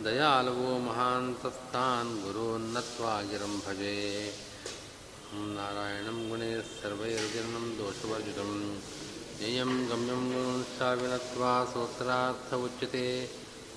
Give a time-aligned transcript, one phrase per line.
[0.07, 3.99] दयालवो महान्तस्तान् गुरोन्नत्वा गिरं भजे
[5.59, 8.51] नारायणं गुणैः सर्वैर्जनं दोषवर्जितं
[9.41, 13.07] ध्येयं गम्यं गुणोत्साविनत्वा सोत्रार्थ उच्यते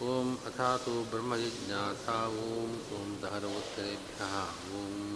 [0.08, 1.84] ओम अथा तो ब्रह्म जिज्ञा
[2.48, 4.36] ओम ॐ दहरवोत्तरेभ्यः
[4.80, 5.13] ओम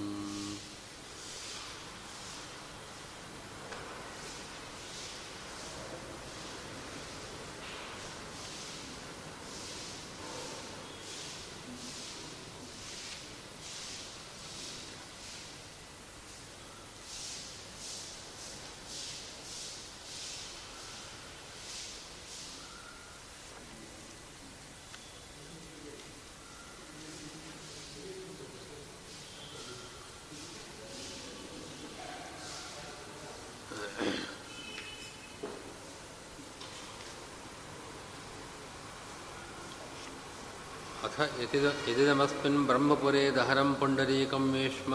[41.07, 44.93] अथ यतिद यदिदमस्मिन् ब्रह्मपुरे दहरं पुण्डरीकं वेश्म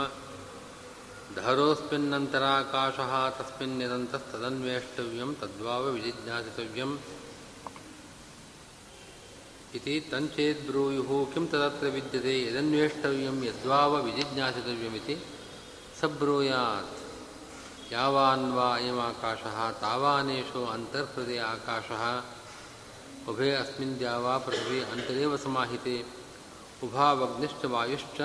[1.37, 6.95] दहरोऽस्मिन्नन्तराकाशः तस्मिन्निदन्तस्तदन्वेष्टव्यं तद्वाव विजिज्ञासितव्यम्
[9.77, 15.15] इति तञ्चेद्ब्रूयुः किं तदत्र विद्यते यदन्वेष्टव्यं यद्वाव विजिज्ञासितव्यमिति
[15.99, 16.95] स ब्रूयात्
[17.93, 22.03] यावान्वा अयमाकाशः तावानेषु अन्तर्हृदय आकाशः
[23.27, 25.95] उभे अस्मिन् द्यावा पृथिवी अन्तरेव समाहिते
[26.83, 28.19] उभावग्निश्च वायुश्च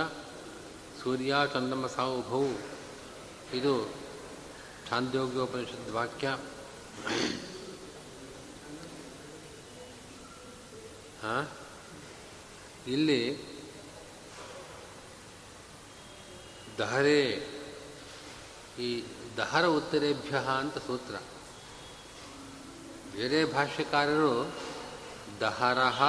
[1.02, 2.42] ಸೂರ್ಯಾಚಂದ್ರಮಸ ಉಭೌ
[3.54, 3.72] ಇದು
[4.88, 6.28] ಛಾಂದೋಗ್ಯೋಪನಿಷದ್ ವಾಕ್ಯ
[12.88, 13.20] ಇಲ್ಲಿ
[16.78, 17.22] ದಹರೇ
[18.78, 18.88] ಈ
[19.38, 21.14] ದಹರ ಉತ್ತರೇಭ್ಯ ಅಂತ ಸೂತ್ರ
[23.14, 24.32] ಬೇರೆ ಭಾಷ್ಯಕಾರರು
[25.39, 26.01] ದಹರಹ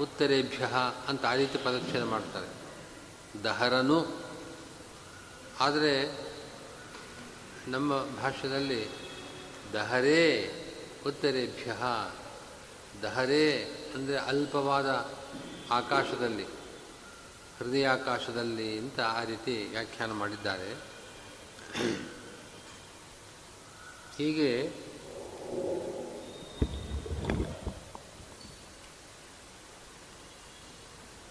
[0.00, 0.64] ಉತ್ತರೇಭ್ಯ
[1.08, 2.48] ಅಂತ ಆ ರೀತಿ ಪದಚ್ಛೇದ ಮಾಡ್ತಾರೆ.
[3.44, 3.98] ದಹರನು,
[5.60, 5.94] ಆದರೆ
[7.68, 8.82] ನಮ್ಮ ಭಾಷೆಯಲ್ಲಿ
[9.72, 10.24] ದಹರೇ
[11.06, 11.72] ಉತ್ತರೇಭ್ಯ,
[13.02, 13.46] ದಹರೇ
[13.94, 14.90] ಅಂದರೆ ಅಲ್ಪವಾದ
[15.70, 16.46] ಆಕಾಶದಲ್ಲಿ,
[17.58, 20.70] ಹೃದಯಾಕಾಶದಲ್ಲಿ ಅಂತ ಆ ರೀತಿ ವ್ಯಾಖ್ಯಾನ ಮಾಡಿದ್ದಾರೆ.
[24.18, 24.50] ಹೀಗೆ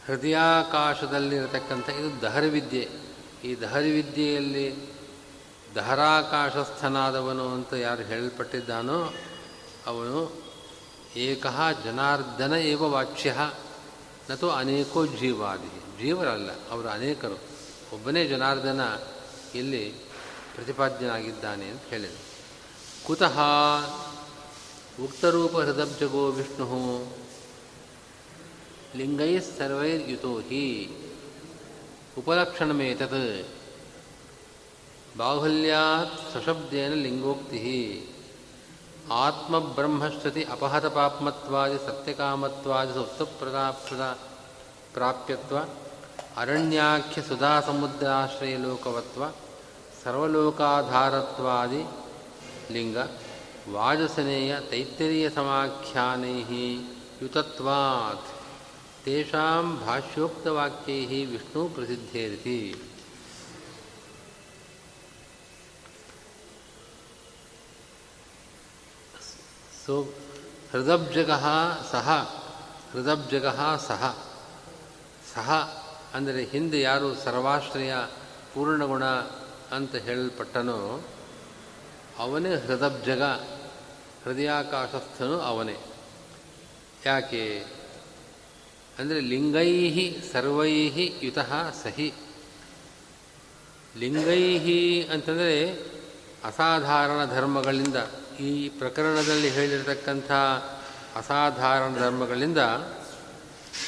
[0.07, 2.89] ಹೃದಯಾಕಾಶದಲ್ಲಿರತಕ್ಕಂಥ, ಇದು ದಹರಿ ವಿದ್ಯೆ
[3.43, 4.93] ಈ ದಹರಿ ವಿದ್ಯೆಯಲ್ಲಿ
[5.75, 9.13] ದಹರಾಕಾಶಸ್ಥನಾದವನು ಅಂತ ಯಾರು ಹೇಳಲ್ಪಟ್ಟಿದ್ದಾನೋ
[9.85, 10.43] ಅವನು
[11.15, 11.45] ಏಕ
[11.83, 13.35] ಜನಾರ್ದನ ಏವ ವಾಚ್ಯ
[14.29, 16.01] ನಾವು ಅನೇಕೋ ಜೀವಾದಿ.
[16.03, 17.39] ಜೀವರಲ್ಲ, ಅವರು ಅನೇಕರು.
[17.93, 18.81] ಒಬ್ಬನೇ ಜನಾರ್ದನ
[19.55, 19.89] ಇಲ್ಲಿ
[20.55, 22.23] ಪ್ರತಿಪಾದ್ಯನಾಗಿದ್ದಾನೆ ಅಂತ ಹೇಳಿದರು.
[23.05, 23.39] ಕುತಃ
[25.03, 27.22] ಉಕ್ತರೂಪ ಹೃದಬ್ಜಗೋ ವಿಷ್ಣು
[28.97, 30.63] ಲಿಂಗೈ ಸರ್ವೈರ್ಯುತೋ ಹಿ
[32.17, 33.21] ಉಪಲಕ್ಷಣಮೇತತ್
[35.17, 37.59] ಬಾಹುಲ್ಯಾತ್ ಸಶಬ್ದೇನ ಲಿಂಗೋಕ್ತಿ
[39.11, 44.05] ಆತ್ಮಬ್ರಹ್ಮಶ್ರುತಿ ಅಪಹತ ಪಾಪ್ಮತ್ವಾದಿ ಸತ್ಯಕಾಮತ್ವಾದಿ ಸುಪ್ತಪ್ರದಾಪ್ರದ
[44.93, 45.57] ಪ್ರಾಪ್ಯತ್ವ
[46.37, 49.23] ಅರಣ್ಯಾಖ್ಯ ಸುಧಾ ಸಮುದ್ರಾಶ್ರಯ ಲೋಕವತ್ವ
[50.03, 51.81] ಸರ್ವಲೋಕಾಧಾರತ್ವಾದಿ
[52.71, 52.97] ಲಿಂಗ
[53.69, 56.37] ವಾಜಸನೇಯ ತೈತ್ತರೀಯ ಸಮಾಖ್ಯಾನೈ
[57.21, 58.29] ಯುತತ್ವಾತ್
[59.05, 62.75] ತೇಷಾಂ ಭಾಷ್ಯೋಕ್ತವಾಕ್ಯೈ ವಿಷ್ಣು ಪ್ರಸಿದ್ಧೇರಿತಿ
[69.85, 70.03] ಸೊ
[70.71, 71.31] ಹೃದಬ್ಜಗ
[71.91, 72.09] ಸಹ
[72.91, 73.47] ಹೃದಬ್ಜಗ
[73.87, 74.27] ಸಹ
[75.35, 75.51] ಸಹ
[76.13, 77.93] ಅಂದರೆ ಹಿಂದೆ ಯಾರು ಸರ್ವಾಶ್ರಯ
[78.53, 79.03] ಪೂರ್ಣಗುಣ
[79.71, 81.05] ಅಂತ ಹೇಳಲ್ಪಟ್ಟನೋ,
[82.17, 83.21] ಅವನೇ ಹೃದಬ್ಜಗ,
[84.23, 85.77] ಹೃದಯಾಕಾಶಸ್ಥನು ಅವನೇ.
[87.05, 87.65] ಯಾಕೆ?
[88.99, 89.71] ಅಂದರೆ ಲಿಂಗೈ
[90.33, 90.73] ಸರ್ವೈ
[91.23, 91.51] ಯುತಃ
[91.83, 92.09] ಸಹಿ.
[93.97, 94.43] ಲಿಂಗೈ
[95.13, 95.57] ಅಂತಂದರೆ
[96.43, 97.97] ಅಸಾಧಾರಣ ಧರ್ಮಗಳಿಂದ,
[98.39, 100.31] ಈ ಪ್ರಕರಣದಲ್ಲಿ ಹೇಳಿರತಕ್ಕಂಥ
[101.15, 102.61] ಅಸಾಧಾರಣ ಧರ್ಮಗಳಿಂದ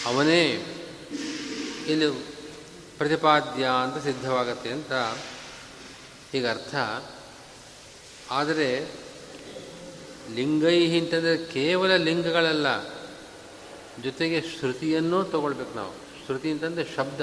[0.06, 0.44] ಅವನೇ
[1.88, 2.08] ಇಲ್ಲಿ
[2.98, 4.94] ಪ್ರತಿಪಾದ್ಯ ಅಂತ ಸಿದ್ಧವಾಗತ್ತೆ ಅಂತ
[6.34, 6.76] ಈಗ ಅರ್ಥ.
[8.32, 8.70] ಆದರೆ
[10.36, 12.68] ಲಿಂಗೈ ಅಂತಂದರೆ ಕೇವಲ ಲಿಂಗಗಳಲ್ಲ
[14.04, 15.92] ಜೊತೆಗೆ ಶ್ರುತಿಯನ್ನೂ ತಗೊಳ್ಬೇಕು ನಾವು.
[16.26, 17.22] ಶ್ರುತಿ ಅಂತಂದರೆ ಶಬ್ದ.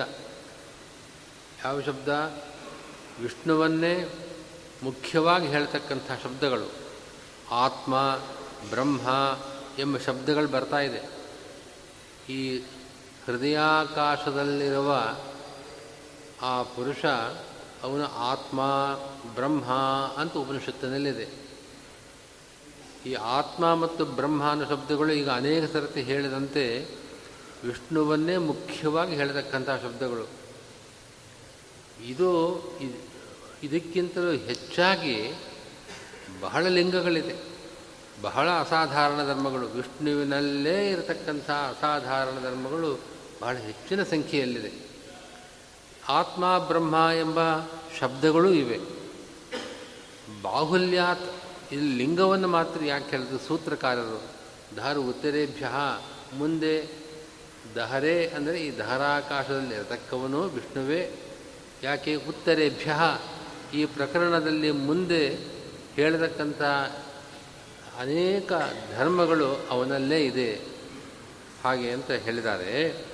[1.64, 2.08] ಯಾವ ಶಬ್ದ?
[3.20, 4.08] ವಿಷ್ಣುವನ್ನೇ
[4.82, 6.70] ಮುಖ್ಯವಾಗಿ ಹೇಳ್ತಕ್ಕಂಥ ಶಬ್ದಗಳು.
[7.50, 8.20] ಆತ್ಮ,
[8.70, 9.00] ಬ್ರಹ್ಮ
[9.78, 11.10] ಎಂಬ ಶಬ್ದಗಳು ಬರ್ತಾ ಇದೆ.
[12.32, 12.58] ಈ
[13.26, 15.16] ಹೃದಯಾಕಾಶದಲ್ಲಿರುವ
[16.42, 17.04] ಆ ಪುರುಷ
[17.82, 18.60] ಅವನು ಆತ್ಮ,
[19.34, 19.64] ಬ್ರಹ್ಮ
[20.16, 21.41] ಅಂತ ಉಪನಿಷತ್ತಿನಲ್ಲಿದೆ.
[23.06, 26.88] ಈ ಆತ್ಮ ಮತ್ತು ಬ್ರಹ್ಮ ಅನ್ನೋ ಶಬ್ದಗಳು ಈಗ ಅನೇಕ ಸರತಿ ಹೇಳಿದಂತೆ
[27.64, 30.28] ವಿಷ್ಣುವನ್ನೇ ಮುಖ್ಯವಾಗಿ ಹೇಳತಕ್ಕಂಥ ಶಬ್ದಗಳು.
[32.04, 32.62] ಇದು
[33.62, 35.34] ಇದಕ್ಕಿಂತಲೂ ಹೆಚ್ಚಾಗಿ
[36.40, 37.52] ಬಹಳ ಲಿಂಗಗಳಿದೆ.
[38.22, 39.66] ಬಹಳ ಅಸಾಧಾರಣ ಧರ್ಮಗಳು.
[39.66, 43.00] ವಿಷ್ಣುವಿನಲ್ಲೇ ಇರತಕ್ಕಂಥ ಅಸಾಧಾರಣ ಧರ್ಮಗಳು
[43.42, 44.72] ಬಹಳ ಹೆಚ್ಚಿನ ಸಂಖ್ಯೆಯಲ್ಲಿದೆ.
[46.08, 47.38] ಆತ್ಮ ಬ್ರಹ್ಮ ಎಂಬ
[48.00, 48.78] ಶಬ್ದಗಳೂ ಇವೆ.
[50.42, 51.41] ಬಾಹುಲ್ಯಾತ್
[51.72, 54.22] ಇಲ್ಲಿ ಲಿಂಗವನ್ನು ಮಾತ್ರ ಯಾಕೆ ಹೇಳಿದ್ರು ಸೂತ್ರಕಾರರು,
[54.76, 55.68] ಧಾರು ಉತ್ತರೇಭ್ಯ
[56.38, 57.02] ಮುಂದೆ
[57.76, 61.10] ದಹರೆ ಅಂದರೆ ಈ ಧಾರಾಕಾಶದಲ್ಲಿ ಇರತಕ್ಕವನು ವಿಷ್ಣುವೇ.
[61.82, 62.14] ಯಾಕೆ?
[62.14, 62.92] ಉತ್ತರೇಭ್ಯ
[63.74, 65.28] ಈ ಪ್ರಕರಣದಲ್ಲಿ ಮುಂದೆ
[65.94, 66.62] ಹೇಳತಕ್ಕಂಥ
[67.98, 68.52] ಅನೇಕ
[68.98, 70.54] ಧರ್ಮಗಳು ಅವನಲ್ಲೇ ಇದೆ.
[71.64, 73.04] ಹಾಗೆ ಅಂತ ಹೇಳಿದ್ದಾರೆ.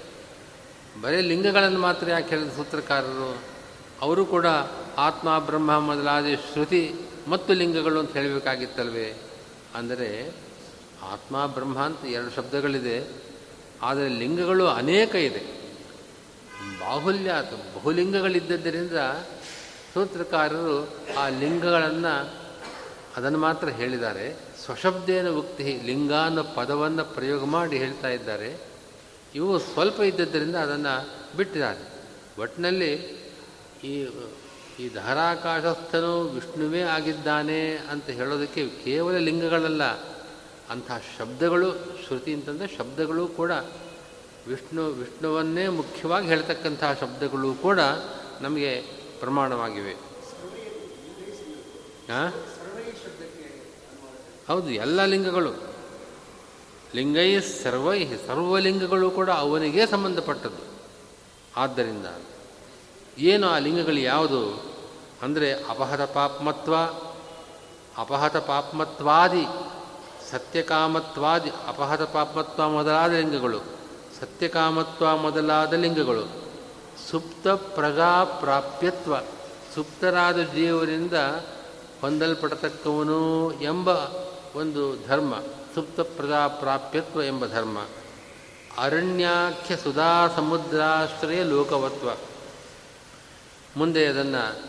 [1.02, 3.42] ಬರೀ ಲಿಂಗಗಳನ್ನು ಮಾತ್ರ ಯಾಕೆ ಹೇಳಿದ ಸೂತ್ರಕಾರರು?
[4.00, 4.46] ಅವರು ಕೂಡ
[4.98, 6.96] ಆತ್ಮ ಬ್ರಹ್ಮ ಮೊದಲಾದ ಶ್ರುತಿ
[7.28, 9.14] ಮತ್ತು ಲಿಂಗಗಳು ಅಂತ ಹೇಳಬೇಕಾಗಿತ್ತಲ್ವೇ?
[9.74, 10.32] ಅಂದರೆ
[11.02, 13.08] ಆತ್ಮ, ಬ್ರಹ್ಮ ಅಂತ ಎರಡು ಶಬ್ದಗಳಿದೆ.
[13.82, 15.58] ಆದರೆ ಲಿಂಗಗಳು ಅನೇಕ ಇದೆ.
[16.80, 17.32] ಬಾಹುಲ್ಯ
[17.74, 18.92] ಬಹುಲಿಂಗಗಳಿದ್ದರಿಂದ
[19.94, 22.34] ಸೂತ್ರಕಾರರು ಆ ಲಿಂಗಗಳನ್ನು
[23.16, 24.36] ಅದನ್ನು ಮಾತ್ರ ಹೇಳಿದ್ದಾರೆ.
[24.64, 28.56] ಸ್ವಶಬ್ದೇನ ಉಕ್ತಿ ಲಿಂಗ ಅನ್ನೋ ಪದವನ್ನು ಪ್ರಯೋಗ ಮಾಡಿ ಹೇಳ್ತಾ ಇದ್ದಾರೆ.
[29.34, 31.88] ಇವು ಸ್ವಲ್ಪ ಇದ್ದದ್ದರಿಂದ ಅದನ್ನು ಬಿಟ್ಟಿದ್ದಾರೆ.
[32.40, 32.94] ಒಟ್ಟಿನಲ್ಲಿ
[33.84, 34.08] ಈ
[34.78, 39.82] ಈ ಧಾರಾಕಾಶಸ್ಥನು ವಿಷ್ಣುವೇ ಆಗಿದ್ದಾನೆ ಅಂತ ಹೇಳೋದಕ್ಕೆ ಕೇವಲ ಲಿಂಗಗಳಲ್ಲ
[40.70, 43.50] ಅಂತಹ ಶಬ್ದಗಳು ಶ್ರುತಿ ಅಂತಂದರೆ ಶಬ್ದಗಳು ಕೂಡ.
[44.48, 47.80] ವಿಷ್ಣು ವಿಷ್ಣುವನ್ನೇ ಮುಖ್ಯವಾಗಿ ಹೇಳ್ತಕ್ಕಂಥ ಶಬ್ದಗಳು ಕೂಡ
[48.40, 48.80] ನಮಗೆ
[49.20, 49.92] ಪ್ರಮಾಣವಾಗಿವೆ.
[52.12, 52.32] ಹಾಂ
[54.48, 55.52] ಹೌದು ಎಲ್ಲ ಲಿಂಗಗಳು.
[56.94, 60.62] ಲಿಂಗೈ ಸರ್ವೈ ಸರ್ವಲಿಂಗಗಳು ಕೂಡ ಅವನಿಗೆ ಸಂಬಂಧಪಟ್ಟದ್ದು.
[61.56, 62.06] ಆದ್ದರಿಂದ
[63.18, 64.67] ಏನು ಆ ಲಿಂಗಗಳು ಯಾವುದು?
[65.22, 66.76] ಅಂದರೆ ಅಪಹತ ಪಾಪ್ಮತ್ವ,
[67.98, 69.46] ಅಪಹತ ಪಾಪ್ಮತ್ವಾದಿ,
[70.30, 73.58] ಸತ್ಯಕಾಮತ್ವಾದಿ, ಅಪಹತ ಪಾಪ್ಮತ್ವ ಮೊದಲಾದ ಲಿಂಗಗಳು,
[74.20, 76.48] ಸತ್ಯಕಾಮತ್ವ ಮೊದಲಾದ ಲಿಂಗಗಳು.
[77.10, 79.16] ಸುಪ್ತ ಪ್ರಜಾಪ್ರಾಪ್ಯತ್ವ,
[79.74, 81.12] ಸುಪ್ತರಾದ ಜೀವರಿಂದ
[82.00, 83.88] ಹೊಂದಲ್ಪಡತಕ್ಕವನು ಎಂಬ
[84.56, 85.34] ಒಂದು ಧರ್ಮ,
[85.74, 87.78] ಸುಪ್ತ ಪ್ರಜಾಪ್ರಾಪ್ಯತ್ವ ಎಂಬ ಧರ್ಮ.
[88.78, 92.10] ಅರಣ್ಯಾಖ್ಯ ಸುಧಾ ಸಮುದ್ರಾಶ್ರಯ ಲೋಕವತ್ವ.
[93.76, 94.67] ಮುಂದೆ ಅದನ್ನು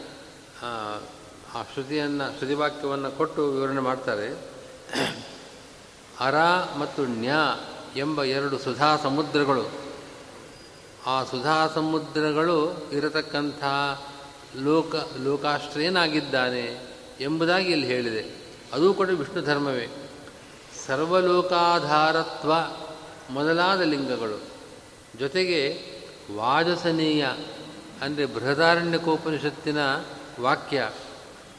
[1.53, 4.37] ಆ ಶ್ರುತಿಯನ್ನು, ಶ್ರುತಿವಾಕ್ಯವನ್ನು ಕೊಟ್ಟು ವಿವರಣೆ ಮಾಡ್ತಾರೆ.
[6.19, 6.35] ಅರ
[6.79, 9.71] ಮತ್ತು ನ್ಯಾ ಎಂಬ ಎರಡು ಸುಧಾ ಸಮುದ್ರಗಳು.
[11.05, 13.63] ಆ ಸುಧಾ ಸಮುದ್ರಗಳು ಇರತಕ್ಕಂಥ
[14.55, 16.87] ಲೋಕ, ಲೋಕಾಶ್ರಯನಾಗಿದ್ದಾನೆ
[17.19, 18.35] ಎಂಬುದಾಗಿ ಇಲ್ಲಿ ಹೇಳಿದೆ.
[18.73, 20.09] ಅದು ಕೂಡ ವಿಷ್ಣು ಧರ್ಮವೇ.
[20.87, 22.51] ಸರ್ವಲೋಕಾಧಾರತ್ವ
[23.29, 24.41] ಮೊದಲಾದ ಲಿಂಗಗಳು.
[25.19, 25.83] ಜೊತೆಗೆ
[26.35, 27.27] ವಾಜಸನೀಯ,
[28.01, 29.77] ಅಂದರೆ ಬೃಹದಾರಣ್ಯಕೋಪನಿಷತ್ತಿನ
[30.41, 30.89] ವಾಕ್ಯ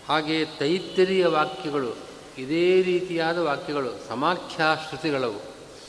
[0.08, 1.96] ಹಾಗೆಯೇ ತೈತ್ತರಿಯ ವಾಕ್ಯಗಳು,
[2.38, 5.40] ಇದೇ ರೀತಿಯಾದ ವಾಕ್ಯಗಳು, ಸಮಾಖ್ಯಾ ಶ್ರುತಿಗಳವು.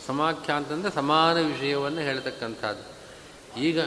[0.07, 3.01] ಸಮಾಖ್ಯ ಅಂತಂದರೆ ಸಮಾನ ವಿಷಯವನ್ನು ಹೇಳ್ತಕ್ಕಂಥದ್ದು.
[3.59, 3.79] ಈಗ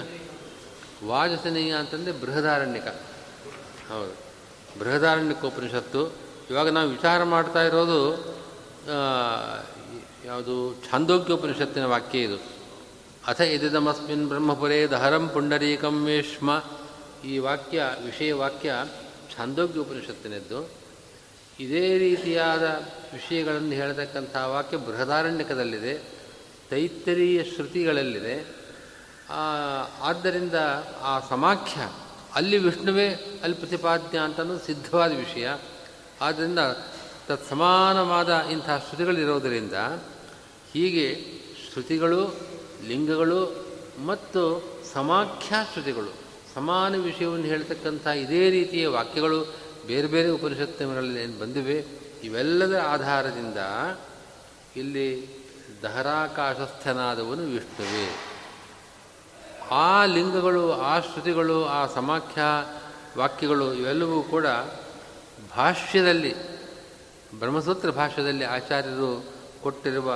[1.04, 2.86] ವಾಜಸನೀಯ ಅಂತಂದರೆ ಬೃಹದಾರಣ್ಯಕ.
[3.92, 4.12] ಹೌದು.
[4.80, 6.12] ಬೃಹದಾರಣ್ಯಕೋಪನಿಷತ್ತು.
[6.50, 8.10] ಇವಾಗ ನಾವು ವಿಚಾರ ಮಾಡ್ತಾ ಇರೋದು
[10.24, 12.36] ಯಾವುದು ಛಾಂದೋಗ್ಯೋಪನಿಷತ್ತಿನ ವಾಕ್ಯ ಇದು.
[13.26, 16.64] ಅಥ ಇದಿದಮಸ್ಮಿನ್ ಬ್ರಹ್ಮಪುರೇ ದಹರಂ ಪುಂಡರೀಕಂ ವೇಶ್ಮ
[17.24, 18.74] ಈ ವಾಕ್ಯ, ವಿಷಯ ವಾಕ್ಯ
[19.36, 20.70] ಛಾಂದೋಗ್ಯ ಉಪನಿಷತ್ತಿನದ್ದು.
[21.60, 22.62] ಇದೇ ರೀತಿಯಾದ
[23.12, 25.94] ವಿಷಯಗಳನ್ನು ಹೇಳತಕ್ಕಂಥ ವಾಕ್ಯ ಬೃಹದಾರಣ್ಯಕದಲ್ಲಿದೆ.
[26.70, 28.46] ತೈತ್ತರೀಯ ಶ್ರುತಿಗಳಲ್ಲಿದೆ.
[30.00, 30.54] ಆದ್ದರಿಂದ
[31.00, 31.92] ಆ ಸಮಾಖ್ಯ,
[32.34, 33.08] ಅಲ್ಲಿ ವಿಷ್ಣುವೇ
[33.42, 34.18] ಅಲ್ಲಿ ಪ್ರತಿಪಾದ್ಯ
[34.66, 35.48] ಸಿದ್ಧವಾದ ವಿಷಯ.
[36.20, 36.58] ಆದ್ದರಿಂದ
[37.28, 39.72] ತತ್ಸಮಾನವಾದ ಇಂಥ ಶ್ರುತಿಗಳಿರೋದರಿಂದ
[40.72, 41.06] ಹೀಗೆ
[41.72, 42.36] ಶ್ರುತಿಗಳು,
[42.88, 43.66] ಲಿಂಗಗಳು
[44.06, 44.42] ಮತ್ತು
[44.92, 46.23] ಸಮಾಖ್ಯಾ ಶ್ರುತಿಗಳು
[46.54, 49.54] ಸಮಾನ ವಿಷಯವನ್ನು ಹೇಳ್ತಕ್ಕಂಥ ಇದೇ ರೀತಿಯ ವಾಕ್ಯಗಳು
[49.86, 51.86] ಬೇರೆ ಬೇರೆ ಉಪನಿಷತ್ತುಗಳಲ್ಲಿ ಏನು ಬಂದಿವೆ,
[52.24, 53.56] ಇವೆಲ್ಲದರ ಆಧಾರದಿಂದ
[54.76, 55.28] ಇಲ್ಲಿ
[55.82, 58.16] ದಹರಾಕಾಶಸ್ಥನಾದವನು ವಿಷ್ಣುವೇ.
[59.70, 62.42] ಆ ಲಿಂಗಗಳು, ಆ ಶ್ರುತಿಗಳು, ಆ ಸಮಾಖ್ಯ
[63.18, 64.46] ವಾಕ್ಯಗಳು ಇವೆಲ್ಲವೂ ಕೂಡ
[65.56, 66.34] ಭಾಷ್ಯದಲ್ಲಿ,
[67.38, 69.24] ಬ್ರಹ್ಮಸೂತ್ರ ಭಾಷ್ಯದಲ್ಲಿ ಆಚಾರ್ಯರು
[69.62, 70.12] ಕೊಟ್ಟಿರುವ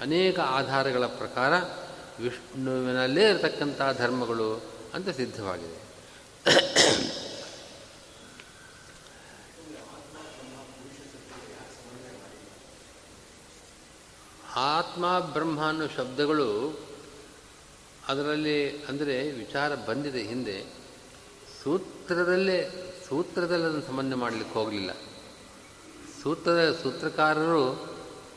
[0.00, 1.52] ಅನೇಕ ಆಧಾರಗಳ ಪ್ರಕಾರ
[2.22, 5.90] ವಿಷ್ಣುವಿನಲ್ಲೇ ಇರತಕ್ಕಂಥ ಧರ್ಮಗಳು ಅಂತ ಸಿದ್ಧವಾಗಿದೆ.
[14.56, 16.80] ಆತ್ಮ, ಬ್ರಹ್ಮ ಅನ್ನೋ ಶಬ್ದಗಳು
[18.08, 20.62] ಅದರಲ್ಲಿ ಅಂದರೆ ವಿಚಾರ ಬಂದಿದೆ ಹಿಂದೆ.
[21.64, 22.58] ಸೂತ್ರದಲ್ಲೇ
[23.08, 24.92] ಸೂತ್ರದಲ್ಲಿ ಅದನ್ನು ಸಂಬಂಧ ಮಾಡಲಿಕ್ಕೆ ಹೋಗಲಿಲ್ಲ.
[26.22, 27.90] ಸೂತ್ರದ ಸೂತ್ರಕಾರರು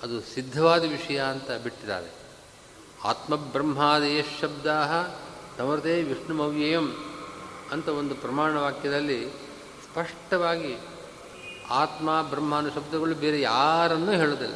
[0.03, 2.09] ಅದು ಸಿದ್ಧವಾದ ವಿಷಯ ಅಂತ ಬಿಟ್ಟಿದ್ದಾರೆ.
[3.03, 4.65] ಆತ್ಮಬ್ರಹ್ಮಾದಯ ಶಬ್ದ
[5.57, 6.95] ತಮರದೇ ವಿಷ್ಣುಮವ್ಯಯಂ
[7.71, 9.27] ಅಂತ ಒಂದು ಪ್ರಮಾಣ ವಾಕ್ಯದಲ್ಲಿ
[9.91, 10.77] ಸ್ಪಷ್ಟವಾಗಿ
[11.69, 14.53] ಆತ್ಮ ಬ್ರಹ್ಮಾನು ಶಬ್ದಗಳು ಬೇರೆ ಯಾರನ್ನೂ ಹೇಳೋದಿಲ್ಲ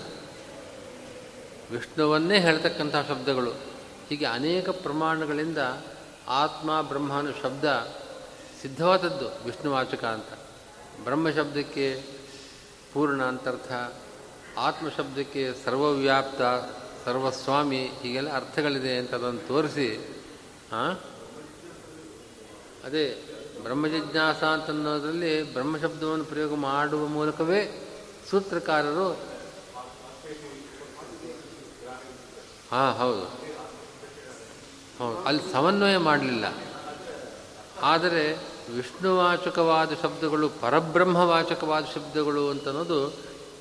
[1.72, 3.51] ವಿಷ್ಣುವನ್ನೇ ಹೇಳ್ತಕ್ಕಂಥ ಶಬ್ದಗಳು.
[4.10, 5.58] ಹೀಗೆ ಅನೇಕ ಪ್ರಮಾಣಗಳಿಂದ
[6.27, 7.96] ಆತ್ಮ ಬ್ರಹ್ಮಾನು ಶಬ್ದ
[8.62, 10.39] ಸಿದ್ಧವಾದದ್ದು ವಿಷ್ಣುವಾಚಕ ಅಂತ.
[11.04, 12.04] ಬ್ರಹ್ಮ ಶಬ್ದಕ್ಕೆ
[12.94, 13.72] ಪೂರ್ಣ ಅಂತರ್ಥ
[14.58, 16.42] ಆತ್ಮ ಶಬ್ದಕ್ಕೆ ಸರ್ವವ್ಯಾಪ್ತ,
[17.06, 20.17] ಸರ್ವಸ್ವಾಮಿ ಹೀಗೆಲ್ಲ ಅರ್ಥಗಳಿದೆ ಅಂತ ಅದನ್ನು ತೋರಿಸಿ
[22.86, 23.24] ಅದೇ
[23.64, 27.84] ಬ್ರಹ್ಮಜಿಜ್ಞಾಸ ಅಂತನ್ನೋದರಲ್ಲಿ ಬ್ರಹ್ಮಶಬ್ದವನ್ನು ಪ್ರಯೋಗ ಮಾಡುವ ಮೂಲಕವೇ
[28.30, 29.12] ಸೂತ್ರಕಾರರು
[32.72, 33.24] ಹಾಂ, ಹೌದು.
[35.00, 35.24] ಹೌದು.
[35.24, 36.46] ಅಲ್ಲಿ ಸಮನ್ವಯ ಮಾಡಲಿಲ್ಲ.
[37.82, 38.34] ಆದರೆ
[38.76, 43.14] ವಿಷ್ಣುವಾಚಕವಾದ ಶಬ್ದಗಳು ಪರಬ್ರಹ್ಮವಾಚಕವಾದ ಶಬ್ದಗಳು ಅಂತನ್ನೋದು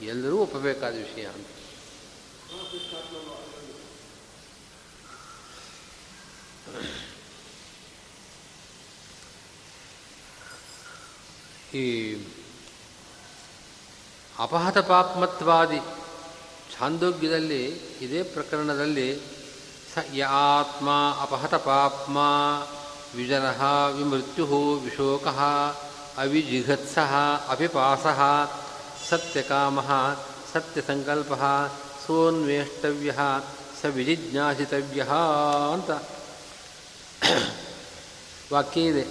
[0.02, 1.46] ಎಲ್ಲರೂ ಒಪ್ಪಬೇಕಾದ ವಿಷಯ ಅಂತ.
[11.76, 11.82] ಈ
[14.38, 15.78] ಅಪಹತ ಪಾಪ್ಮತ್ವಾದಿ
[16.74, 17.62] ಛಾಂದೋಗ್ಯದಲ್ಲಿ
[18.04, 19.08] ಇದೇ ಪ್ರಕರಣದಲ್ಲಿ
[19.94, 20.88] ಸ ಆತ್ಮ
[21.20, 22.16] ಅಪಹತ ಪಾಪ್ಮ
[23.16, 23.46] ವಿಜನ
[23.96, 25.26] ವಿಮೃತ್ಯು ವಿಶೋಕ
[26.18, 26.98] ಅವಿಜಿಘತ್ಸ
[27.48, 28.06] ಅಪಿಪಾಸ
[29.08, 29.80] ಸತ್ಯಕಾಮ
[30.52, 31.34] ಸತ್ಯಸಂಕಲ್ಪ
[32.06, 33.12] ಸೋನ್ವೇಷ್ಟವ್ಯ
[33.82, 35.02] ಸ ವಿಜಿಜ್ಞಾಸಿತವ್ಯ
[35.72, 35.90] ಅಂತ
[38.52, 39.04] ವಾಕ್ಯ ಇದೆ.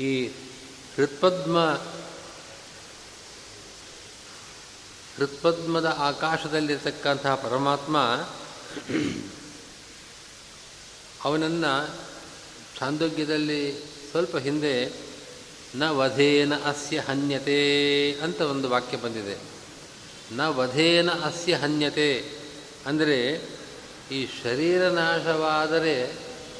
[0.00, 0.28] ಈ
[0.96, 1.58] ಹೃತ್ಪದ್ಮ
[5.16, 7.98] ಹೃತ್ಪದ್ಮದ ಆಕಾಶದಲ್ಲಿರ್ತಕ್ಕಂತಹ ಪರಮಾತ್ಮ
[11.24, 11.72] ಅವನನ್ನು
[12.78, 13.72] ಛಾಂದೋಗ್ಯದಲ್ಲಿ
[14.10, 14.92] ಸ್ವಲ್ಪ ಹಿಂದೆ
[15.74, 17.58] ನ ವಧೇನ ಅಸ್ಯ ಹನ್ಯತೆ
[18.12, 19.36] ಅಂತ ಒಂದು ವಾಕ್ಯ ಬಂದಿದೆ.
[20.34, 22.30] ನ ವಧೇನ ಅಸ್ಯ ಹನ್ಯತೆ
[22.86, 23.18] ಅಂದರೆ
[24.10, 26.12] ಈ ಶರೀರ ನಾಶವಾದರೆ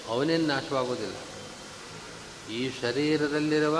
[0.08, 1.14] ಅವನೇನು ನಾಶವಾಗುವುದಿಲ್ಲ.
[2.52, 3.78] ಈ ಶರೀರದಲ್ಲಿರುವ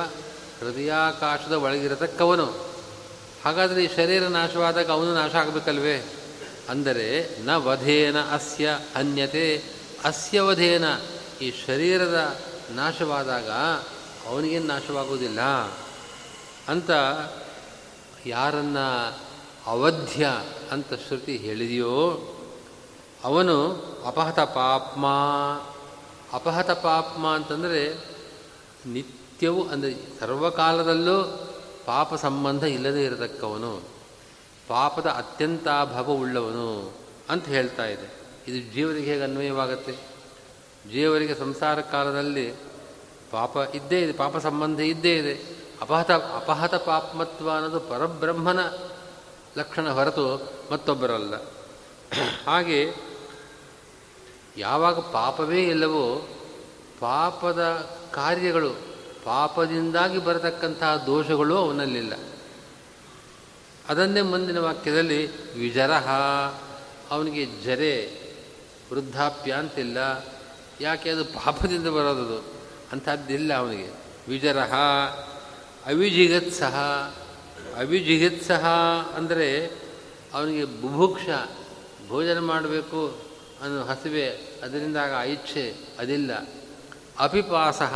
[0.61, 2.47] ಹೃದಯಾಕಾಶದ ಒಳಗಿರತಕ್ಕವನು,
[3.45, 6.13] ಹಾಗಾದರೆ ಈ ಶರೀರ ನಾಶವಾದಾಗ ಅವನು ನಾಶ ಆಗಬೇಕಲ್ವೇ?
[6.69, 9.63] ಅಂದರೆ ನ ವಧೇನ ಅಸ್ಯ ಅನ್ಯತೆ
[10.05, 10.85] ಅಸ್ಯ ವಧೇನ
[11.43, 12.41] ಈ ಶರೀರದ
[12.71, 13.51] ನಾಶವಾದಾಗ
[14.27, 15.41] ಅವನಿಗೇನು ನಾಶವಾಗುವುದಿಲ್ಲ.
[16.69, 16.91] ಅಂತ
[18.27, 18.79] ಯಾರನ್ನ
[19.67, 20.29] ಅವಧ್ಯ
[20.71, 22.31] ಅಂತ ಶ್ರುತಿ ಹೇಳಿದೆಯೋ
[23.25, 23.57] ಅವನು
[24.07, 25.07] ಅಪಹತ ಪಾಪ್ಮ.
[26.33, 27.95] ಅಪಹತ ಪಾಪ್ಮ ಅಂತಂದರೆ
[28.87, 31.49] ನಿತ್ಯವೂ ಅಂದರೆ ಸರ್ವಕಾಲದಲ್ಲೂ
[31.87, 33.81] ಪಾಪ ಸಂಬಂಧ ಇಲ್ಲದೇ ಇರತಕ್ಕವನು.
[34.69, 35.69] ಪಾಪದ ಅತ್ಯಂತ
[36.09, 36.93] ಉಳ್ಳವನು
[37.29, 38.25] ಅಂತ ಹೇಳ್ತಾ ಇದೆ.
[38.49, 39.93] ಇದು ಜೀವರಿಗೆ ಹೇಗೆ ಅನ್ವಯವಾಗುತ್ತೆ?
[40.93, 42.53] ಜೀವರಿಗೆ ಸಂಸಾರ ಕಾಲದಲ್ಲಿ
[43.31, 45.65] ಪಾಪ ಇದ್ದೇ ಇದೆ, ಪಾಪ ಸಂಬಂಧ ಇದ್ದೇ ಇದೆ.
[45.81, 48.61] ಅಪಹತ ಅಪಹತ ಪಾಪ್ಮತ್ವ ಅನ್ನೋದು ಪರಬ್ರಹ್ಮನ
[49.59, 51.35] ಲಕ್ಷಣ ಹೊರತು ಮತ್ತೊಬ್ಬರಲ್ಲ.
[52.47, 53.14] ಹಾಗೆ
[54.57, 56.29] ಯಾವಾಗ ಪಾಪವೇ ಇಲ್ಲವೋ
[57.01, 57.61] ಪಾಪದ
[58.13, 58.71] ಕಾರ್ಯಗಳು
[59.25, 62.13] ಪಾಪದಿಂದಾಗಿ ಬರತಕ್ಕಂತಹ ದೋಷಗಳು ಅವನಲ್ಲಿಲ್ಲ.
[63.89, 66.09] ಅದನ್ನೇ ಮುಂದಿನ ವಾಕ್ಯದಲ್ಲಿ ವಿಜರಹ,
[67.11, 68.25] ಅವನಿಗೆ ಜರೆ
[68.93, 70.25] ವೃದ್ಧಾಪ್ಯ ಅಂತಿಲ್ಲ
[70.81, 71.11] ಯಾಕೆ?
[71.11, 72.39] ಅದು ಪಾಪದಿಂದ ಬರೋದದು.
[72.93, 73.89] ಅಂಥದ್ದಿಲ್ಲ ಅವನಿಗೆ.
[74.29, 74.73] ವಿಜರಹ,
[75.87, 76.75] ಅವಿಜಿಗತ್ಸಹ.
[77.79, 78.67] ಅವಿಜಿಗತ್ಸಹ
[79.17, 79.67] ಅಂದರೆ
[80.35, 81.27] ಅವನಿಗೆ ಬುಭುಕ್ಷ
[82.09, 83.24] ಭೋಜನ ಮಾಡಬೇಕು
[83.65, 84.27] ಅನ್ನೋ ಹಸಿವೆ,
[84.63, 85.65] ಅದರಿಂದಾಗ ಇಚ್ಛೆ
[85.99, 86.33] ಅದಿಲ್ಲ.
[87.19, 87.95] ಅಪಿಪಾಸಹ,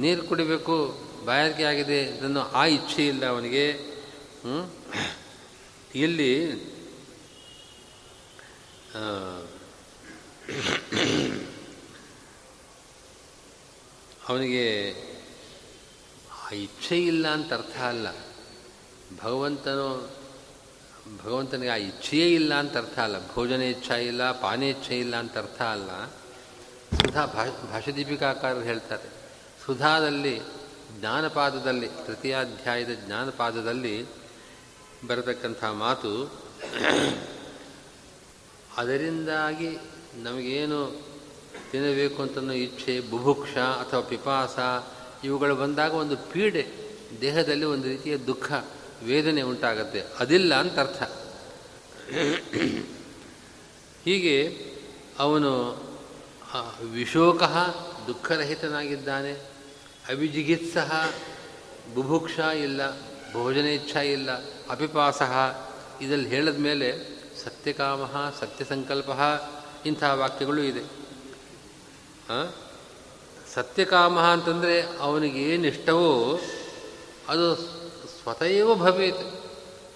[0.00, 0.76] ನೀರು ಕುಡಿಬೇಕು,
[1.26, 3.66] ಬಾಯಾರಿಕೆ ಆಗಿದೆ, ಇದನ್ನು ಆ ಇಚ್ಛೆ ಇಲ್ಲ ಅವನಿಗೆ.
[5.94, 6.32] ಇಲ್ಲಿ
[14.28, 14.66] ಅವನಿಗೆ
[16.40, 18.08] ಆ ಇಚ್ಛೆ ಇಲ್ಲ ಅಂತ ಅರ್ಥ ಅಲ್ಲ.
[19.22, 19.88] ಭಗವಂತನು
[21.18, 25.90] ಭಗವಂತನಿಗೆ ಆ ಇಚ್ಛೆಯೇ ಇಲ್ಲ ಅಂತ ಅರ್ಥ ಅಲ್ಲ, ಭೋಜನ ಇಚ್ಛೆ ಇಲ್ಲ ಪಾನೇಚ್ಛೆ ಇಲ್ಲ ಅಂತ ಅರ್ಥ ಅಲ್ಲ.
[26.98, 27.22] ಸುಧಾ
[27.72, 29.08] ಭಾಷದೀಪಿಕಾಕಾರರು ಹೇಳ್ತಾರೆ,
[29.66, 30.36] ಸುಧಾದಲ್ಲಿ,
[30.98, 33.94] ಜ್ಞಾನಪಾದದಲ್ಲಿ, ತೃತೀಯಾಧ್ಯಾಯದ ಜ್ಞಾನಪಾದದಲ್ಲಿ
[35.06, 36.12] ಬರತಕ್ಕಂಥ ಮಾತು,
[38.76, 39.70] ಅದರಿಂದಾಗಿ
[40.16, 40.80] ನಮಗೇನು
[41.70, 44.58] ತಿನ್ನಬೇಕು ಅಂತನೋ ಇಚ್ಛೆ, ಬುಭುಕ್ಷ ಅಥವಾ ಪಿಪಾಸ,
[45.24, 46.64] ಇವುಗಳು ಬಂದಾಗ ಒಂದು ಪೀಡೆ,
[47.20, 48.52] ದೇಹದಲ್ಲಿ ಒಂದು ರೀತಿಯ ದುಃಖ.
[49.04, 50.02] ವೇದನೆ ಉಂಟಾಗತ್ತೆ.
[50.18, 51.02] ಅದಿಲ್ಲ ಅಂತ ಅರ್ಥ.
[54.04, 54.64] ಹೀಗೆ
[55.18, 55.52] ಅವನು
[56.92, 57.42] ವಿಶೋಕ
[58.06, 59.32] ದುಃಖರಹಿತನಾಗಿದ್ದಾನೆ.
[60.08, 61.10] ಅವಿಜಿಗಿತ್ಸಹ
[61.94, 62.80] ಬುಭುಕ್ಷ ಇಲ್ಲ,
[63.32, 64.30] ಭೋಜನ ಇಚ್ಛಾ ಇಲ್ಲ,
[64.70, 65.22] ಅಪಿಪಾಸ.
[66.02, 69.10] ಇದರಲ್ಲಿ ಹೇಳಿದ ಮೇಲೆ ಸತ್ಯಕಾಮ, ಸತ್ಯಸಂಕಲ್ಪ
[69.86, 70.82] ಇಂಥ ವಾಕ್ಯಗಳು ಇದೆ.
[73.54, 76.40] ಸತ್ಯಕಾಮ ಅಂತಂದರೆ ಅವನಿಗೆ ಇಷ್ಟವೋ
[77.28, 77.79] ಅದು
[78.22, 79.44] ಸ್ವತಯವ ಭವೇತ್.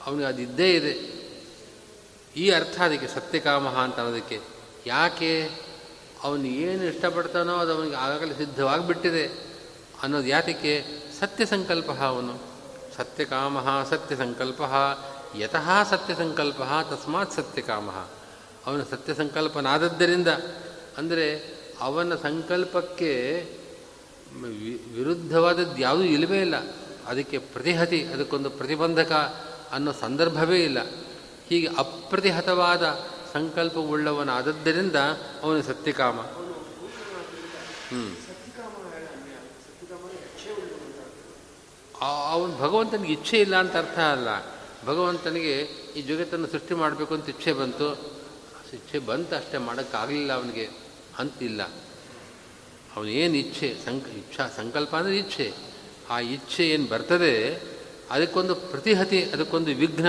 [0.07, 1.25] ಅವನಿಗೆ ಅದಿದ್ದೇ ಇದೆ.
[2.37, 4.41] ಈ ಅರ್ಥ ಅದಕ್ಕೆ ಸತ್ಯಕಾಮಹ ಅಂತ ಅನ್ನೋದಕ್ಕೆ.
[4.87, 5.51] ಯಾಕೆ?
[6.23, 9.27] ಅವನು ಏನು ಇಷ್ಟಪಡ್ತಾನೋ ಅದು ಅವನಿಗೆ ಆಗಾಗಲೇ ಸಿದ್ಧವಾಗಿಬಿಟ್ಟಿದೆ.
[10.03, 10.85] ಅನ್ನೋದು ಯಾತಕ್ಕೆ?
[11.21, 12.39] ಸತ್ಯ ಸಂಕಲ್ಪ ಅವನು.
[12.97, 13.59] ಸತ್ಯಕಾಮ
[13.91, 14.61] ಸತ್ಯ ಸಂಕಲ್ಪ
[15.39, 17.91] ಯತಃ ಸತ್ಯ ಸಂಕಲ್ಪ ತಸ್ಮಾತ್ ಸತ್ಯಕಾಮ.
[18.67, 20.29] ಅವನ ಸತ್ಯ ಸಂಕಲ್ಪನಾದದ್ದರಿಂದ
[20.97, 23.43] ಅಂದರೆ ಅವನ ಸಂಕಲ್ಪಕ್ಕೆ
[24.95, 26.55] ವಿರುದ್ಧವಾದದ್ದು ಯಾವುದೂ ಇಲ್ಲವೇ ಇಲ್ಲ.
[27.07, 29.13] ಅದಕ್ಕೆ ಪ್ರತಿಹತಿ, ಅದಕ್ಕೊಂದು ಪ್ರತಿಬಂಧಕ
[29.73, 30.79] ಅನ್ನೋ ಸಂದರ್ಭವೇ ಇಲ್ಲ.
[31.49, 34.97] ಹೀಗೆ ಅಪ್ರತಿಹತವಾದ ಸಂಕಲ್ಪವುಳ್ಳವನಾದದ್ದರಿಂದ
[35.43, 36.21] ಅವನು ಸತ್ಯಕಾಮ.
[36.21, 38.17] ಹ್ಞೂ
[42.31, 44.29] ಅವನು ಭಗವಂತನಿಗೆ ಇಚ್ಛೆ ಇಲ್ಲ ಅಂತ ಅರ್ಥ ಅಲ್ಲ.
[44.87, 45.61] ಭಗವಂತನಿಗೆ
[45.97, 47.93] ಈ ಜಗತ್ತನ್ನು ಸೃಷ್ಟಿ ಮಾಡಬೇಕು ಅಂತ ಇಚ್ಛೆ ಬಂತು.
[48.73, 50.71] ಇಚ್ಛೆ ಬಂತು ಅಷ್ಟೇ, ಮಾಡೋಕ್ಕಾಗಲಿಲ್ಲ ಅವನಿಗೆ.
[51.19, 51.63] ಅಂತಿಲ್ಲ
[52.97, 55.74] ಅವನೇನು ಇಚ್ಛೆ, ಸಂಕ, ಇಚ್ಛಾ, ಸಂಕಲ್ಪ ಅಂದರೆ ಇಚ್ಛೆ.
[56.11, 57.63] ಆ ಇಚ್ಛೆ ಏನು ಬರ್ತದೆ,
[58.11, 60.09] ಅದಕ್ಕೊಂದು ಪ್ರತಿಹತಿ, ಅದಕ್ಕೊಂದು ವಿಘ್ನ,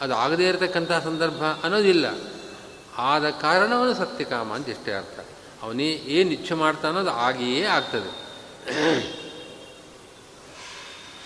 [0.00, 2.06] ಅದು ಆಗದೇ ಇರತಕ್ಕಂಥ ಸಂದರ್ಭ ಅನ್ನೋದಿಲ್ಲ.
[2.96, 5.20] ಆದ ಕಾರಣವನು ಸತ್ಯಕಾಮ ಅಂತ ಇಷ್ಟೇ ಅರ್ಥ.
[5.62, 8.22] ಅವನೇ ಏನು ಇಚ್ಛೆ ಮಾಡ್ತಾನೋ ಅದು ಆಗಿಯೇ ಆಗ್ತದೆ.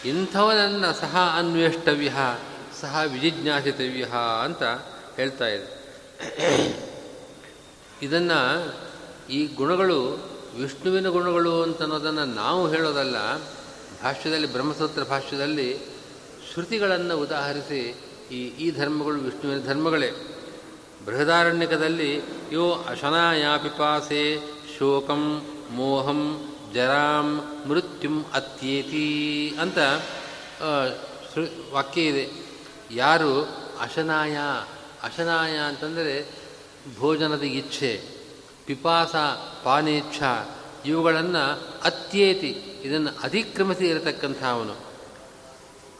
[0.08, 2.12] ಇಂಥವನನ್ನು ಸಹ ಅನ್ವೇಷ್ಟವ್ಯ
[2.80, 4.06] ಸಹ ವಿಜಿಜ್ಞಾಸಿತವ್ಯ
[4.44, 4.62] ಅಂತ
[5.16, 5.86] ಹೇಳ್ತಾ ಇದೆ.
[8.02, 8.72] ಇದನ್ನು
[9.30, 9.98] ಈ ಗುಣಗಳು
[10.60, 13.16] ವಿಷ್ಣುವಿನ ಗುಣಗಳು ಅಂತನ್ನೋದನ್ನು ನಾವು ಹೇಳೋದಲ್ಲ
[14.02, 15.68] ಭಾಷ್ಯದಲ್ಲಿ, ಬ್ರಹ್ಮಸೂತ್ರ ಭಾಷ್ಯದಲ್ಲಿ
[16.52, 17.80] ಶ್ರುತಿಗಳನ್ನು ಉದಾಹರಿಸಿ
[18.30, 20.10] ಈ ಈ ಧರ್ಮಗಳು ವಿಷ್ಣುವಿನ ಧರ್ಮಗಳೇ.
[21.06, 22.10] ಬೃಹದಾರಣ್ಯಕದಲ್ಲಿ,
[22.52, 24.22] ಯೋ ಅಶನಾಯಾಪಿಪಾಸೆ
[24.78, 25.22] ಶೋಕಂ
[25.70, 26.20] ಮೋಹಂ
[26.74, 27.28] ಜರಾಂ
[27.68, 29.06] ಮೃತ್ಯುಂ ಅತ್ಯೇತಿ
[29.60, 29.78] ಅಂತ
[31.72, 32.24] ವಾಕ್ಯ ಇದೆ.
[32.90, 33.32] ಯಾರು
[33.80, 34.36] ಅಶನಾಯ
[35.02, 36.14] ಅಶನಾಯ ಅಂತಂದರೆ
[36.98, 37.90] ಭೋಜನದ ಇಚ್ಛೆ,
[38.66, 39.14] ಪಿಪಾಸ
[39.64, 40.22] ಪಾನೇಚ್ಛ
[40.86, 41.44] ಇವುಗಳನ್ನು
[41.84, 44.74] ಅತ್ಯೇತಿ, ಇದನ್ನು ಅತಿಕ್ರಮಿಸಿ ಇರತಕ್ಕಂಥ ಅವನು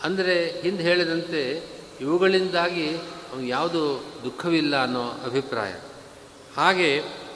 [0.05, 1.43] ಅಂದರೆ ಹಿಂದೆ ಹೇಳಿದಂತೆ
[2.01, 2.89] ಇವುಗಳಿಂದಾಗಿ
[3.31, 3.83] ಅವನು ಯಾವುದು
[4.25, 5.73] ದುಃಖವಿಲ್ಲ ಅನ್ನೋ ಅಭಿಪ್ರಾಯ.
[6.57, 6.91] ಹಾಗೆ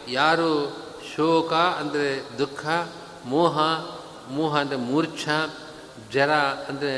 [0.09, 0.51] ಯಾರು
[1.15, 2.09] ಶೋಕ ಅಂದರೆ
[2.39, 2.67] ದುಃಖ,
[3.27, 3.59] ಮೋಹ
[4.31, 5.25] ಮೋಹ ಅಂದರೆ ಮೂರ್ಛ,
[6.13, 6.33] ಜರ
[6.69, 6.95] ಅಂದರೆ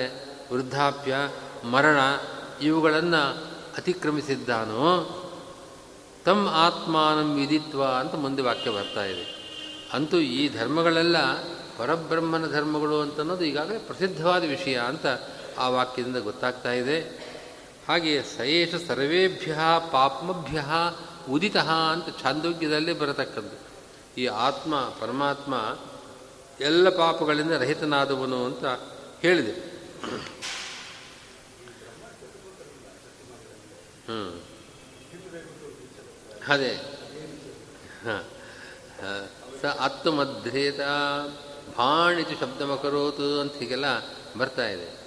[0.52, 1.14] ವೃದ್ಧಾಪ್ಯ,
[1.64, 1.98] ಮರಣ,
[2.62, 3.22] ಇವುಗಳನ್ನು
[3.78, 4.86] ಅತಿಕ್ರಮಿಸಿದ್ದಾನೋ
[6.24, 9.24] ತಮ್ಮ ಆತ್ಮಾನಂ ವಿಧಿತ್ವ ಅಂತ ಮುಂದೆ ವಾಕ್ಯ ಬರ್ತಾ ಇದೆ.
[9.92, 11.16] ಅಂತೂ ಈ ಧರ್ಮಗಳೆಲ್ಲ
[11.78, 15.07] ಪರಬ್ರಹ್ಮನ ಧರ್ಮಗಳು ಅಂತನ್ನೋದು ಈಗಾಗಲೇ ಪ್ರಸಿದ್ಧವಾದ ವಿಷಯ ಅಂತ
[15.59, 17.00] ಆ ವಾಕ್ಯದಿಂದ ಗೊತ್ತಾಗ್ತಾ ಇದೆ.
[17.88, 19.59] ಹಾಗೆ ಸಯೇಷ ಸರ್ವೇಭ್ಯ
[19.92, 20.64] ಪಾಪ್ಮಭ್ಯ
[21.31, 23.57] ಉದಿತ ಅಂತ ಛಾಂದೋಗ್ಯದಲ್ಲೇ ಬರತಕ್ಕದ್ದು
[24.20, 25.78] ಈ ಆತ್ಮ, ಪರಮಾತ್ಮ
[26.61, 28.64] ಎಲ್ಲ ಪಾಪಗಳಿಂದ ರಹಿತನಾದವನು ಅಂತ
[29.22, 29.72] ಹೇಳಿದೆ.
[34.07, 34.42] ಹ್ಞೂ
[36.48, 36.72] ಅದೇ.
[38.05, 38.24] ಹಾಂ.
[39.62, 40.81] ಸ ಆತ್ಮಧ್ಯೇತ
[41.79, 43.85] ಭಾಣಿತು ಶಬ್ದಮಕರೋತು ಅಂತ ಹೀಗೆಲ್ಲ
[44.38, 45.03] ಬರ್ತಾ ಇದೆ.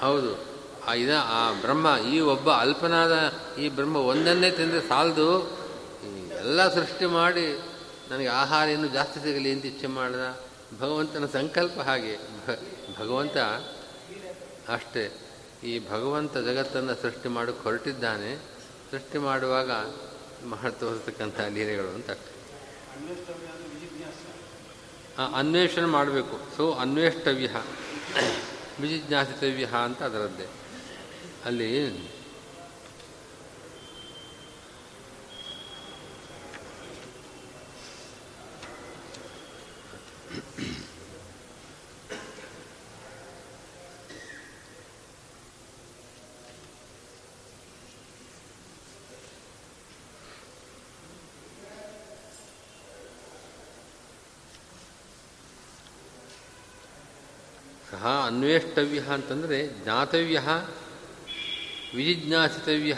[0.00, 0.48] ಹೌದು.
[0.86, 5.58] ಆ ಇದ, ಆ ಬ್ರಹ್ಮ, ಈ ಒಬ್ಬ ಅಲ್ಪನಾದ ಈ ಬ್ರಹ್ಮ ಒಂದನ್ನೇ ತಿಂದರೆ ಸಾಲದು.
[6.38, 7.60] ಎಲ್ಲ ಸೃಷ್ಟಿ ಮಾಡಿ
[8.10, 10.40] ನನಗೆ ಆಹಾರ ಇನ್ನೂ ಜಾಸ್ತಿ ಸಿಗಲಿ ಅಂತ ಇಚ್ಛೆ ಮಾಡಿದ
[10.80, 12.16] ಭಗವಂತನ ಸಂಕಲ್ಪ ಹಾಗೆ.
[12.98, 13.36] ಭಗವಂತ
[14.68, 15.27] ಅಷ್ಟೇ.
[15.62, 18.38] ಈ ಭಗವಂತ ಜಗತ್ತನ್ನು ಸೃಷ್ಟಿ ಮಾಡೋಕ್ಕೆ ಹೊರಟಿದ್ದಾನೆ.
[18.90, 19.70] ಸೃಷ್ಟಿ ಮಾಡುವಾಗ
[20.44, 22.10] ಮಾಡಿ ಲೀಲೆಗಳು ಅಂತ.
[25.34, 26.56] ಅನ್ವೇಷಣೆ ಮಾಡಬೇಕು.
[26.56, 27.48] ಸೊ ಅನ್ವೇಷ್ಟವ್ಯ
[28.80, 30.46] ವಿಜಿಜ್ಞಾಸಿತವ್ಯ ಅಂತ ಅದರದ್ದೇ.
[31.44, 32.18] ಅಲ್ಲಿ
[57.90, 58.26] ಸಹ
[58.58, 60.40] ಅನ್ವೇಷ್ಟವ್ಯ ಅಂತಂದರೆ ಜ್ಞಾತವ್ಯ
[61.96, 62.96] ವಿಜಿಜ್ಞಾಸಿತವ್ಯ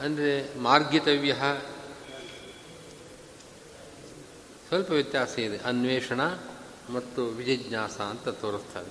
[0.00, 1.34] ಅಂದರೆ ಮಾರ್ಗಿತವ್ಯ
[4.68, 5.58] ಸ್ವಲ್ಪ ವ್ಯತ್ಯಾಸ ಇದೆ.
[5.58, 6.20] ಅನ್ವೇಷಣ
[6.90, 8.88] ಮತ್ತು ವಿಜಿಜ್ಞಾಸ ಅಂತ ತೋರಿಸ್ತಾರೆ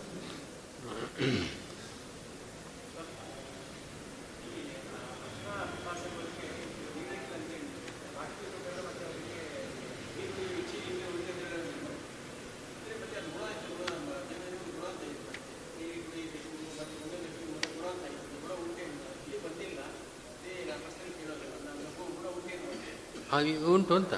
[23.37, 24.13] ಹಾಗೆ ಉಂಟು ಅಂತ.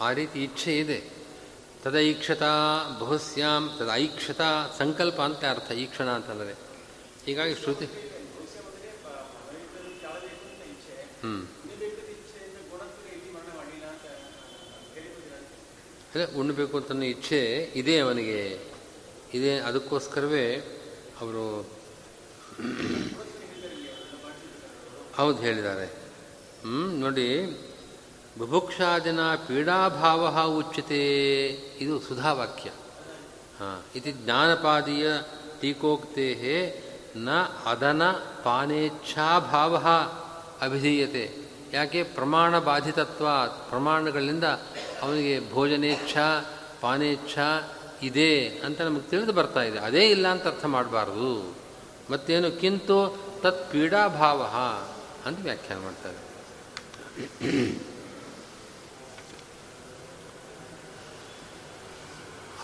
[0.00, 0.96] ಆ ರೀತಿ ಇಚ್ಛೆ ಇದೆ.
[1.82, 2.52] ತದೈಕ್ಷತಾ
[3.00, 6.54] ಬಹುಸ್ಯಾಂ ತದೈಕ್ಷತಾ ಸಂಕಲ್ಪ ಅಂತ ಅರ್ಥ, ಈಕ್ಷಣ ಅಂತಂದರೆ
[7.26, 7.86] ಹೀಗಾಗಿ ಶ್ರುತಿ
[11.24, 11.34] ಹ್ಞೂ
[16.14, 17.40] ಅದೇ ಉಣ್ಣಬೇಕು ಅಂತ ಇಚ್ಛೆ
[17.76, 18.40] ಇದೆ ಅವನಿಗೆ.
[19.34, 20.44] ಇದೆ, ಅದಕ್ಕೋಸ್ಕರವೇ
[21.20, 21.44] ಅವರು
[25.16, 25.86] ಹೌದು ಹೇಳಿದ್ದಾರೆ.
[26.62, 27.28] ಹ್ಞೂ ನೋಡಿ
[28.38, 31.46] ಬುಭುಕ್ಷಾದಿನ ಪೀಡಾಭಾವ ಉಚ್ಯತೆ.
[31.80, 32.70] ಇದು ಸುಧಾವಾಕ್ಯ.
[33.60, 35.08] ಹಾಂ ಇದು ಜ್ಞಾನಪಾದೀಯ
[35.60, 36.82] ಟೀಕೋಕ್ತೆ
[37.16, 37.30] ನ
[37.66, 38.10] ಅದನ
[38.44, 39.76] ಪಾನೇಚ್ಛಾಭಾವ
[40.60, 41.36] ಅಭಿಧೀಯತೆ.
[41.72, 42.02] ಯಾಕೆ?
[42.02, 43.26] ಪ್ರಮಾಣ ಬಾಧಿತತ್ವ
[43.68, 44.44] ಪ್ರಮಾಣಗಳಿಂದ
[45.02, 46.16] ಅವನಿಗೆ ಭೋಜನೇಚ್ಛ,
[46.80, 47.38] ಪಾನೇಚ್ಛ
[48.02, 49.78] ಇದೆ ಅಂತ ನಮಗೆ ತಿಳಿದು ಬರ್ತಾ ಇದೆ.
[49.78, 51.54] ಅದೇ ಇಲ್ಲ ಅಂತ ಅರ್ಥ ಮಾಡಬಾರ್ದು.
[52.10, 52.60] ಮತ್ತೇನು?
[52.60, 54.42] ಕಿಂತು ತತ್ ಪೀಡಾಭಾವ
[55.26, 56.18] ಅಂತ ವ್ಯಾಖ್ಯಾನ ಮಾಡ್ತಾರೆ.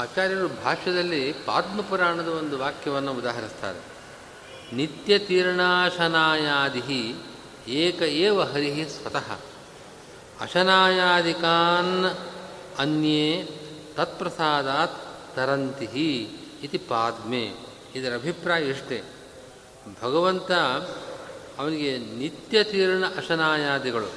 [0.01, 3.79] ಆಚಾರ್ಯರು ಭಾಷ್ಯದಲ್ಲಿ ಪದ್ಮಪುರಾಣದ ಒಂದು ವಾಕ್ಯವನ್ನು ಉದಾಹರಿಸ್ತಾರೆ.
[4.77, 7.15] ನಿತ್ಯ ತೀರ್ಣಾಶನಾಯಾದಿ
[7.69, 9.39] ಏಕ ಏವ ಹರಿ ಸ್ವತಃ.
[10.41, 12.05] ಅಶನಾಯಾದಿಕಾನ್
[12.79, 13.49] ಅನ್ಯೇ
[13.97, 15.03] ತತ್ಪ್ರಸಾದಾತ್
[15.37, 16.23] ತರಂತಿ
[16.63, 17.55] ಇತಿ ಪಾದ್ಮೆ.
[17.95, 19.03] ಇದರ ಅಭಿಪ್ರಾಯ ಇಷ್ಟೇ.
[20.03, 20.53] ಭಗವಂತ
[21.59, 24.13] ಅವನಿಗೆ ನಿತ್ಯ ತೀರ್ಣ ಅಶನಾಯಾದಿಗಳು.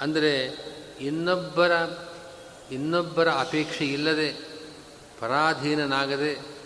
[0.00, 0.58] ಅಂದರೆ
[1.00, 1.72] ಇನ್ನೊಬ್ಬರ
[2.72, 4.47] ಇನ್ನೊಬ್ಬರ ಅಪೇಕ್ಷೆ ಇಲ್ಲದೆ
[5.20, 6.58] ಪರಾಧೀನನಾಗದೆ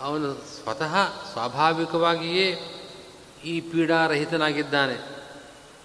[0.00, 0.94] ಅವನು ಸ್ವತಃ
[1.32, 2.58] ಸ್ವಾಭಾವಿಕವಾಗಿಯೇ
[3.44, 4.94] ಈ ಪೀಡಾರಹಿತನಾಗಿದ್ದಾನೆ.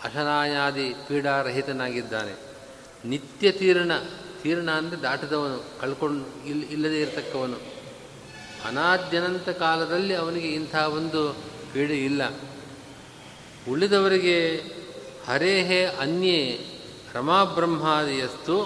[0.03, 2.35] ಅಶನಾಯಾದಿ ಪೀಡಾರಹಿತನಾಗಿದ್ದಾನೆ.
[3.05, 3.91] ನಿತ್ಯ ತೀರ್ಣ
[4.41, 7.57] ತೀರ್ಣ ಅಂದರೆ ದಾಟಿದವನು, ಕಳ್ಕೊಂಡು ಇಲ್, ಇಲ್ಲದೇ ಇರತಕ್ಕವನು.
[8.67, 11.33] ಅನಾದ್ಯನಂತ ಕಾಲದಲ್ಲಿ ಅವನಿಗೆ ಇಂಥ ಒಂದು
[11.73, 12.21] ಪೀಡೆ ಇಲ್ಲ.
[13.71, 14.57] ಉಳಿದವರಿಗೆ
[15.27, 16.67] ಹರೇಹೇ ಅನ್ಯೇ
[17.13, 18.61] ರಮಾಬ್ರಹ್ಮಾದಿಯಸ್ತು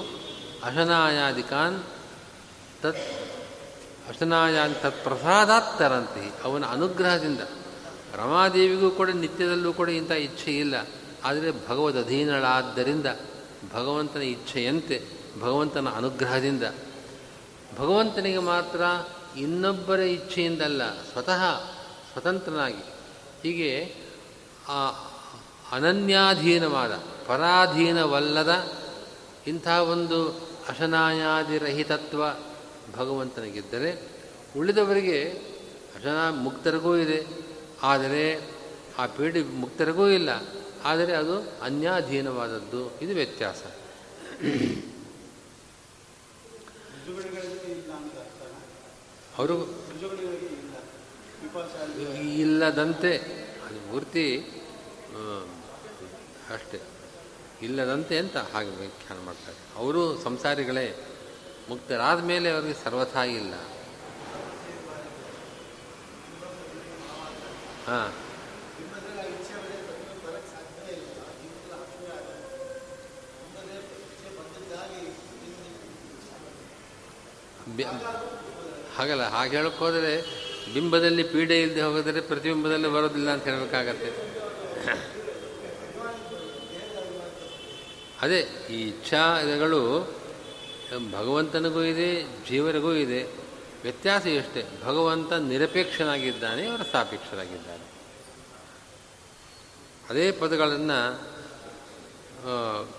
[0.63, 1.83] ಅಶನಾಯಾದಿಕಾನ್
[2.81, 2.97] ತತ್
[4.09, 6.31] ಅಶನಾಯಾನ್ ತತ್ ಪ್ರಸಾದಾತ್ ತರಂತಿ.
[6.43, 7.39] ಅವನ ಅನುಗ್ರಹದಿಂದ.
[8.15, 10.75] ರಮಾದೇವಿಗೂ ಕೂಡ ನಿತ್ಯದಲ್ಲೂ ಕೂಡ ಇಂಥ ಇಚ್ಛೆ ಇಲ್ಲ.
[11.23, 13.05] ಆದರೆ ಭಗವದ್ ಅಧೀನಳಾದ್ದರಿಂದ,
[13.73, 15.07] ಭಗವಂತನ ಇಚ್ಛೆಯಂತೆ,
[15.41, 16.63] ಭಗವಂತನ ಅನುಗ್ರಹದಿಂದ.
[17.79, 18.81] ಭಗವಂತನಿಗೆ ಮಾತ್ರ
[19.37, 21.43] ಇನ್ನೊಬ್ಬರ ಇಚ್ಛೆಯಿಂದಲ್ಲ, ಸ್ವತಃ
[22.11, 22.83] ಸ್ವತಂತ್ರನಾಗಿ.
[23.43, 23.95] ಹೀಗೆ
[25.71, 26.91] ಅನನ್ಯಾಧೀನವಾದ,
[27.27, 28.71] ಪರಾಧೀನವಲ್ಲದ
[29.47, 30.29] ಇಂಥ ಒಂದು
[30.69, 32.23] ಅಶನಾಯಾದಿರಹಿತತ್ವ
[32.95, 34.01] ಭಗವಂತನಿಗಿದ್ದರೆ
[34.57, 35.33] ಉಳಿದವರಿಗೆ
[36.03, 37.25] ಜನ ಮುಕ್ತರಿಗೂ ಇದೆ.
[37.81, 38.49] ಆದರೆ
[38.97, 40.29] ಆ ಪೀಡೆ ಮುಕ್ತರಿಗೂ ಇಲ್ಲ.
[40.83, 42.99] ಆದರೆ ಅದು ಅನ್ಯಾಧೀನವಾದದ್ದು.
[43.01, 43.63] ಇದು ವ್ಯತ್ಯಾಸ.
[49.37, 49.69] ಅವರು
[52.21, 53.17] ಇಲ್ಲದಂತೆ,
[53.67, 54.37] ಅದು ಪೂರ್ತಿ
[56.53, 56.79] ಅಷ್ಟೇ.
[57.61, 59.57] ಇಲ್ಲದಂತೆ ಅಂತ ಹಾಗೆ ವ್ಯಾಖ್ಯಾನ ಮಾಡ್ತಾರೆ.
[59.75, 61.10] ಅವರು ಸಂಸಾರಿಗಳೇ.
[61.69, 63.53] ಮುಕ್ತರಾದ ಮೇಲೆ ಅವರಿಗೆ ಸರ್ವಥಾ ಇಲ್ಲ.
[67.87, 68.13] ಹಾಂ.
[78.95, 80.41] ಹಾಗಲ್ಲ, ಹಾಗೆ ಹೇಳಕ್ಕೆ
[80.73, 84.31] ಬಿಂಬದಲ್ಲಿ ಪೀಡೆ ಇಲ್ಲದೆ ಹೋಗಿದರೆ ಪ್ರತಿಬಿಂಬದಲ್ಲಿ ಬರೋದಿಲ್ಲ ಅಂತ ಹೇಳಬೇಕಾಗತ್ತೆ.
[88.21, 90.20] ಅದೇ ಈ ಇಚ್ಛಾಗಳು
[90.97, 93.23] ಭಗವಂತನಿಗೂ ಇದೆ, ಜೀವರಿಗೂ ಇದೆ,
[93.83, 94.63] ವ್ಯತ್ಯಾಸ ಎಷ್ಟೇ.
[94.83, 97.91] ಭಗವಂತ ನಿರಪೇಕ್ಷನಾಗಿದ್ದಾನೆ, ಅವರ ಸಾಪೇಕ್ಷರಾಗಿದ್ದಾನೆ.
[100.09, 101.21] ಅದೇ ಪದಗಳನ್ನು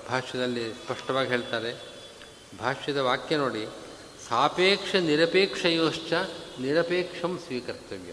[0.09, 1.75] ಭಾಷ್ಯದಲ್ಲಿ ಸ್ಪಷ್ಟವಾಗಿ ಹೇಳ್ತಾರೆ.
[2.59, 3.67] ಭಾಷ್ಯದ ವಾಕ್ಯ ನೋಡಿ,
[4.29, 6.13] ಸಾಪೇಕ್ಷ ನಿರಪೇಕ್ಷಯೋಶ್ಚ
[6.61, 8.13] ನಿರಪೇಕ್ಷಂ ಸ್ವೀಕರ್ತವ್ಯ.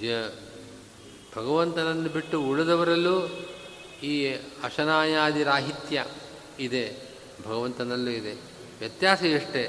[0.00, 0.32] ಜ,
[1.36, 3.28] ಭಗವಂತನನ್ನು ಬಿಟ್ಟು ಉಳಿದವರಲ್ಲೂ
[4.02, 4.28] ಈ
[4.62, 6.06] ಅಶನಾಯಾದಿ ರಾಹಿತ್ಯ
[6.58, 7.09] ಇದೆ.
[7.46, 8.34] ಭಗವಂತನಲ್ಲೂ ಇದೆ.
[8.78, 9.62] ವ್ಯತ್ಯಾಸ ಎಷ್ಟೇ,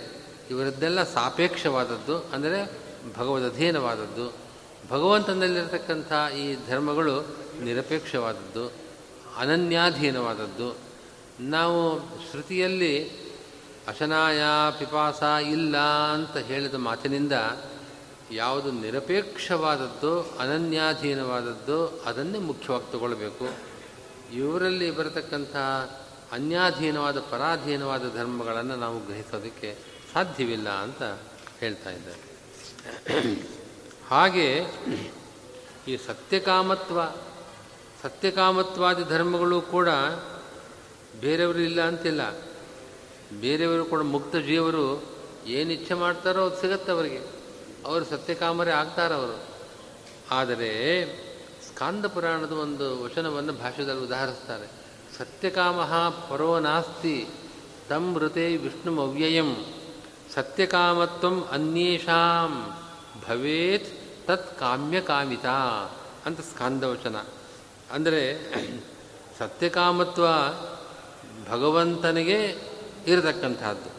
[0.49, 2.59] ಇವರದ್ದೆಲ್ಲ ಸಾಪೇಕ್ಷವಾದದ್ದು, ಅಂದರೆ
[3.17, 4.25] ಭಗವದಧೀನವಾದದ್ದು
[4.89, 7.15] ಭಗವಂತನಲ್ಲಿರತಕ್ಕಂಥ ಈ ಧರ್ಮಗಳು
[7.63, 8.71] ನಿರಪೇಕ್ಷವಾದದ್ದು,
[9.37, 10.69] ಅನನ್ಯಾಧೀನವಾದದ್ದು.
[11.39, 13.09] ನಾವು ಶ್ರುತಿಯಲ್ಲಿ
[13.87, 14.41] ಅಶನಾಯ
[14.79, 15.77] ಪಿಪಾಸ ಇಲ್ಲ
[16.13, 17.31] ಅಂತ ಹೇಳಿದ ಮಾತಿನಿಂದ
[18.31, 23.47] ಯಾವುದು ನಿರಪೇಕ್ಷವಾದದ್ದು, ಅನನ್ಯಾಧೀನವಾದದ್ದು ಅದನ್ನೇ ಮುಖ್ಯವಾಗಿ ತಗೊಳ್ಬೇಕು.
[24.33, 25.55] ಇವರಲ್ಲಿ ಬರತಕ್ಕಂಥ
[26.31, 29.77] ಅನ್ಯಾಧೀನವಾದ, ಪರಾಧೀನವಾದ ಧರ್ಮಗಳನ್ನು ನಾವು ಗ್ರಹಿಸೋದಕ್ಕೆ
[30.13, 31.03] ಸಾಧ್ಯವಿಲ್ಲ ಅಂತ
[31.59, 32.21] ಹೇಳ್ತಾ ಇದ್ದಾರೆ.
[34.07, 34.65] ಹಾಗೆ
[35.87, 37.01] ಈ ಸತ್ಯಕಾಮತ್ವ,
[38.01, 39.89] ಸತ್ಯಕಾಮತ್ವಾದಿ ಧರ್ಮಗಳು ಕೂಡ
[41.19, 42.21] ಬೇರೆಯವರು ಇಲ್ಲ ಅಂತಿಲ್ಲ.
[43.39, 45.03] ಬೇರೆಯವರು ಕೂಡ ಮುಕ್ತ ಜೀವರು
[45.47, 47.21] ಏನು ಇಚ್ಛೆ ಮಾಡ್ತಾರೋ ಅದು ಸಿಗತ್ತೆ ಅವರಿಗೆ.
[47.85, 49.47] ಅವರು ಸತ್ಯಕಾಮರೇ ಆಗ್ತಾರವರು
[50.31, 50.71] ಆದರೆ
[51.67, 54.80] ಸ್ಕಾಂದ ಪುರಾಣದ ಒಂದು ವಚನವನ್ನು ಭಾಷೆಯಲ್ಲಿ ಉದಾಹರಿಸ್ತಾರೆ.
[55.17, 55.79] ಸತ್ಯಕಾಮ
[56.29, 57.27] ಪರೋ ನಾಸ್ತಿ,
[57.89, 59.49] ತಂ ಋತೆ ವಿಷ್ಣುಮವ್ಯಯಂ,
[60.33, 62.53] ಸತ್ಯಕಾಮತ್ವ ಅನ್ಯೇಷಾಂ,
[63.27, 63.89] ಭವೇತ್
[64.27, 65.45] ತತ್ ಕಾಮ್ಯಕಾಮಿತ
[66.25, 67.15] ಅಂತ ಸ್ಕಾಂದವಚನ
[67.91, 68.21] ಅಂದರೆ
[69.39, 70.25] ಸತ್ಯಕಾಮತ್ವ
[71.51, 72.39] ಭಗವಂತನಿಗೆ
[73.07, 73.89] ಇರತಕ್ಕಂಥದ್ದು.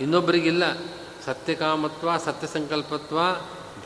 [0.00, 0.64] ಇನ್ನೊಬ್ಬರಿಗಿಲ್ಲ
[1.24, 3.18] ಸತ್ಯಕಾಮತ್ವ ಸತ್ಯ ಸಂಕಲ್ಪತ್ವ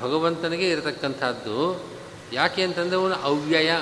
[0.01, 1.85] ಭಗವಂತನಿಗೆ ಇರತಕ್ಕಂಥದ್ದು.
[2.33, 3.73] ಯಾಕೆ ಅಂತಂದರೆ ಅವನು ಅವ್ಯಯ.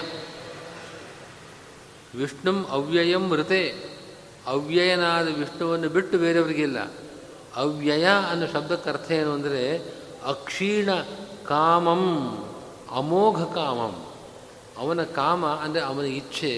[2.17, 3.63] ವಿಷ್ಣುಂ ಅವ್ಯಯಂ ಮೃತೆ.
[4.47, 6.79] ಅವ್ಯಯನಾದ ವಿಷ್ಣುವನ್ನು ಬಿಟ್ಟು ಬೇರೆಯವರಿಗಿಲ್ಲ
[7.55, 9.63] ಅವ್ಯಯ ಅನ್ನೋ ಶಬ್ದಕ್ಕೆ ಅರ್ಥ ಏನು ಅಂದರೆ
[10.25, 10.91] ಅಕ್ಷೀಣ
[11.47, 12.05] ಕಾಮಂ,
[12.91, 13.95] ಅಮೋಘ ಕಾಮಂ.
[14.79, 16.53] ಅವನ ಕಾಮ ಅಂದರೆ ಅವನ ಇಚ್ಛೆ,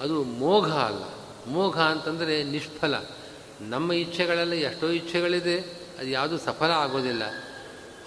[0.00, 1.04] ಅದು ಮೋಘ ಅಲ್ಲ.
[1.46, 2.94] ಮೋಘ ಅಂತಂದರೆ ನಿಷ್ಫಲ.
[3.60, 5.56] ನಮ್ಮ ಇಚ್ಛೆಗಳೆಲ್ಲ ಎಷ್ಟೋ ಇಚ್ಛೆಗಳಿದೆ,
[5.98, 7.22] ಅದು ಯಾವುದು ಸಫಲ ಆಗೋದಿಲ್ಲ.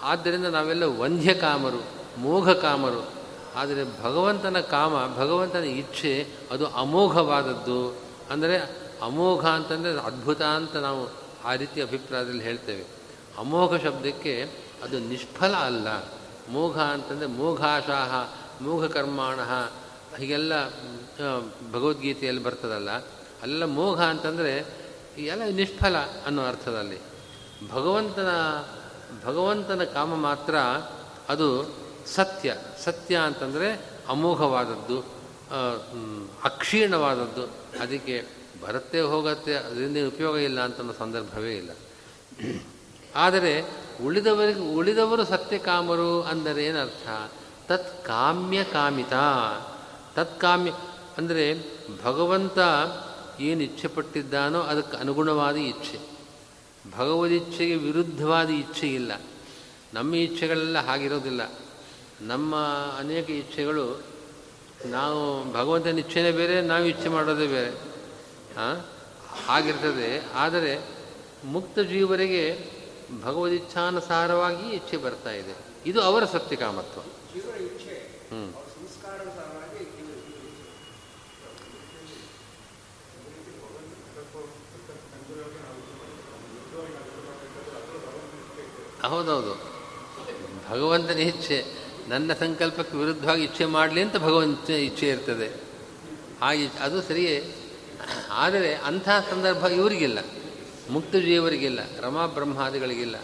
[0.02, 3.23] ಆದ್ದರಿಂದ ನಾವೆಲ್ಲ ವಂಧ್ಯಕಾಮರು ಕಾಮರು ಮೋಘ ಕಾಮರು
[3.54, 7.96] ಆದರೆ ಭಗವಂತನ ಕಾಮ, ಭಗವಂತನ ಇಚ್ಛೆ ಅದು ಅಮೋಘವಾದದ್ದು.
[8.30, 11.08] ಅಂದರೆ ಅಮೋಘ ಅಂತಂದರೆ ಅದ್ಭುತ ಅಂತ ನಾವು
[11.44, 12.84] ಆ ರೀತಿ ಅಭಿಪ್ರಾಯದಲ್ಲಿ ಹೇಳ್ತೇವೆ.
[13.38, 14.50] ಅಮೋಘ ಶಬ್ದಕ್ಕೆ
[14.82, 15.88] ಅದು ನಿಷ್ಫಲ ಅಲ್ಲ.
[16.48, 18.12] ಮೋಘ ಅಂತಂದರೆ ಮೋಘಾಶಾಹ
[18.64, 19.40] ಮೋಘ ಕರ್ಮಾಣ
[20.16, 20.68] ಹೀಗೆಲ್ಲ
[21.72, 22.90] ಭಗವದ್ಗೀತೆಯಲ್ಲಿ ಬರ್ತದಲ್ಲ.
[23.42, 24.66] ಅಲ್ಲ ಮೋಘ ಅಂತಂದರೆ
[25.18, 26.98] ಎಲ್ಲ ನಿಷ್ಫಲ ಅನ್ನೋ ಅರ್ಥದಲ್ಲಿ.
[27.70, 28.28] ಭಗವಂತನ
[29.24, 30.56] ಭಗವಂತನ ಕಾಮ ಮಾತ್ರ
[31.28, 31.74] ಅದು
[32.06, 35.00] ಸತ್ಯ ಸತ್ಯ ಅಂತಂದರೆ ಅಮೋಘವಾದದ್ದು
[36.44, 37.44] ಅಕ್ಷೀಣವಾದದ್ದು.
[37.82, 38.26] ಅದಕ್ಕೆ
[38.66, 41.70] ಬರುತ್ತೆ ಹೋಗತ್ತೆ, ಅದರಿಂದ ಉಪಯೋಗ ಇಲ್ಲ ಅಂತ ಸಂದರ್ಭವೇ ಇಲ್ಲ.
[43.14, 43.64] ಆದರೆ
[44.04, 47.32] ಉಳಿದವರಿಗೆ, ಉಳಿದವರು ಸತ್ಯಕಾಮರು ಅಂದರೆ ಏನರ್ಥ?
[47.68, 49.12] ತತ್ ಕಾಮ್ಯ ಕಾಮಿತ.
[50.14, 50.72] ತತ್ಕಾಮ್ಯ
[51.18, 51.44] ಅಂದರೆ
[52.04, 52.58] ಭಗವಂತ
[53.40, 55.98] ಏನು ಇಚ್ಛೆ ಪಟ್ಟಿದ್ದಾನೋ ಅದಕ್ಕೆ ಅನುಗುಣವಾದ ಇಚ್ಛೆ.
[56.98, 59.12] ಭಗವದಿಚ್ಛೆಗೆ ವಿರುದ್ಧವಾದ ಇಚ್ಛೆ ಇಲ್ಲ.
[59.94, 61.42] ನಮ್ಮ ಇಚ್ಛೆಗಳೆಲ್ಲ ಹಾಗಿರೋದಿಲ್ಲ.
[62.20, 62.56] ನಮ್ಮ
[62.98, 64.02] ಅನೇಕ ಇಚ್ಛೆಗಳು
[64.84, 67.70] ನಾವು ಭಗವಂತನ ಇಚ್ಛೆನೇ ಬೇರೆ ನಾವು ಇಚ್ಛೆ ಮಾಡೋದೇ ಬೇರೆ.
[69.46, 70.32] ಹಾಗಿರ್ತದೆ.
[70.32, 70.88] ಆದರೆ
[71.44, 72.58] ಮುಕ್ತ ಜೀವರಿಗೆ
[73.22, 75.54] ಭಗವದಿಚ್ಛಾನುಸಾರವಾಗಿ ಇಚ್ಛೆ ಬರ್ತಾ ಇದೆ.
[75.86, 77.00] ಇದು ಅವರ ಸತ್ಯಕಾಮತ್ವ
[78.28, 78.60] ಹ್ಞೂ
[89.08, 89.54] ಹೌದೌದು.
[90.70, 91.83] ಭಗವಂತನ ಇಚ್ಛೆ.
[92.08, 95.48] ನನ್ನ ಸಂಕಲ್ಪಕ್ಕೆ ವಿರುದ್ಧವಾಗಿ ಇಚ್ಛೆ ಮಾಡಲಿ ಅಂತ ಭಗವಂತ ಇಚ್ಛೆ ಇರ್ತದೆ.
[96.40, 97.54] ಹಾಗೆ ಅದು ಸರಿಯೇ.
[98.30, 100.18] ಆದರೆ ಅಂಥ ಸಂದರ್ಭ ಇವರಿಗಿಲ್ಲ.
[100.90, 103.16] ಮುಕ್ತ ಜೀವರಿಗಿಲ್ಲ ರಮಾ ಬ್ರಹ್ಮಾದಿಗಳಿಗಿಲ್ಲ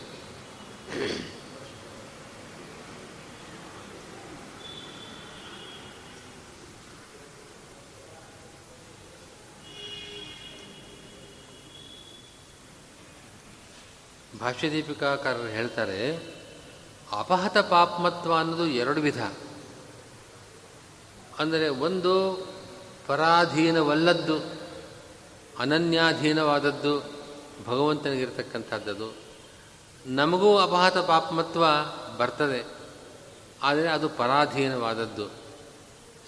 [14.41, 16.19] ಭಾಷ್ಯದೀಪಿಕಾಕಾರರು ಹೇಳ್ತಾರೆ
[17.13, 19.23] ಅಪಹತ ಪಾಪ್ಮತ್ವ ಅನ್ನೋದು ಎರಡು ವಿಧ.
[21.39, 22.13] ಅಂದರೆ ಒಂದು
[23.07, 24.37] ಪರಾಧೀನವಲ್ಲದ್ದು,
[25.59, 27.01] ಅನನ್ಯಾಧೀನವಾದದ್ದು
[27.67, 29.15] ಭಗವಂತನಿಗಿರ್ತಕ್ಕಂಥದ್ದು
[30.07, 31.65] ನಮಗೂ ಅಪಹತ ಪಾಪಮತ್ವ
[32.19, 32.61] ಬರ್ತದೆ,
[33.63, 35.27] ಆದರೆ ಅದು ಪರಾಧೀನವಾದದ್ದು.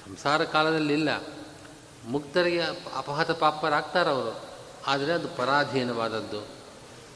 [0.07, 1.09] ಸಂಸಾರ ಕಾಲದಲ್ಲಿಲ್ಲ
[2.07, 2.61] ಮುಕ್ತರಿಗೆ
[2.97, 4.41] ಅಪಹತ ಪಾಪರಾಗ್ತಾರವರು,
[4.87, 6.47] ಆದರೆ ಅದು ಪರಾಧೀನವಾದದ್ದು.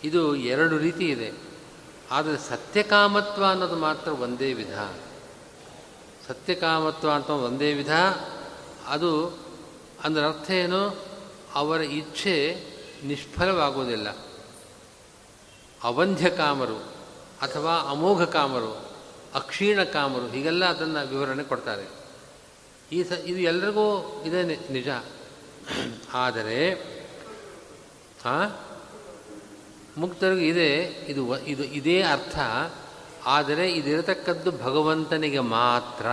[0.04, 1.45] ಇದು ಎರಡು ರೀತಿ ಇದೆ.
[2.10, 4.78] ಆದರೆ ಸತ್ಯಕಾಮತ್ವ ಅನ್ನೋದು ಮಾತ್ರ ಒಂದೇ ವಿಧ.
[6.28, 7.92] ಸತ್ಯಕಾಮತ್ವ ಅಂತ ಒಂದೇ ವಿಧ.
[8.86, 9.38] ಅದು
[10.04, 10.96] ಅದರ ಅರ್ಥ ಏನು?
[11.54, 12.62] ಅವರ ಇಚ್ಛೆ
[13.04, 14.16] ನಿಷ್ಫಲವಾಗುವುದಿಲ್ಲ.
[15.82, 16.76] ಅವಂಧ್ಯ ಕಾಮರು
[17.42, 18.86] ಅಥವಾ ಅಮೋಘ ಕಾಮರು
[19.34, 21.88] ಅಕ್ಷೀಣ ಕಾಮರು ಹೀಗೆಲ್ಲ ಅದನ್ನು ವಿವರಣೆ ಕೊಡ್ತಾರೆ.
[22.92, 24.88] ಈ ಸ, ಇದು ಎಲ್ಲರಿಗೂ ಇದೇ ನಿಜ.
[26.12, 26.72] ಆದರೆ
[28.24, 28.65] ಹಾಂ
[29.96, 30.74] ಮುಕ್ತರಿಗೂ ಇದೆ,
[31.08, 32.38] ಇದು ಇದು ಇದೇ ಅರ್ಥ.
[33.26, 36.06] ಆದರೆ ಇದಿರತಕ್ಕದ್ದು ಭಗವಂತನಿಗೆ ಮಾತ್ರ.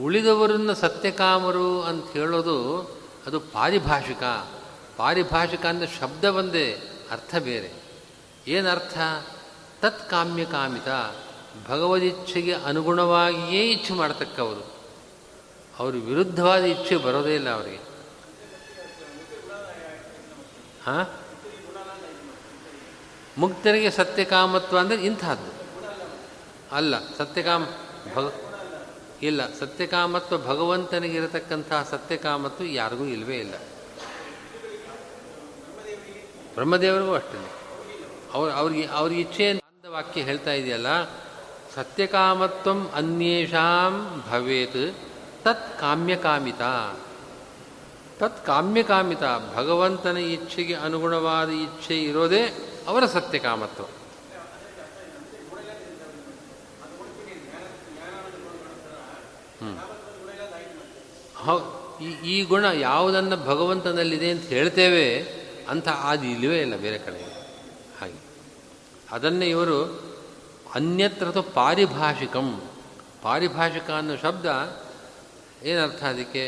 [0.00, 2.82] ಉಳಿದವರನ್ನು ಸತ್ಯಕಾಮರು ಅಂತ ಹೇಳೋದು
[3.26, 4.22] ಅದು ಪಾರಿಭಾಷಿಕ.
[4.96, 6.78] ಪಾರಿಭಾಷಿಕ ಅಂದರೆ ಶಬ್ದ ಒಂದೇ,
[7.10, 7.72] ಅರ್ಥ ಬೇರೆ.
[8.46, 8.98] ಏನರ್ಥ?
[9.80, 11.16] ತತ್ ಕಾಮ್ಯ ಕಾಮಿತ.
[11.68, 14.74] ಭಗವದಿಚ್ಛೆಗೆ ಅನುಗುಣವಾಗಿಯೇ ಇಚ್ಛೆ ಮಾಡ್ತಕ್ಕವರು.
[15.78, 17.80] ಅವರು ವಿರುದ್ಧವಾದ ಇಚ್ಛೆ ಬರೋದೇ ಇಲ್ಲ ಅವರಿಗೆ.
[20.86, 21.19] ಹಾಂ?
[23.38, 25.60] ಮುಕ್ತರಿಗೆ ಸತ್ಯಕಾಮತ್ವ ಅಂದರೆ ಇಂಥದ್ದು.
[26.74, 27.64] ಅಲ್ಲ, ಸತ್ಯಕಾಮ,
[28.16, 28.32] ಭಗ,
[29.22, 33.54] ಇಲ್ಲ, ಸತ್ಯಕಾಮತ್ವ ಭಗವಂತನಿಗಿರತಕ್ಕಂತಹ ಸತ್ಯಕಾಮತ್ವ ಯಾರಿಗೂ ಇಲ್ಲವೇ ಇಲ್ಲ.
[36.54, 37.52] ಬ್ರಹ್ಮದೇವರಿಗೂ ಅಷ್ಟೇ.
[38.32, 41.04] ಅವ್ರು, ಅವ್ರಿಗೆ, ಅವ್ರ ಇಚ್ಛೆ ವಾಕ್ಯ ಹೇಳ್ತಾ ಇದೆಯಲ್ಲ,
[41.74, 44.94] ಸತ್ಯಕಾಮತ್ವಂ ಅನ್ಯೇಷಾಂ ಭವೇತ್
[45.44, 46.60] ತತ್ ಕಾಮ್ಯಕಾಮಿತ.
[48.18, 49.22] ತತ್ ಕಾಮ್ಯಕಾಮಿತ,
[49.56, 53.84] ಭಗವಂತನ ಇಚ್ಛೆಗೆ ಅನುಗುಣವಾದ ಇಚ್ಛೆ ಇರೋದೇ ಅವರ ಸತ್ಯಕಾಮತ್ವ
[59.62, 59.72] ಹ್ಞೂ
[61.44, 61.58] ಹೌ,
[62.02, 65.04] ಈ ಈ ಗುಣ ಯಾವುದನ್ನು ಭಗವಂತನಲ್ಲಿದೆ ಅಂತ ಹೇಳ್ತೇವೆ
[65.68, 67.20] ಅಂತ ಅದು ಇಲ್ಲವೇ ಇಲ್ಲ ಬೇರೆ ಕಡೆ.
[68.00, 68.18] ಹಾಗೆ.
[69.10, 69.76] ಅದನ್ನೇ ಇವರು
[70.74, 72.48] ಅನ್ಯತ್ರತು ಪಾರಿಭಾಷಿಕಂ.
[73.22, 74.46] ಪಾರಿಭಾಷಿಕ ಅನ್ನೋ ಶಬ್ದ
[75.62, 76.44] ಏನರ್ಥ ಅದಕ್ಕೆ?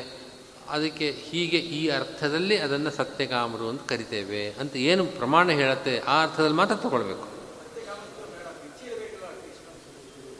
[0.69, 6.75] ಅದಕ್ಕೆ ಹೀಗೆ ಈ ಅರ್ಥದಲ್ಲಿ ಅದನ್ನು ಸತ್ಯಕಾಮರು ಅಂತ ಕರಿತೇವೆ ಅಂತ ಏನು ಪ್ರಮಾಣ ಹೇಳುತ್ತೆ ಆ ಅರ್ಥದಲ್ಲಿ ಮಾತ್ರ
[6.75, 7.33] ತಗೊಳ್ಬೇಕು.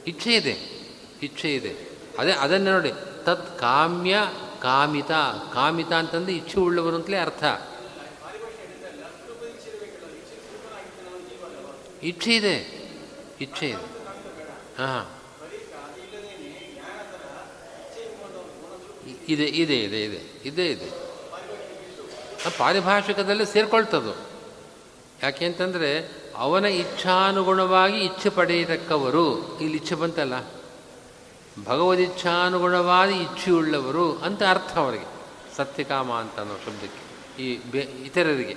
[0.07, 0.83] ಇಚ್ಛೆ ಇದೆ
[1.23, 1.77] ಇಚ್ಛೆ ಇದೆ.
[2.19, 2.93] ಅದೇ ಅದನ್ನು ನೋಡಿ,
[3.25, 4.17] ತತ್ ಕಾಮ್ಯ
[4.63, 5.11] ಕಾಮಿತ
[5.53, 7.45] ಕಾಮಿತ ಅಂತಂದ್ರೆ ಇಚ್ಛೆ ಉಳ್ಳವರು ಅಂತಲೇ ಅರ್ಥ.
[12.03, 12.57] ಇಚ್ಛೆ ಇದೆ
[13.41, 13.93] ಇಚ್ಛೆ ಇದೆ.
[14.79, 15.22] ಹಾಂ.
[19.29, 20.91] ಇದೆ ಇದೆ ಇದೆ ಇದೆ, ಇದೇ, ಇದೆ.
[22.59, 24.17] ಪಾರಿಭಾಷಿಕದಲ್ಲಿ ಸೇರ್ಕೊಳ್ತದು.
[25.23, 30.51] ಯಾಕೆ ಅಂತಂದರೆ ಅವನ ಇಚ್ಛಾನುಗುಣವಾಗಿ ಇಚ್ಛೆ ಪಡೆಯತಕ್ಕವರು, ಇಲ್ಲಿ ಇಚ್ಛೆ ಬಂತಲ್ಲ?
[31.65, 35.07] ಭಗವದಿಚ್ಛಾನುಗುಣವಾದ ಇಚ್ಛೆಯುಳ್ಳವರು ಅಂತ ಅರ್ಥ ಅವರಿಗೆ.
[35.57, 38.57] ಸತ್ಯಕಾಮ ಅಂತ ಅನ್ನೋ ಶಬ್ದಕ್ಕೆ, ಈ ಬೆ, ಇತರರಿಗೆ.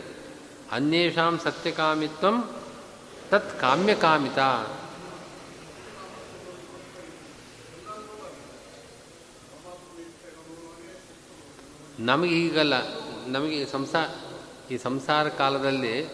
[0.71, 2.56] ಅನ್ಯೇಷಾಂ ಸತ್ಯಕಾಮಿತ್ವಂ
[3.30, 4.39] ತತ್ ಕಾಮ್ಯಕಾಮಿತ.
[12.00, 12.74] ನಮಗೆ ಹೀಗಲ್ಲ,
[13.28, 14.08] ನಮಗೆ ಸಂಸಾರ
[14.72, 16.06] ಈ ಸಂಸಾರ ಕಾಲದಲ್ಲಿ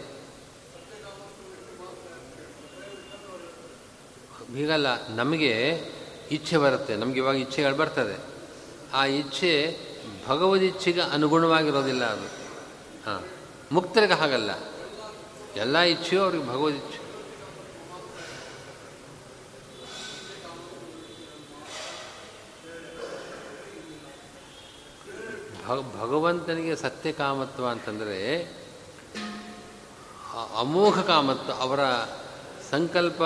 [4.56, 5.82] ಹೀಗಲ್ಲ, ನಮಗೆ
[6.32, 8.22] ಇಚ್ಛೆ ಬರುತ್ತೆ, ನಮಗೆ ಇವಾಗ ಇಚ್ಛೆಗಳು ಬರ್ತದೆ.
[8.94, 9.78] ಆ ಇಚ್ಛೆ
[10.28, 12.28] ಭಗವದಿಚ್ಛೆಗೆ ಅನುಗುಣವಾಗಿರೋದಿಲ್ಲ ಅದು.
[13.06, 13.24] ಹಾಂ,
[13.72, 14.52] ಮುಕ್ತರಿಗೆ ಹಾಗಲ್ಲ.
[15.56, 17.01] ಎಲ್ಲ ಇಚ್ಛೆಯೂ ಅವ್ರಿಗೆ ಭಗವದಿಚ್ಛೆ
[25.80, 28.44] ಭಗವಂತನಿಗೆ ಸತ್ಯ ಕಾಮತ್ವ ಅಂತಂದರೆ
[30.60, 31.80] ಅಮೋಘ ಕಾಮತ್ವ, ಅವರ
[32.72, 33.24] ಸಂಕಲ್ಪ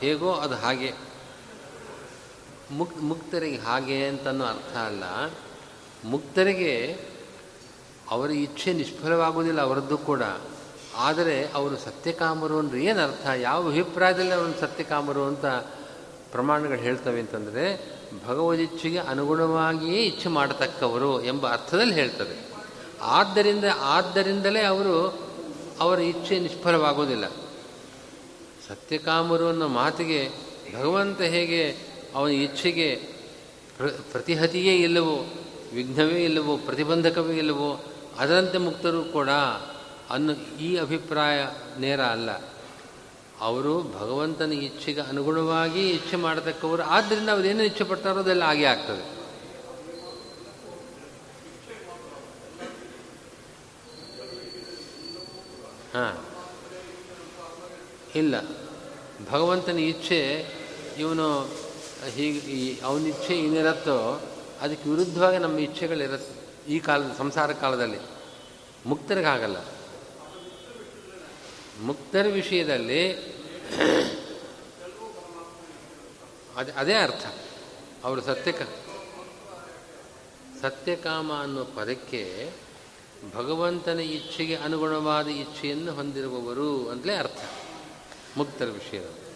[0.00, 0.92] ಹೇಗೋ ಅದು ಹಾಗೆ.
[2.70, 5.04] ಮುಕ್, ಮುಕ್ತರಿಗೆ ಹಾಗೆ ಅಂತನೂ ಅರ್ಥ ಅಲ್ಲ.
[6.04, 6.98] ಮುಕ್ತರಿಗೆ
[8.10, 10.22] ಅವರ ಇಚ್ಛೆ ನಿಷ್ಫಲವಾಗುವುದಿಲ್ಲ ಅವರದ್ದು ಕೂಡ.
[10.96, 15.46] ಆದರೆ ಅವರು ಸತ್ಯಕಾಮರು ಅಂದರೆ ಏನು ಅರ್ಥ ಯಾವ ಅಭಿಪ್ರಾಯದಲ್ಲಿ ಅವನು ಸತ್ಯಕಾಮರು ಅಂತ
[16.32, 22.48] ಪ್ರಮಾಣಗಳು ಹೇಳ್ತವೆ ಅಂತಂದರೆ ಭಗವದಿಚ್ಛೆಗೆ ಅನುಗುಣವಾಗಿಯೇ ಇಚ್ಛೆ ಮಾಡತಕ್ಕವರು ಎಂಬ ಅರ್ಥದಲ್ಲಿ ಹೇಳ್ತದೆ.
[23.02, 25.18] ಆದ್ದರಿಂದ, ಆದ್ದರಿಂದಲೇ ಅವರು
[25.80, 27.28] ಅವರ ಇಚ್ಛೆ ನಿಷ್ಫಲವಾಗೋದಿಲ್ಲ
[28.68, 30.28] ಸತ್ಯಕಾಮರು ಅನ್ನೋ ಮಾತಿಗೆ
[30.78, 31.76] ಭಗವಂತ ಹೇಗೆ
[32.14, 32.94] ಅವನ ಇಚ್ಛೆಗೆ
[33.76, 35.34] ಪ್ರ, ಪ್ರತಿಹತಿಯೇ ಇಲ್ಲವೋ,
[35.74, 37.84] ವಿಘ್ನವೇ ಇಲ್ಲವೋ, ಪ್ರತಿಬಂಧಕವೇ ಇಲ್ಲವೋ,
[38.18, 39.28] ಅದರಂತೆ ಮುಕ್ತರು ಕೂಡ
[40.10, 41.46] ಅನ್ನೋ ಈ ಅಭಿಪ್ರಾಯ
[41.78, 42.30] ನೇರ ಅಲ್ಲ.
[43.40, 46.82] ಅವರು ಭಗವಂತನ ಇಚ್ಛೆಗೆ ಅನುಗುಣವಾಗಿ ಇಚ್ಛೆ ಮಾಡತಕ್ಕವರು.
[46.82, 49.16] ಆದ್ದರಿಂದ ಅವರೇನು ಇಚ್ಛೆ ಪಡ್ತಾರೋ ಅದೆಲ್ಲ ಹಾಗೆ ಆಗ್ತದೆ.
[55.94, 56.24] ಹಾಂ.
[58.14, 58.34] ಇಲ್ಲ.
[59.30, 60.46] ಭಗವಂತನ ಇಚ್ಛೆ
[60.98, 61.42] ಇವನು
[62.14, 64.20] ಹೀಗೆ ಈ ಅವನ ಇಚ್ಛೆ ಏನಿರುತ್ತೋ
[64.60, 66.36] ಅದಕ್ಕೆ ವಿರುದ್ಧವಾಗಿ ನಮ್ಮ ಇಚ್ಛೆಗಳಿರತ್ತೆ
[66.72, 67.98] ಈ ಕಾಲದ ಸಂಸಾರ ಕಾಲದಲ್ಲಿ.
[68.86, 69.56] ಮುಕ್ತರಿಗಾಗಲ್ಲ.
[71.80, 73.36] ಮುಕ್ತರ ವಿಷಯದಲ್ಲಿ
[76.56, 77.26] ಅದೇ ಅದೇ ಅರ್ಥ.
[78.04, 78.62] ಅವರು ಸತ್ಯಕ,
[80.62, 82.50] ಸತ್ಯಕಾಮ ಅನ್ನೋ ಪದಕ್ಕೆ
[83.34, 87.44] ಭಗವಂತನ ಇಚ್ಛೆಗೆ ಅನುಗುಣವಾದ ಇಚ್ಛೆಯನ್ನು ಹೊಂದಿರುವವರು ಅಂತಲೇ ಅರ್ಥ.
[88.36, 89.26] ಮುಕ್ತರ ವಿಷಯದಲ್ಲಿ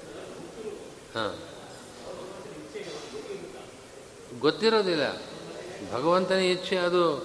[1.15, 1.39] ಹಾಂ.
[4.41, 5.23] ಗೊತ್ತಿರೋದಿಲ್ಲ.
[5.93, 7.17] ಭಗವಂತನ ಇಚ್ಛೆ ಅದು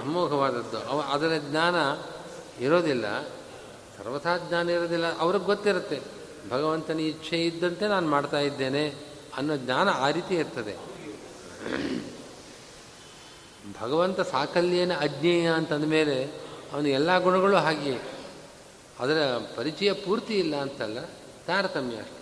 [0.00, 0.78] ಅಮೋಘವಾದದ್ದು.
[0.78, 1.74] ಅವ, ಅದರ ಜ್ಞಾನ
[2.60, 3.28] ಇರೋದಿಲ್ಲ.
[3.98, 5.18] ಸರ್ವಥಾ ಜ್ಞಾನ ಇರೋದಿಲ್ಲ.
[5.18, 6.00] ಅವ್ರಿಗೆ ಗೊತ್ತಿರುತ್ತೆ.
[6.48, 8.94] ಭಗವಂತನ ಇಚ್ಛೆ ಇದ್ದಂತೆ ನಾನು ಮಾಡ್ತಾ ಇದ್ದೇನೆ
[9.36, 10.76] ಅನ್ನೋ ಜ್ಞಾನ ಆ ರೀತಿ ಇರ್ತದೆ.
[13.80, 16.24] ಭಗವಂತ ಸಾಕಲ್ಯನ ಅಜ್ಞೇಯ ಅಂತಂದ ಮೇಲೆ
[16.72, 17.98] ಅವನ ಎಲ್ಲ ಗುಣಗಳು ಹಾಗೆಯೇ.
[18.98, 19.18] ಅದರ
[19.56, 20.98] ಪರಿಚಯ ಪೂರ್ತಿ ಇಲ್ಲ ಅಂತಲ್ಲ,
[21.46, 22.18] ತಾರತಮ್ಯ ಅಷ್ಟೆ.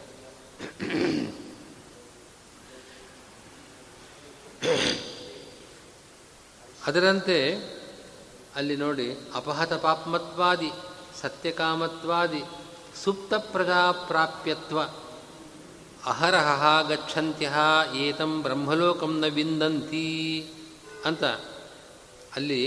[6.86, 7.61] ಅದರಂತೆ
[8.57, 10.70] ಅಲ್ಲಿ ನೋಡಿ ಅಪಹತ ಪಾಪ್ಮತ್ವಾದಿ,
[11.20, 12.42] ಸತ್ಯಕಾಮತ್ವಾದಿ,
[13.04, 14.82] ಸುಪ್ತ ಪ್ರಜಾಪ್ರಾಪ್ಯತ್ವ
[16.07, 17.52] ಅಹರಹ ಗಚ್ಚಂತ್ಯ
[17.94, 20.07] ಏತಂ ಬ್ರಹ್ಮಲೋಕಂ ನ ವಿಂದಂತಿ
[21.04, 21.24] ಅಂತ
[22.36, 22.62] ಅಲ್ಲಿ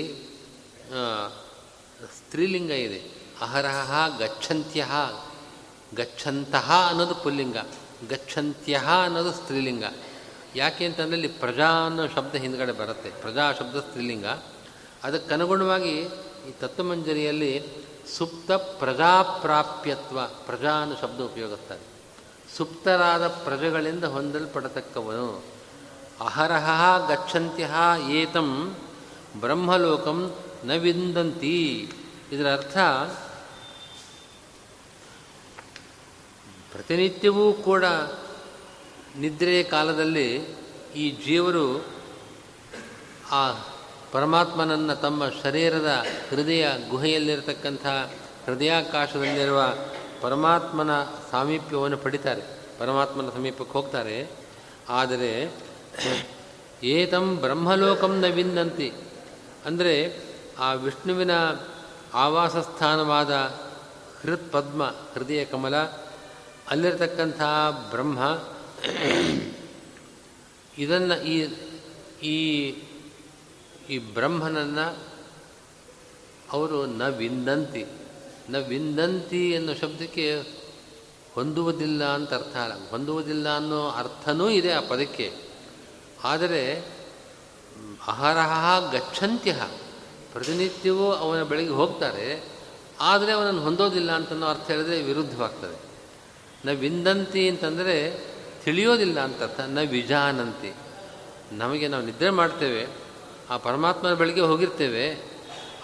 [2.17, 2.99] ಸ್ತ್ರೀಲಿಂಗ ಇದೆ.
[3.41, 4.85] ಅಹರಹ ಗಚ್ಚಂತ್ಯ
[5.95, 7.57] ಗಚ್ಚಂತಹ ಅನ್ನೋದು ಪುಲ್ಲಿಂಗ
[8.09, 9.83] ಗಚ್ಚಂತ್ಯ ಅನ್ನೋದು ಸ್ತ್ರೀಲಿಂಗ.
[10.55, 13.09] ಯಾಕೆ ಅಂತಂದರೆ ಇಲ್ಲಿ ಪ್ರಜಾ ಅನ್ನೋ ಶಬ್ದ ಹಿಂದ್ಗಡೆ ಬರುತ್ತೆ.
[13.21, 14.25] ಪ್ರಜಾ ಶಬ್ದ ಸ್ತ್ರೀಲಿಂಗ.
[15.03, 15.95] ಅದಕ್ಕನುಗುಣವಾಗಿ
[16.47, 17.63] ಈ ತತ್ವಮಂಜರಿಯಲ್ಲಿ
[18.17, 21.85] ಸುಪ್ತ ಪ್ರಜಾಪ್ರಾಪ್ಯತ್ವ, ಪ್ರಜಾ ಅನ್ನೋ ಶಬ್ದ ಉಪಯೋಗಿಸ್ತಾರೆ
[22.57, 25.43] ಸುಪ್ತರಾದ ಪ್ರಜೆಗಳಿಂದ ಹೊಂದಲ್ಪಡತಕ್ಕವನು,
[26.19, 26.69] ಅಹರಹ
[27.07, 27.73] ಗಚ್ಚಂತ್ಯಹ
[28.09, 28.77] ಏತಂ
[29.39, 31.57] ಬ್ರಹ್ಮಲೋಕಂ ನ ವಿಂದಂತಿ.
[32.31, 32.77] ಇದರ ಅರ್ಥ,
[36.71, 37.85] ಪ್ರತಿನಿತ್ಯವೂ ಕೂಡ
[39.17, 40.27] ನಿದ್ರೆಯ ಕಾಲದಲ್ಲಿ
[40.95, 41.85] ಈ ಜೀವರು
[43.31, 43.41] ಆ
[44.11, 47.85] ಪರಮಾತ್ಮನನ್ನು ತಮ್ಮ ಶರೀರದ ಹೃದಯ ಗುಹೆಯಲ್ಲಿರತಕ್ಕಂಥ
[48.45, 49.75] ಹೃದಯಾಕಾಶದಲ್ಲಿರುವ
[50.21, 50.89] ಪರಮಾತ್ಮನ
[51.31, 52.41] ಸಾಮೀಪ್ಯವನ್ನು ಪಡಿತಾರೆ.
[52.79, 54.31] ಪರಮಾತ್ಮನ ಸಮೀಪಕ್ಕೆ ಹೋಗ್ತಾರೆ.
[54.89, 55.51] ಆದರೆ,
[56.83, 58.93] ಏತಂ ಬ್ರಹ್ಮಲೋಕಂ ನ ವಿಂದಂತಿ
[59.65, 60.19] ಅಂದರೆ,
[60.59, 61.31] ಆ ವಿಷ್ಣುವಿನ
[62.13, 63.31] ಆವಾಸ ಸ್ಥಾನವಾದ
[64.21, 65.75] ಹೃತ್ ಪದ್ಮ ಹೃದಯ ಕಮಲ,
[66.69, 67.41] ಅಲ್ಲಿರತಕ್ಕಂಥ
[67.91, 68.39] ಬ್ರಹ್ಮ,
[70.77, 71.47] ಇದನ್ನು ಈ
[72.23, 72.71] ಈ
[73.89, 74.97] ಈ ಬ್ರಹ್ಮನನ್ನು
[76.51, 77.85] ಅವರು ನ ವಿಂದಂತಿ
[78.49, 80.41] ನ ವಿಂದಂತಿ ಅನ್ನೋ ಶಬ್ದಕ್ಕೆ
[81.33, 82.89] ಹೊಂದುವುದಿಲ್ಲ ಅಂತ ಅರ್ಥ ಅಲ್ಲ.
[82.89, 85.33] ಹೊಂದುವುದಿಲ್ಲ ಅನ್ನೋ ಅರ್ಥನೂ ಇದೆ ಆ ಪದಕ್ಕೆ.
[86.23, 86.85] ಆದರೆ,
[88.07, 89.67] ಅಹರಹ ಗಚ್ಚಂತ್ಯ
[90.33, 92.49] ಪ್ರತಿನಿತ್ಯವೂ ಅವನ ಬೆಳಗ್ಗೆ ಹೋಗ್ತಾರೆ.
[92.99, 95.79] ಆದರೆ ಅವನನ್ನು ಹೊಂದೋದಿಲ್ಲ ಅಂತನೋ ಅರ್ಥ ಹೇಳಿದ್ರೆ ವಿರುದ್ಧವಾಗ್ತದೆ.
[96.65, 98.27] ನ ವಿಂದಂತಿ ಅಂತಂದರೆ
[98.63, 99.59] ತಿಳಿಯೋದಿಲ್ಲ ಅಂತ ಅರ್ಥ.
[99.59, 100.73] ನ ವಿಜಾನಂತಿ
[101.51, 103.08] ನಮಗೆ ನಾವು ನಿದ್ರೆ ಮಾಡ್ತೇವೆ.
[103.49, 105.23] ಆ ಪರಮಾತ್ಮನ ಬೆಳಗ್ಗೆ ಹೋಗಿರ್ತೇವೆ.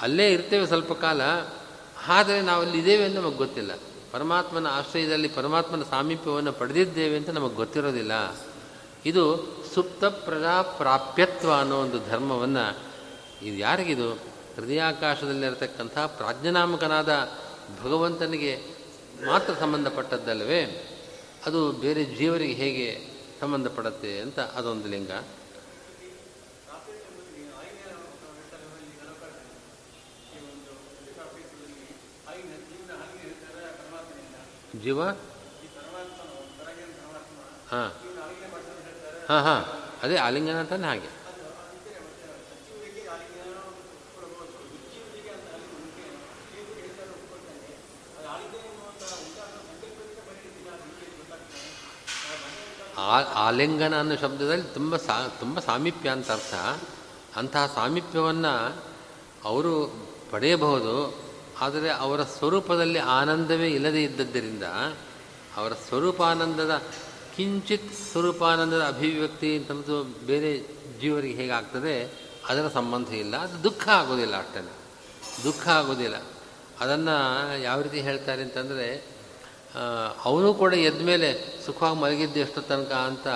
[0.02, 1.22] ಅಲ್ಲೇ ಇರ್ತೇವೆ ಸ್ವಲ್ಪ ಕಾಲ.
[2.08, 3.72] ಆದರೆ ನಾವು ಅಲ್ಲಿ ಇದ್ದೇವೆ ಅಂತ ನಮಗೆ ಗೊತ್ತಿಲ್ಲ.
[4.12, 8.12] ಪರಮಾತ್ಮನ ಆಶ್ರಯದಲ್ಲಿ ಪರಮಾತ್ಮನ ಸಾಮೀಪ್ಯವನ್ನು ಪಡೆದಿದ್ದೇವೆ ಅಂತ ನಮಗೆ ಗೊತ್ತಿರೋದಿಲ್ಲ.
[9.06, 9.38] ಇದು
[9.74, 12.78] ಸುಪ್ತ ಪ್ರಜಾಪ್ರಾಪ್ಯತ್ವ ಅನ್ನೋ ಒಂದು ಧರ್ಮವನ್ನು
[13.46, 14.14] ಇದು ಯಾರಿಗಿದು?
[14.56, 17.30] ಹೃದಯಾಕಾಶದಲ್ಲಿರತಕ್ಕಂಥ ಪ್ರಾಜ್ಞನಾಮಕನಾದ
[17.84, 18.60] ಭಗವಂತನಿಗೆ
[19.26, 20.92] ಮಾತ್ರ ಸಂಬಂಧಪಟ್ಟದ್ದಲ್ಲವೇ?
[21.46, 23.08] ಅದು ಬೇರೆ ಜೀವರಿಗೆ ಹೇಗೆ
[23.42, 25.12] ಸಂಬಂಧಪಡುತ್ತೆ ಅಂತ ಅದೊಂದು ಲಿಂಗ.
[34.84, 35.04] ಜೀವ?
[37.72, 37.94] ಹಾಂ.
[39.30, 39.66] ಹಾಂ ಹಾಂ.
[40.04, 41.26] ಅದೇ ಆಲಿಂಗನ ಅಂತಾನೆ ಹಾಗೆ.
[52.98, 56.54] ಆ ಆಲಿಂಗನ ಅನ್ನೋ ಶಬ್ದದಲ್ಲಿ ತುಂಬ ಸಾ ತುಂಬ ಸಾಮೀಪ್ಯ ಅಂತ ಅರ್ಥ.
[57.38, 58.84] ಅಂತಹ ಸಾಮೀಪ್ಯವನ್ನು
[59.44, 59.94] ಅವರು
[60.32, 61.26] ಪಡೆಯಬಹುದು.
[61.62, 64.64] ಆದರೆ ಅವರ ಸ್ವರೂಪದಲ್ಲಿ ಆನಂದವೇ ಇಲ್ಲದೇ ಇದ್ದದ್ದರಿಂದ
[65.56, 66.82] ಅವರ ಸ್ವರೂಪಾನಂದದ
[67.36, 70.60] ಕಿಂಚಿತ್ ಸ್ವರೂಪಾನಂದದ ಅಭಿವ್ಯಕ್ತಿ ಅಂತಂದು ಬೇರೆ
[71.02, 72.14] ಜೀವರಿಗೆ ಹೇಗಾಗ್ತದೆ?
[72.48, 73.36] ಅದರ ಸಂಬಂಧ ಇಲ್ಲ.
[73.38, 74.70] ಅದು ದುಃಖ ಆಗೋದಿಲ್ಲ ಅಷ್ಟೇ
[75.44, 76.16] ದುಃಖ ಆಗೋದಿಲ್ಲ.
[76.80, 77.16] ಅದನ್ನು
[77.62, 79.06] ಯಾವ ರೀತಿ ಹೇಳ್ತಾರೆ ಅಂತಂದರೆ
[80.26, 83.28] ಅವನು ಕೂಡ ಎದ್ದ ಮೇಲೆ ಸುಖವಾಗಿ ಮಲಗಿದ್ದು ಎಷ್ಟು ತನಕ ಅಂತ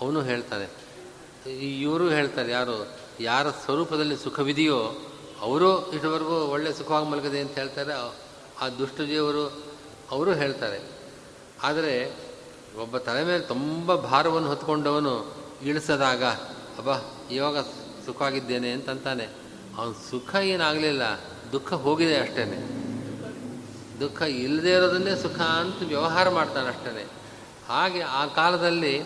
[0.00, 0.66] ಅವನು ಹೇಳ್ತಾನೆ.
[1.80, 4.94] ಇವರು ಹೇಳ್ತಾರೆ, ಯಾರು, ಯಾರ ಸ್ವರೂಪದಲ್ಲಿ ಸುಖವಿದೆಯೋ
[5.40, 7.92] ಅವರು ಇಷ್ಟವರೆಗೂ ಒಳ್ಳೆ ಸುಖವಾಗಿ ಮಲಗದೆ ಅಂತ ಹೇಳ್ತಾರೆ.
[8.60, 9.44] ಆ ದುಷ್ಟಜೀವರು
[10.10, 10.80] ಅವರು ಹೇಳ್ತಾರೆ.
[11.62, 11.94] ಆದರೆ
[12.82, 16.24] ಒಬ್ಬ ತಲೆ ಮೇಲೆ ತುಂಬ ಭಾರವನ್ನು ಹೊತ್ಕೊಂಡವನು ಇಳಿಸದಾಗ,
[16.78, 16.88] ಅಬ್ಬ,
[17.30, 17.58] ಇವಾಗ
[18.06, 19.26] ಸುಖವಾಗಿದ್ದೇನೆ ಅಂತಂತಾನೆ.
[19.78, 21.02] ಅವನ ಸುಖ ಏನಾಗಲಿಲ್ಲ,
[21.52, 22.44] ದುಃಖ ಹೋಗಿದೆ ಅಷ್ಟೇ
[24.00, 27.06] ದುಃಖ ಇಲ್ಲದೇ ಇರೋದನ್ನೇ ಸುಖ ಅಂತ ವ್ಯವಹಾರ ಮಾಡ್ತಾನೆ ಅಷ್ಟೇ
[27.68, 29.00] ಹಾಗೆ ಆ ಕಾಲದಲ್ಲಿ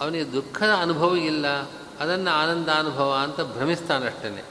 [0.00, 1.46] ಅವನಿಗೆ ದುಃಖದ ಅನುಭವ ಇಲ್ಲ,
[2.00, 4.44] ಅದನ್ನು ಆನಂದ ಅನುಭವ ಅಂತ ಭ್ರಮಿಸ್ತಾನಷ್ಟೇ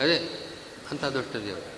[0.00, 0.16] ಅದೇ,
[0.90, 1.74] ಅಂತ ದೊಡ್ಡ ದೇವರು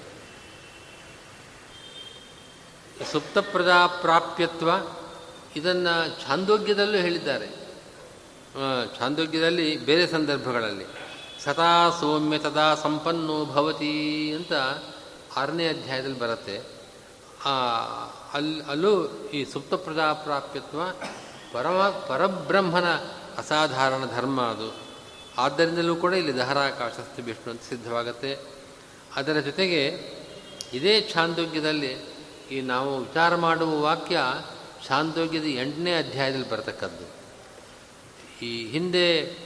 [3.12, 4.70] ಸುಪ್ತ ಪ್ರಜಾಪ್ರಾಪ್ಯತ್ವ
[5.57, 7.48] ಇದನ್ನು ಛಾಂದೋಗ್ಯದಲ್ಲೂ ಹೇಳಿದ್ದಾರೆ.
[8.98, 10.84] ಛಾಂದೋಗ್ಯದಲ್ಲಿ ಬೇರೆ ಸಂದರ್ಭಗಳಲ್ಲಿ
[11.44, 14.52] ಸದಾ ಸೌಮ್ಯ ತದಾ ಸಂಪನ್ನೋ ಭವತಿ ಅಂತ
[15.36, 16.76] ಆರನೇ ಅಧ್ಯಾಯದಲ್ಲಿ ಬರುತ್ತೆ.
[18.34, 18.92] ಅಲ್ಲಿ ಅಲ್ಲೂ
[19.34, 20.80] ಈ ಸುಪ್ತ ಪ್ರಜಾಪ್ರಾಪ್ಯತ್ವ
[21.57, 22.94] ಪರಮ ಪರಬ್ರಹ್ಮನ
[23.38, 24.74] ಅಸಾಧಾರಣ ಧರ್ಮ ಅದು.
[25.38, 28.38] ಆದ್ದರಿಂದಲೂ ಕೂಡ ಇಲ್ಲಿ ದಹರಾಕಾಶಸ್ತಿ ವಿಷ್ಣು ಅಂತ ಸಿದ್ಧವಾಗುತ್ತೆ.
[29.16, 29.88] ಅದರ ಜೊತೆಗೆ
[30.72, 31.92] ಇದೇ ಛಾಂದೋಗ್ಯದಲ್ಲಿ
[32.50, 34.18] ಈ ನಾವು ವಿಚಾರ ಮಾಡುವ ವಾಕ್ಯ
[34.86, 37.16] ಛಾಂದೋಗ್ಯದ ಎಂಟನೇ ಅಧ್ಯಾಯದಲ್ಲಿ ಬರತಕ್ಕದ್ದು.
[38.44, 39.38] ಈ ಹಿಂದೆ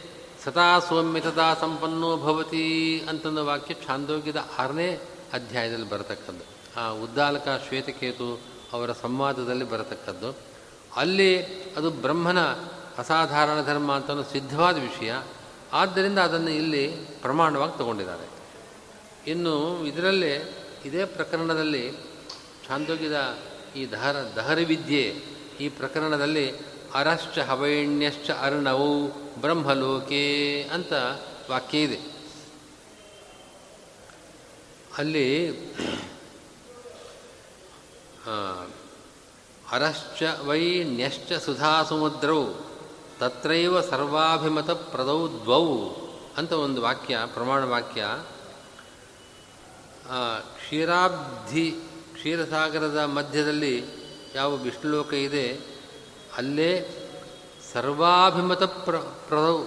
[0.44, 4.98] ಸದಾ ಸೌಮ್ಯ ಸದಾ ಸಂಪನ್ನೋ ಭವತಿ ಅಂತಂದ ವಾಕ್ಯ ಛಾಂದೋಗ್ಯದ ಆರನೇ
[5.32, 6.44] ಅಧ್ಯಾಯದಲ್ಲಿ ಬರತಕ್ಕದ್ದು.
[6.80, 8.40] ಆ ಉದ್ದಾಲಕ ಶ್ವೇತಕೇತು
[8.72, 10.49] ಅವರ ಸಂವಾದದಲ್ಲಿ ಬರತಕ್ಕದ್ದು.
[10.96, 12.46] ಅಲ್ಲಿ ಅದು ಬ್ರಹ್ಮನ
[12.98, 15.14] ಅಸಾಧಾರಣ ಧರ್ಮ ಅಂತ ಸಿದ್ಧವಾದ ವಿಷಯ.
[15.72, 16.88] ಆದ್ದರಿಂದ ಅದನ್ನು ಇಲ್ಲಿ
[17.22, 18.26] ಪ್ರಮಾಣವಾಗಿ ತಗೊಂಡಿದ್ದಾರೆ.
[19.30, 21.92] ಇನ್ನು ಇದರಲ್ಲೇ ಇದೇ ಪ್ರಕರಣದಲ್ಲಿ
[22.68, 23.38] ಛಾಂದೋಗ್ಯದ
[23.76, 23.90] ಈ
[24.36, 25.16] ದಹರ ವಿದ್ಯೆ
[25.60, 26.52] ಈ ಪ್ರಕರಣದಲ್ಲಿ
[26.94, 29.08] ಅರಶ್ಚ ಹವೈಣ್ಯಶ್ಚ ಅರ್ಣವು
[29.40, 30.92] ಬ್ರಹ್ಮಲೋಕೆ ಅಂತ
[31.50, 32.00] ವಾಕ್ಯ ಇದೆ.
[34.98, 35.50] ಅಲ್ಲಿ
[39.72, 42.44] ಅರಶ್ಚ ವೈ ನ್ಯಶ್ಚ ಸುಧಾಸುಮುದ್ರೌ,
[43.18, 45.66] ತತ್ರೈವ ಸರ್ವಾಭಿಮತ ಪ್ರದೌ ದ್ವೌ
[46.36, 48.06] ಅಂತ ಒಂದು ವಾಕ್ಯ, ಪ್ರಮಾಣ ವಾಕ್ಯ.
[50.56, 51.70] ಕ್ಷೀರಾಬ್ಧಿ,
[52.12, 53.84] ಕ್ಷೀರಸಾಗರದ ಮಧ್ಯದಲ್ಲಿ
[54.34, 55.60] ಯಾವ ವಿಷ್ಣುಲೋಕ ಇದೆ,
[56.36, 56.72] ಅಲ್ಲೇ
[57.72, 59.64] ಸರ್ವಾಭಿಮತ ಪ್ರ ಪ್ರದೌ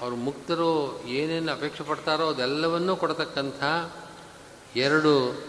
[0.00, 3.62] ಅವರು ಮುಕ್ತರು ಏನೇನು ಅಪೇಕ್ಷೆ ಪಡ್ತಾರೋ ಅದೆಲ್ಲವನ್ನೂ ಕೊಡತಕ್ಕಂಥ
[4.76, 5.42] ಎರಡು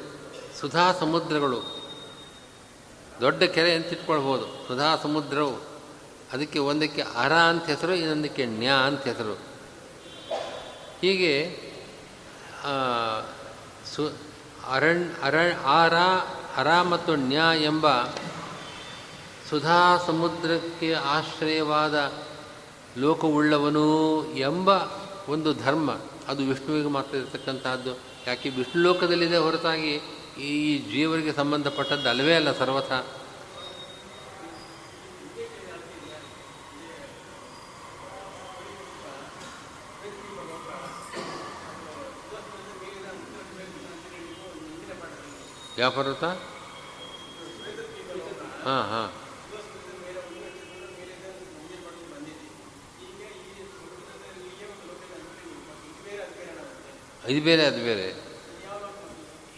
[0.59, 1.74] ಸುಧಾ ಸಮುದ್ರಗಳು
[3.22, 4.68] ದೊಡ್ಡ ಕೆರೆ ಅಂತ ಇಟ್ಕೊಳ್ಬೋದು.
[4.68, 5.55] ಸುಧಾ ಸಮುದ್ರವು.
[6.34, 9.34] ಅದಕ್ಕೆ ಒಂದಕ್ಕೆ ಅರ ಅಂತ ಹೆಸರು, ಇನ್ನೊಂದಕ್ಕೆ ನ್ಯಾ ಅಂತ ಹೆಸರು.
[11.01, 11.59] ಹೀಗೆ
[13.95, 14.11] ಸು
[14.72, 15.36] ಅರಣ್ ಅರ,
[15.66, 15.95] ಆರ
[16.55, 18.01] ಅರ ಮತ್ತು ನ್ಯಾ ಎಂಬ
[19.49, 22.13] ಸುಧಾ ಸಮುದ್ರಕ್ಕೆ ಆಶ್ರಯವಾದ
[22.97, 23.88] ಲೋಕವುಳ್ಳವನು
[24.36, 24.70] ಎಂಬ
[25.30, 25.91] ಒಂದು ಧರ್ಮ.
[26.28, 27.91] ಅದು ವಿಷ್ಣುವಿಗೆ ಮಾತ್ರ ಇರತಕ್ಕಂತಹದ್ದು.
[28.28, 30.01] ಯಾಕೆ ವಿಷ್ಣು ಲೋಕದಲ್ಲಿದೆ ಹೊರತಾಗಿ
[30.38, 32.91] ಈ ಜೀವರಿಗೆ ಸಂಬಂಧಪಟ್ಟದ್ದು ಅಲ್ಲವೇ ಅಲ್ಲ ಸರ್ವಥ?
[45.77, 46.23] ಯಾವ ಪರ್ವತ
[48.63, 49.09] ಹಾಂ ಹಾಂ.
[57.29, 58.24] ಇದು ಬೇರೆ ಅದು ಬೇರೆ.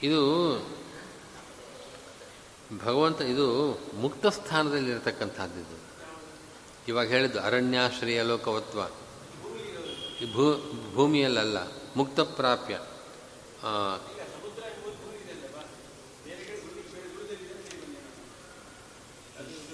[0.04, 0.58] ಇದು
[2.86, 5.80] ಭಗವಂತ, ಇದು ಮುಕ್ತ ಸ್ಥಾನದಲ್ಲಿರತಕ್ಕಂಥದ್ದು ಇದು
[6.88, 8.80] ಇವಾಗ ಹೇಳಿದ್ದು ಅರಣ್ಯಾಶ್ರಯ ಲೋಕವತ್ವ.
[10.22, 11.58] ಈ ಭೂ, ಭೂಮಿಯಲ್ಲಲ್ಲ,
[11.96, 12.80] ಮುಕ್ತ ಪ್ರಾಪ್ಯ.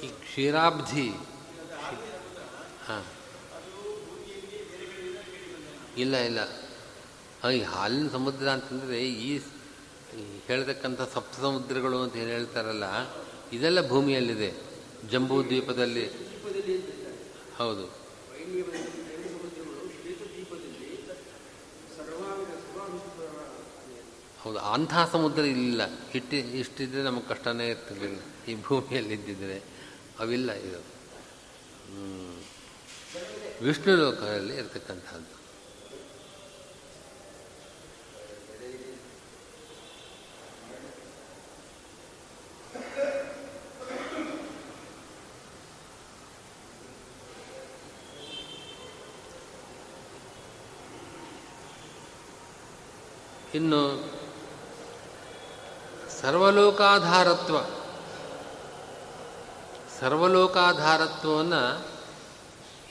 [0.04, 1.10] ಈ ಕ್ಷೀರಾಬ್ಧಿ.
[2.88, 3.06] ಹಾಂ.
[5.98, 6.40] ಇಲ್ಲ ಇಲ್ಲ.
[7.50, 9.40] ಈ ಹಾಲಿನ ಸಮುದ್ರ ಅಂತಂದರೆ ಈ
[10.48, 12.84] ಹೇಳ್ತಕ್ಕಂಥ ಸಪ್ತ ಸಮುದ್ರಗಳು ಅಂತ ಏನು ಹೇಳ್ತಾರಲ್ಲ,
[13.54, 14.54] ಇದೆಲ್ಲ ಭೂಮಿಯಲ್ಲಿದೆ.
[15.12, 16.08] ಜಂಬೂ ದ್ವೀಪದಲ್ಲಿ.
[17.58, 18.04] ಹೌದು.
[24.42, 25.82] ಹೌದು ಅಂಥ ಸಮುದ್ರ ಇಲ್ಲ.
[26.16, 28.20] ಇಟ್ಟಿ ಇಷ್ಟಿದ್ರೆ ನಮಗೆ ಕಷ್ಟನೇ ಇರ್ತಿರ್ಲಿಲ್ಲ.
[28.48, 29.64] ಈ ಭೂಮಿಯಲ್ಲಿ ಇದ್ದಿದ್ರೆ
[30.20, 30.82] ಅವಿಲ್ಲ ಇದು.
[33.62, 35.43] ವಿಷ್ಣು ಲೋಕದಲ್ಲಿ ಇರ್ತಕ್ಕಂಥದ್ದು.
[53.54, 54.12] ಇನ್ನು
[56.22, 57.62] ಸರ್ವಲೋಕಾಧಾರತ್ವ,
[60.00, 61.88] ಸರ್ವಲೋಕಾಧಾರತ್ವವನ್ನು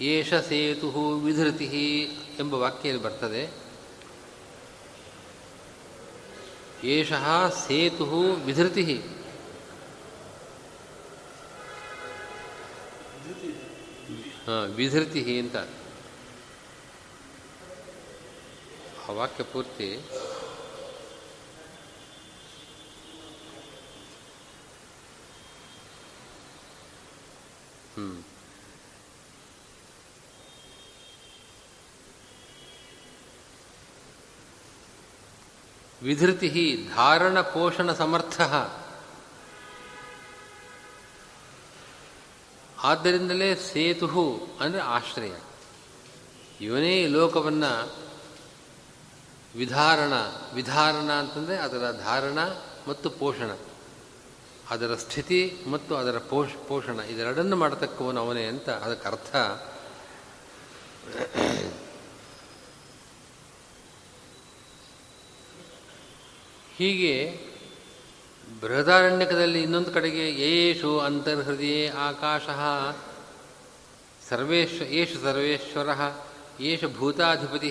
[0.01, 1.65] ಏಷ ಸೇತು ವಿಧೃತಿ
[2.39, 3.51] ಎಂಬ ವಾಕ್ಯದಲ್ಲಿ ಬರ್ತದೆ.
[6.85, 7.13] ಏಷ
[7.67, 9.03] ಸೇತು ವಿಧೃತಿ.
[14.75, 15.57] ವಿಧೃತಿ ಅಂತ.
[19.09, 20.01] ಆ ವಾಕ್ಯ ಪೂರ್ತಿ
[36.03, 38.41] ವಿಧೃತಿ ಧಾರಣ ಪೋಷಣ ಸಮರ್ಥ.
[42.85, 44.07] ಆದ್ದರಿಂದಲೇ ಸೇತು
[44.61, 45.33] ಅಂದರೆ ಆಶ್ರಯ.
[46.61, 47.97] ಇವನೇ ಲೋಕವನ್ನು
[49.57, 50.13] ವಿಧಾರಣ
[50.55, 52.39] ವಿಧಾರಣ ಅಂತಂದರೆ ಅದರ ಧಾರಣ
[52.89, 53.51] ಮತ್ತು ಪೋಷಣ.
[54.73, 59.37] ಅದರ ಸ್ಥಿತಿ ಮತ್ತು ಅದರ ಪೋಷ, ಪೋಷಣ ಇದೆರಡನ್ನು ಮಾಡತಕ್ಕವನು ಅವನೇ ಅಂತ ಅದಕ್ಕೆ ಅರ್ಥ.
[66.77, 67.15] ಹೀಗೆ
[68.61, 72.47] ಬೃಹದಾರಣ್ಯಕದಲ್ಲಿ ಇನ್ನೊಂದು ಕಡೆಗೆ ಯೇಷು ಅಂತರ್ಹೃದಯ ಆಕಾಶ
[74.29, 75.89] ಸರ್ವೇಶ್ವ ಏಷು ಸರ್ವೇಶ್ವರ
[76.63, 77.71] ಏಷ ಭೂತಾಧಿಪತಿ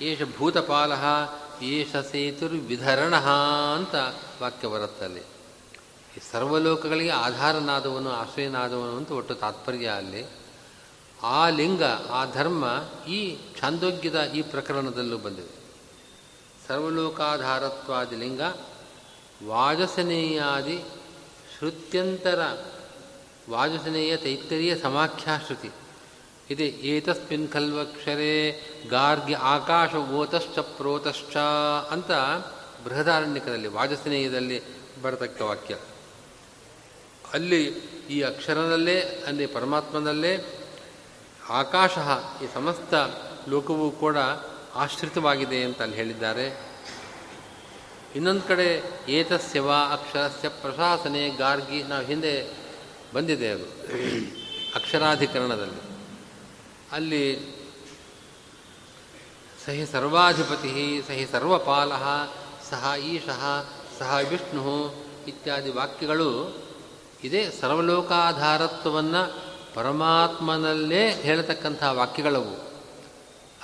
[0.00, 0.92] ಏಷ ಭೂತಪಾಲ
[1.64, 3.14] ಏಷ ಸೇತುರ್ವಿಧರಣ
[3.74, 3.94] ಅಂತ
[4.42, 5.22] ವಾಕ್ಯ ಬರುತ್ತಲ್ಲಿ.
[6.16, 10.26] ಈ ಸರ್ವಲೋಕಗಳಿಗೆ ಆಧಾರನಾದವನು, ಆಶ್ರಯನಾದವನು ಅಂತ ಒಟ್ಟು ತಾತ್ಪರ್ಯ ಅಲ್ಲಿ.
[11.22, 12.64] ಆ ಲಿಂಗ, ಆ ಧರ್ಮ
[13.08, 15.60] ಈ ಛಾಂದೋಗ್ಯದ ಈ ಪ್ರಕರಣದಲ್ಲೂ ಬಂದಿದೆ.
[16.68, 18.40] ಸರ್ವಲೋಕಾಧಾರತ್ವಾದಿ ಲಿಂಗ,
[19.46, 20.82] ವಾಜಸನೇಯಾದಿ
[21.58, 22.56] ಶ್ರುತ್ಯಂತರ,
[23.50, 25.70] ವಾಜಸನೇಯ ತೈತ್ತರೀಯ ಸಮಾಖ್ಯಾಶ್ರುತಿ
[26.50, 31.36] ಇದೆ ಏತಸ್ಮಿನ್ ಖಲ್ವಕ್ಷರೇ ಗಾರ್ಗ್ಯ ಆಕಾಶ ಓತಶ್ಚ ಪ್ರೋತಶ್ಚ
[31.90, 32.10] ಅಂತ
[32.84, 34.62] ಬೃಹದಾರಣ್ಯಕದಲ್ಲಿ, ವಾಜಸನೇಯದಲ್ಲಿ
[35.02, 35.76] ಬರತಕ್ಕ ವಾಕ್ಯ.
[37.32, 37.68] ಅಲ್ಲಿ
[38.10, 40.32] ಈ ಅಕ್ಷರದಲ್ಲೇ ಅಲ್ಲಿ ಪರಮಾತ್ಮನಲ್ಲೇ
[41.50, 41.90] ಆಕಾಶ
[42.42, 42.94] ಈ ಸಮಸ್ತ
[43.48, 44.16] ಲೋಕವೂ ಕೂಡ
[44.74, 46.70] ಆಶ್ರಿತವಾಗಿದೆ ಅಂತ ಅಲ್ಲಿ ಹೇಳಿದ್ದಾರೆ.
[48.16, 52.52] ಇನ್ನೊಂದು ಕಡೆ ಏತಸ್ಯವ ಅಕ್ಷರಸ್ಯ ಪ್ರಶಾಸನೆ ಗಾರ್ಗಿ ನಾವು ಹಿಂದೆ
[53.14, 53.64] ಬಂದಿದೆ ಅದು,
[54.74, 55.82] ಅಕ್ಷರಾಧಿಕರಣದಲ್ಲಿ.
[56.92, 57.24] ಅಲ್ಲಿ
[59.66, 61.92] ಸಹಿ ಸರ್ವಾಧಿಪತಿ, ಸಹಿ ಸರ್ವಪಾಲ,
[62.70, 63.42] ಸಹ ಈಶಃ,
[63.98, 64.94] ಸಹ ವಿಷ್ಣು
[65.28, 66.30] ಇತ್ಯಾದಿ ವಾಕ್ಯಗಳು
[67.24, 69.22] ಇದೇ ಸರ್ವಲೋಕಾಧಾರತ್ವವನ್ನು
[69.74, 72.70] ಪರಮಾತ್ಮನಲ್ಲೇ ಹೇಳ್ತಕ್ಕಂಥ ವಾಕ್ಯಗಳವು.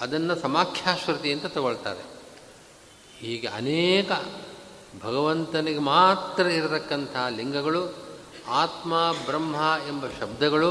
[0.00, 2.02] ಅದನ್ನು ಸಮಾಖ್ಯಾಶ್ರುತಿ ಅಂತ ತಗೊಳ್ತಾರೆ.
[3.18, 4.10] ಹೀಗೆ ಅನೇಕ
[5.04, 7.94] ಭಗವಂತನಿಗೆ ಮಾತ್ರ ಇರತಕ್ಕಂಥ ಲಿಂಗಗಳು,
[8.48, 9.56] ಆತ್ಮ, ಬ್ರಹ್ಮ
[9.88, 10.70] ಎಂಬ ಶಬ್ದಗಳು,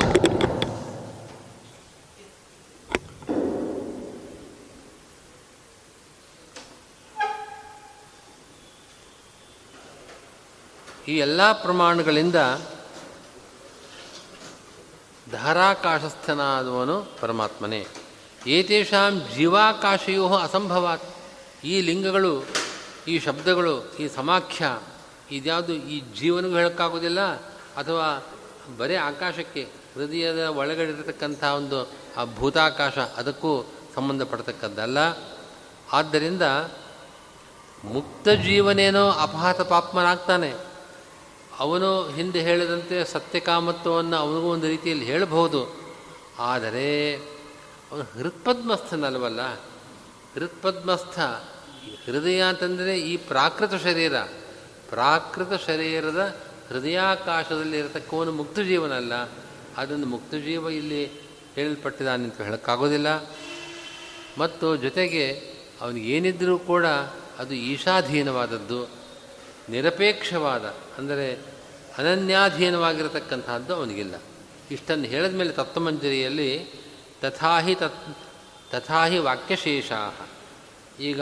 [11.08, 12.36] ಈ ಎಲ್ಲ ಪ್ರಮಾಣಗಳಿಂದ
[15.32, 17.88] ಧಾರಾಕಾಶಸ್ಥನಾದವನು ಪರಮಾತ್ಮನೇ.
[18.48, 21.04] ಏತೇಷಾಂ ಜೀವಾಕಾಶಯೋ ಅಸಂಭವಾತ್.
[21.64, 22.44] ಈ ಲಿಂಗಗಳು,
[23.08, 24.80] ಈ ಶಬ್ದಗಳು, ಈ ಸಮಾಖ್ಯ,
[25.32, 27.20] ಇದ್ಯಾವುದು ಈ ಜೀವನಿಗೂ ಹೇಳೋಕ್ಕಾಗೋದಿಲ್ಲ.
[27.78, 28.26] ಅಥವಾ
[28.78, 29.64] ಬರೇ ಆಕಾಶಕ್ಕೆ,
[29.96, 34.98] ಹೃದಯದ ಒಳಗಡೆ ಇರತಕ್ಕಂಥ ಒಂದು ಆ ಭೂತಾಕಾಶ, ಅದಕ್ಕೂ ಸಂಬಂಧಪಡ್ತಕ್ಕದ್ದಲ್ಲ.
[35.94, 36.42] ಆದ್ದರಿಂದ
[37.84, 40.75] ಮುಕ್ತ ಜೀವನೇನೋ ಅಪಹಾತ ಪಾಪ್ಮನಾಗ್ತಾನೆ.
[41.60, 45.94] ಅವನು ಹಿಂದೆ ಹೇಳಿದಂತೆ ಸತ್ಯಕಾಮತ್ವವನ್ನು ಅವನಿಗೂ ಒಂದು ರೀತಿಯಲ್ಲಿ ಹೇಳಬಹುದು.
[46.40, 47.16] ಆದರೆ
[47.92, 49.54] ಅವನು ಹೃತ್ಪದ್ಮಸ್ಥನಲ್ವಲ್ಲ?
[50.34, 51.20] ಹೃತ್ಪದ್ಮಸ್ಥ
[52.06, 54.22] ಹೃದಯ ಅಂತಂದರೆ ಈ ಪ್ರಾಕೃತ ಶರೀರ.
[54.90, 59.14] ಪ್ರಾಕೃತ ಶರೀರದ ಹೃದಯಾಕಾಶದಲ್ಲಿ ಇರತಕ್ಕವನು ಮುಕ್ತ ಜೀವನಲ್ಲ
[59.78, 61.06] ಅದೊಂದು ಮುಕ್ತ ಜೀವ ಇಲ್ಲಿ
[61.56, 63.08] ಹೇಳಲ್ಪಟ್ಟಿದ್ದಾನೆ ಅಂತ ಹೇಳೋಕ್ಕಾಗೋದಿಲ್ಲ.
[64.38, 66.86] ಮತ್ತು ಜೊತೆಗೆ ಅವನಿಗೇನಿದ್ದರೂ ಕೂಡ
[67.40, 68.90] ಅದು ಈಶಾಧೀನವಾದದ್ದು,
[69.70, 71.34] ನಿರಪೇಕ್ಷವಾದ ಅಂದರೆ
[71.98, 74.16] ಅನನ್ಯಾಧೀನವಾಗಿರತಕ್ಕಂಥದ್ದು ಅವನಿಗಿಲ್ಲ.
[74.72, 76.50] ಇಷ್ಟನ್ನು ಹೇಳಿದ ಮೇಲೆ ತತ್ವಮಂಜರಿಯಲ್ಲಿ
[77.22, 78.18] ತಥಾಹಿ ತತ್,
[78.72, 79.92] ತಥಾಹಿ ವಾಕ್ಯಶೇಷ
[81.00, 81.22] ಈಗ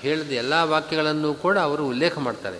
[0.00, 2.58] ಹೇಳಿದ ಎಲ್ಲ ವಾಕ್ಯಗಳನ್ನು ಕೂಡ ಅವರು ಉಲ್ಲೇಖ ಮಾಡ್ತಾರೆ.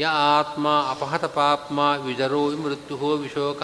[0.00, 3.62] ಯ ಆತ್ಮ ಅಪಹತ ಪಾಪ್ಮ ವಿಜರೋ ಮೃತ್ಯು ವಿಶೋಕ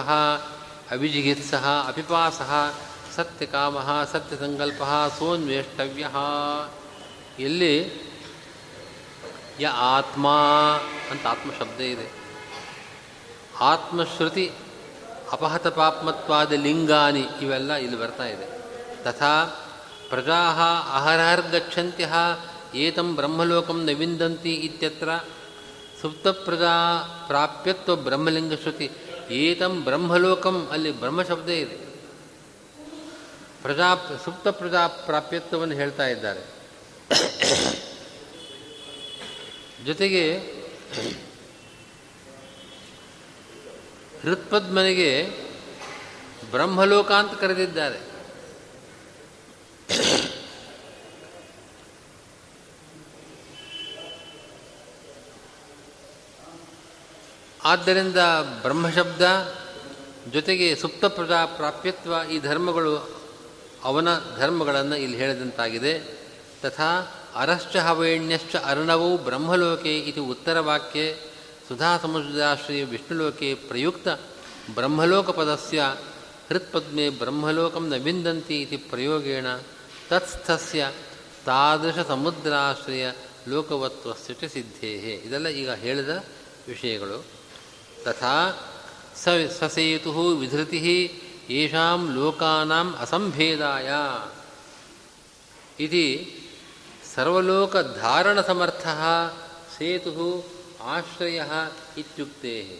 [0.91, 1.53] ಅವಿಜಿಗಿತ್ಸ
[1.87, 2.41] ಅಪಿಪಾಸ
[3.15, 3.77] ಸತ್ಯಕಾಮ
[4.11, 4.83] ಸತ್ಯಸಂಕಲ್ಪ
[5.19, 6.05] ಸೋನ್ವೇಷ್ಟವ್ಯ.
[7.43, 7.73] ಇಲ್ಲಿ
[9.59, 10.27] ಯ ಆತ್ಮ
[11.11, 12.11] ಅಂತ ಆತ್ಮ ಶಬ್ದ ಇದೆ.
[13.59, 14.51] ಆತ್ಮಶ್ರುತಿ
[15.31, 18.47] ಅಪಹತ ಪಾಪ್ಮತ್ವಾದ ಲಿಂಗಾನಿ ಇವೆಲ್ಲ ಇಲ್ಲಿ ಬರ್ತಾ ಇದೆ.
[19.03, 19.45] ತಥಾ
[20.09, 20.39] ಪ್ರಜಾ
[20.93, 22.09] ಅಹರಹರ್ಗಚ್ಚಂತ್ಯ
[22.75, 25.09] ಏತಂ ಬ್ರಹ್ಮಲೋಕಂ ನ ವಿಂದಂತಿ ಇತ್ಯತ್ರ
[26.01, 26.73] ಸುಪ್ತಪ್ರಜಾ
[27.27, 28.91] ಪ್ರಾಪ್ಯತ್ವ ಬ್ರಹ್ಮಲಿಂಗಶ್ರುತಿ
[29.29, 31.93] ಏತಂ ಬ್ರಹ್ಮಲೋಕಂ ಅಲ್ಲಿ ಬ್ರಹ್ಮಶಬ್ದ ಇದೆ.
[33.61, 33.95] ಪ್ರಜಾ
[34.25, 36.41] ಸುಪ್ತ ಪ್ರಜಾ ಪ್ರಾಪ್ಯತ್ವವನ್ನು ಹೇಳ್ತಾ ಇದ್ದಾರೆ.
[39.85, 40.37] ಜೊತೆಗೆ
[44.21, 45.27] ಹೃತ್ಪದ್ಮನಿಗೆ
[46.51, 48.13] ಬ್ರಹ್ಮಲೋಕ ಅಂತ ಕರೆದಿದ್ದಾರೆ.
[57.63, 58.17] ಆದ್ದರಿಂದ
[58.61, 59.21] ಬ್ರಹ್ಮಶಬ್ದ
[60.31, 63.21] ಜೊತೆಗೆ ಸುಪ್ತ ಪ್ರಜಾ ಪ್ರಾಪ್ಯತ್ವ ಈ ಧರ್ಮಗಳು
[63.83, 64.07] ಅವನ
[64.37, 65.99] ಧರ್ಮಗಳನ್ನು ಇಲ್ಲಿ ಹೇಳಿದಂತಾಗಿದೆ.
[66.61, 71.17] ತಥಾ ಅರಶ್ಚ ಹವೇಣ್ಯಶ್ಚ ಅರ್ಣವೌ ಬ್ರಹ್ಮಲೋಕೆ ಇದು ಉತ್ತರವಾಕ್ಯೆ
[71.67, 74.07] ಸುಧಾ ಸಮುದ್ರಾಶ್ರಯ ವಿಷ್ಣುಲೋಕೆ ಪ್ರಯುಕ್ತ
[74.73, 75.95] ಬ್ರಹ್ಮಲೋಕಪದಸ್ಯ
[76.49, 79.45] ಹೃತ್ಪದ್ಮೆ ಬ್ರಹ್ಮಲೋಕಂ ನ ವಿಂದಂತಿ ಇತಿ ಪ್ರಯೋಗೇಣ.
[80.09, 80.91] ತತ್ಸ್ಥಸ್ಯ
[81.45, 83.11] ತಾದೃಶ ಸಮುದ್ರಾಶ್ರಯ
[83.47, 86.09] ಲೋಕವತ್ವ ಸಿದ್ಧೇ ಇದೆಲ್ಲ ಈಗ ಹೇಳಿದ
[86.67, 87.25] ವಿಷಯಗಳು.
[88.03, 88.49] ತಥಾ
[89.15, 89.27] ಸ
[89.59, 93.89] ಸಸೇತು ವಿಧೃತಿ ಯಶಾಂ ಲೋಕಾನಾಂ ಅಸಂಭೇದಾಯ.
[97.13, 98.87] ಇದು ಸರ್ವಲೋಕಧಾರಣಸಮರ್ಥ
[99.77, 100.45] ಸೇತು
[100.83, 101.41] ಆಶ್ರಯ
[101.97, 102.79] ಇತ್ಯುಕ್ತೆ.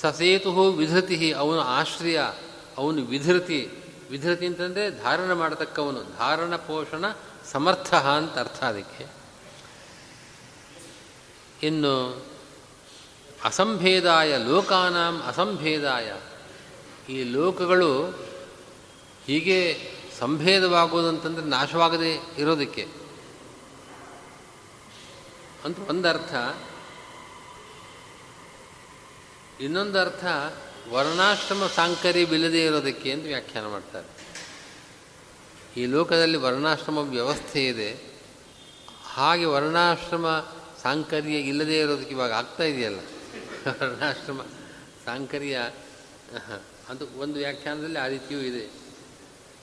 [0.00, 2.20] ಸಸೇತು ವಿಧೃತಿ ಅವನು ಆಶ್ರಯ,
[2.78, 3.70] ಅವನು ವಿಧೃತಿ.
[4.10, 7.04] ವಿಧೃತಿ ಅಂತಂದರೆ ಧಾರಣ ಮಾಡತಕ್ಕವನು, ಧಾರಣ ಪೋಷಣ
[7.52, 9.06] ಸಮರ್ಥ ಅಂತ ಅರ್ಥ ಅದಕ್ಕೆ.
[11.62, 12.26] ಇನ್ನು
[13.44, 16.12] ಅಸಂಭೇದಾಯ ಲೋಕಾನಾಂ ಅಸಂಭೇದಾಯ.
[17.12, 18.27] ಈ ಲೋಕಗಳು
[19.28, 22.88] ಹೀಗೆ ಸಂಭೇದವಾಗುವುದು ಅಂತಂದರೆ ನಾಶವಾಗದೇ ಇರೋದಕ್ಕೆ.
[25.64, 26.34] ಅಂತ ಒಂದರ್ಥ.
[29.60, 30.24] ಇನ್ನೊಂದು ಅರ್ಥ
[30.88, 34.06] ವರ್ಣಾಶ್ರಮ ಸಾಂಕರ್ಯವಿಲ್ಲದೇ ಇರೋದಕ್ಕೆ ಅಂತ ವ್ಯಾಖ್ಯಾನ ಮಾಡ್ತಾರೆ.
[35.80, 38.18] ಈ ಲೋಕದಲ್ಲಿ ವರ್ಣಾಶ್ರಮ ವ್ಯವಸ್ಥೆ ಇದೆ.
[39.04, 40.46] ಹಾಗೆ ವರ್ಣಾಶ್ರಮ
[40.82, 42.98] ಸಾಂಕರ್ಯ ಇಲ್ಲದೇ ಇರೋದಕ್ಕೆ ಇವಾಗ ಆಗ್ತಾ ಇದೆಯಲ್ಲ?
[43.68, 44.40] ವರ್ಣಾಶ್ರಮ
[45.04, 45.70] ಸಾಂಕರ್ಯ
[46.88, 48.87] ಅದು ಒಂದು ವ್ಯಾಖ್ಯಾನದಲ್ಲಿ ಆ ರೀತಿಯೂ ಇದೆ.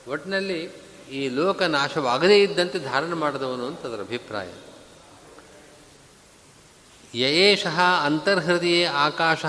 [0.08, 0.70] ಒಟ್ಟಿನಲ್ಲಿ
[1.12, 4.48] ಈ ಲೋಕ ನಾಶವಾಗದೇ ಇದ್ದಂತೆ ಧಾರಣೆ ಮಾಡಿದವನು ಅಂತ ಅದರ ಅಭಿಪ್ರಾಯ.
[7.14, 9.44] ಯಯೇಶಃ ಅಂತರ್ಹೃದಯೇ ಆಕಾಶ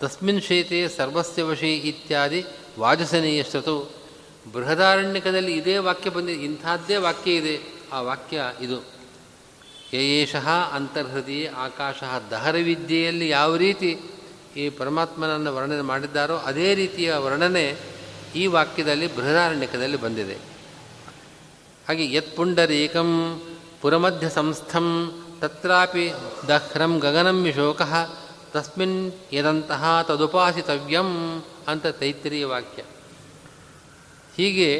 [0.00, 2.44] ತಸ್ಮಿನ್ ಶೇತೆ ಸರ್ವಸ್ಯ ವಶಿ ಇತ್ಯಾದಿ
[2.78, 3.94] ವಾಜಸನೀಯಶ್ರತು
[4.52, 7.60] ಬೃಹದಾರಣ್ಯಕದಲ್ಲಿ ಇದೇ ವಾಕ್ಯ ಬಂದಿದೆ ಇಂಥದ್ದೇ ವಾಕ್ಯ ಇದೆ.
[7.92, 8.80] ಆ ವಾಕ್ಯ ಇದು.
[9.94, 13.98] ಯಯೇಶಃ ಅಂತರ್ಹೃದಯೇ ಆಕಾಶ ದಹರ ವಿದ್ಯೆಯಲ್ಲಿ ಯಾವ ರೀತಿ
[14.56, 17.95] ಈ ಪರಮಾತ್ಮನನ್ನು ವರ್ಣನೆ ಮಾಡಿದ್ದಾರೋ ಅದೇ ರೀತಿಯ ವರ್ಣನೆ
[18.36, 20.36] ಈ ವಾಕ್ಯದಲ್ಲಿ ಬೃಹದಾರಣ್ಯಕದಲ್ಲಿ ಬಂದಿದೆ.
[21.88, 23.10] ಹಾಗೆ ಯತ್ ಪುಂಡರೀಕಂ
[23.80, 24.86] ಪುರಮಧ್ಯ ಸಂಸ್ಥಂ
[25.40, 26.12] ತತ್ರಾಪಿ
[26.48, 27.82] ದಹ್ರಂ ಗಗನಂ ವಿಶೋಕ
[28.52, 31.10] ತಸ್ಮಿನ್ ಎದಂತಹ ತದುಪಾಸಿತವ್ಯಂ
[31.68, 32.82] ಅಂತ ತೈತ್ರಿಯ ವಾಕ್ಯ.
[34.36, 34.70] ಹೀಗೆ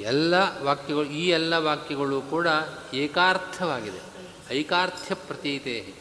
[0.00, 2.46] ಎಲ್ಲ ವಾಕ್ಯಗಳು, ಈ ಎಲ್ಲ ವಾಕ್ಯಗಳು ಕೂಡ
[2.94, 4.00] ಏಕಾರ್ಥವಾಗಿದೆ.
[4.50, 5.94] ಐಕಾರ್ಥ್ಯ ಪ್ರತೀತೆ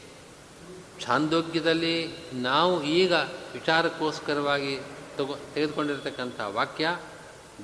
[1.05, 1.95] ಛಾಂದೋಗ್ಯದಲ್ಲಿ
[2.33, 3.13] ನಾವು ಈಗ
[3.53, 4.79] ವಿಚಾರಕ್ಕೋಸ್ಕರವಾಗಿ
[5.17, 6.99] ತಗೋ, ತೆಗೆದುಕೊಂಡಿರತಕ್ಕಂಥ ವಾಕ್ಯ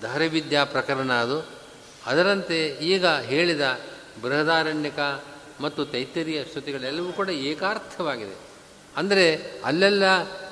[0.01, 1.47] ದಹರಿವಿದ್ಯಾ ಪ್ರಕರಣ ಅದು.
[2.05, 3.61] ಅದರಂತೆ ಈಗ ಹೇಳಿದ
[4.21, 4.99] ಬೃಹದಾರಣ್ಯಕ
[5.59, 8.35] ಮತ್ತು ತೈತರಿಯ ಶ್ರುತಿಗಳೆಲ್ಲವೂ ಕೂಡ ಏಕಾರ್ಥವಾಗಿದೆ.
[8.97, 9.35] ಅಂದರೆ
[9.65, 10.03] ಅಲ್ಲೆಲ್ಲ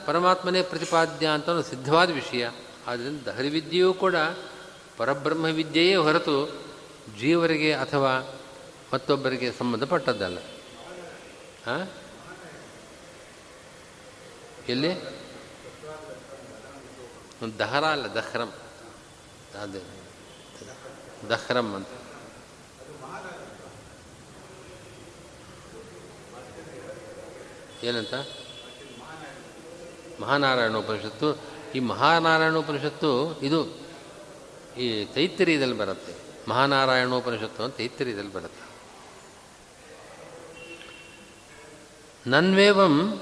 [0.05, 2.49] ಪರಮಾತ್ಮನೇ ಪ್ರತಿಪಾದ್ಯ ಅಂತ ಒಂದು ಸಿದ್ಧವಾದ ವಿಷಯ.
[2.87, 4.15] ಆದ್ದರಿಂದ ದಹರಿವಿದ್ಯೆಯೂ ಕೂಡ
[4.97, 6.65] ಪರಬ್ರಹ್ಮವಿದ್ಯೆಯೇ ಹೊರತು
[7.19, 8.39] ಜೀವರಿಗೆ ಅಥವಾ
[8.93, 10.37] ಮತ್ತೊಬ್ಬರಿಗೆ ಸಂಬಂಧಪಟ್ಟದ್ದಲ್ಲ.
[11.65, 11.87] ಹಾಂ
[14.69, 15.18] ಎಲ್ಲಿ?
[17.59, 18.53] ದಹರ ಅಲ್ಲ, ದಹ್ರಂ.
[19.61, 19.83] ಅದೇ.
[21.29, 21.87] ದಹ್ರಂ ಅಂತ.
[27.83, 28.13] ಏನಂತ?
[30.21, 31.41] ಮಹಾನಾರಾಯಣ ಉಪನಿಷತ್ತು.
[31.75, 33.77] ಈ ಮಹಾನಾರಾಯಣ ಉಪನಿಷತ್ತು, ಇದು
[34.77, 36.13] ಈ ತೈತ್ತರಿಯದಲ್ಲಿ ಬರುತ್ತೆ.
[36.47, 38.69] ಮಹಾನಾರಾಯಣ ಉಪನಿಷತ್ತು ಅಂತ ತೈತ್ತರಿಯದಲ್ಲಿ ಬರುತ್ತೆ.
[42.29, 43.21] ನನ್ವೇವಂ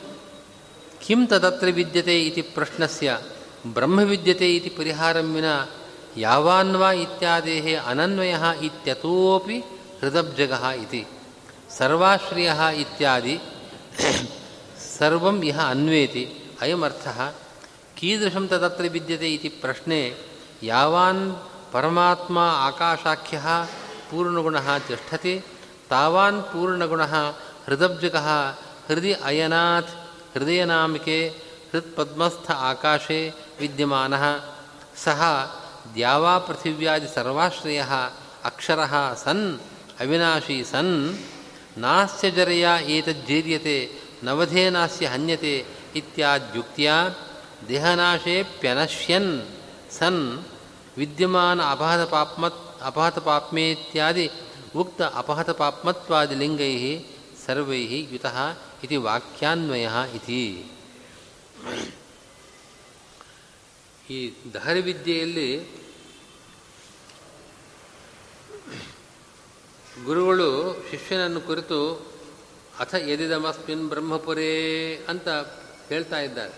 [1.07, 3.19] ಕಿಂ ತದತ್ರ ವಿದ್ಯತೆ ಇತಿ ಪ್ರಶ್ನಸ್ಯ.
[3.73, 5.49] ಬ್ರಹ್ಮ ವಿದ್ಯತೆ ಇತಿ ಪರಿಹಾರಂ ವಿನ
[6.17, 9.57] ಯಾವಾನ್ವಾ ಇತ್ಯಾದೇಹ ಅನನ್ವಯ ಇತ್ಯತೋಪಿ
[10.01, 10.53] ಹೃದಬ್ಜಗ
[10.83, 11.01] ಇತಿ
[11.77, 12.49] ಸರ್ವಾಶ್ರಯ
[12.81, 13.35] ಇತ್ಯಾದಿ
[14.97, 16.23] ಸರ್ವಂ ಇಹ ಅನ್ವೇತಿ
[16.61, 17.07] ಅಯಮರ್ಥ
[17.99, 19.99] ಕೀದೃಶಂ ತದತ್ರ ವಿದ್ಯತೆ ಇತಿ ಪ್ರಶ್ನೆ
[20.63, 21.23] ಯಾವಾನ್
[21.71, 22.37] ಪರಮಾತ್ಮ
[22.67, 23.37] ಆಕಾಶಾಖ್ಯ
[24.11, 25.35] ಪೂರ್ಣಗುಣ ತಿಷ್ಠತಿ
[25.89, 27.03] ತಾವಾನ್ ಪೂರ್ಣಗುಣ
[27.65, 28.17] ಹೃದಬ್ಜಗ
[28.87, 29.91] ಹೃದಯ ಅಯನಾಥ್
[30.33, 31.17] ಹೃದಯನಾಮಿಕೆ
[31.71, 33.21] ಹೃತ್ಪದ್ಮಸ್ಥ ಆಕಾಶೆ
[33.59, 34.15] ವಿದ್ಯಮಾನ
[35.03, 35.21] ಸಹ
[35.95, 37.81] ದ್ಯಾವಾ ಪೃಥಿವ್ಯಾದಿ ಸರ್ವಾಶ್ರಯ
[38.43, 38.81] ಅಕ್ಷರ
[39.23, 39.45] ಸನ್
[39.99, 40.93] ಅವಿನಾಶಿ ಸನ್
[41.77, 43.77] ನಾಸ್ಯ ಜರೆಯ ಏತಜ್ಜೀರ್ಯತೆ
[44.23, 45.55] ನವಧೇನಾಸ್ಯ ಹನ್ಯತೆ
[45.95, 46.91] ಇತ್ಯಾದ್ಯುಕ್ತಿಯ
[47.69, 49.31] ದೇಹನಾಶೇಪ್ಯನಶ್ಯನ್
[49.97, 50.23] ಸನ್
[50.97, 54.25] ವಿದ್ಯಮಾನ ಅಪಹತ ಪಾಪ್ಮತ್ ಅಪಹತ ಪಾಪ್ಮೇತ್ಯಾದಿ
[54.75, 56.73] ಉಕ್ತ ಅಪಹತ ಪಾಪ್ಮತ್ವಾದಿ ಲಿಂಗೈ
[57.45, 58.37] ಸರ್ವೈ ಯುತಃ
[58.83, 60.41] ಇತಿ ವಾಕ್ಯಾನ್ವಯ ಇತಿ
[64.09, 65.59] ಈ ದಹರವಿದ್ಯೆಯಲ್ಲಿ
[70.05, 72.11] ಗುರುಗಳು ಶಿಷ್ಯನನ್ನು ಕುರಿತು
[72.79, 75.27] ಅಥ ಎದಿದಮಸ್ಮಿನ್ ಬ್ರಹ್ಮಪುರೇ ಅಂತ
[75.89, 76.53] ಹೇಳ್ತಾ ಇದ್ದಾರೆ.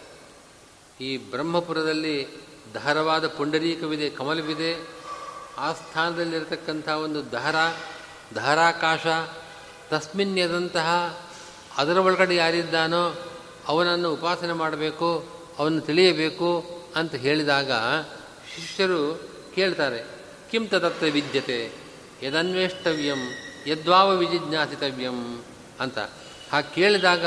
[1.04, 2.28] ಈ ಬ್ರಹ್ಮಪುರದಲ್ಲಿ
[2.74, 5.00] ದಹರವಾದ ಪುಂಡರೀಕವಿದೆ, ಕಮಲವಿದೆ.
[5.58, 7.56] ಆ ಸ್ಥಾನದಲ್ಲಿರತಕ್ಕಂಥ ಒಂದು ದಹರ
[8.36, 9.08] ದಹರಾಕಾಶ
[9.90, 10.88] ತಸ್ಮಿನ್ಯದಂತಹ
[11.78, 13.32] ಅದರ ಒಳಗಡೆ ಯಾರಿದ್ದಾನೋ
[13.68, 15.28] ಅವನನ್ನು ಉಪಾಸನೆ ಮಾಡಬೇಕು
[15.60, 17.72] ಅವನ್ನು ತಿಳಿಯಬೇಕು ಅಂತ ಹೇಳಿದಾಗ
[18.56, 20.06] ಶಿಷ್ಯರು ಕೇಳ್ತಾರೆ,
[20.52, 21.72] ಕಿಂ ತದತ್ರ ವಿದ್ಯತೆ,
[22.24, 23.18] ಯದನ್ವೇಷ್ಟವ್ಯಂ,
[23.68, 25.44] ಯದ್ವಾವ ವಿಜಿಜ್ಞಾಸಿತವ್ಯಂ
[25.80, 25.98] ಅಂತ.
[26.52, 27.26] ಹಾಗೆ ಕೇಳಿದಾಗ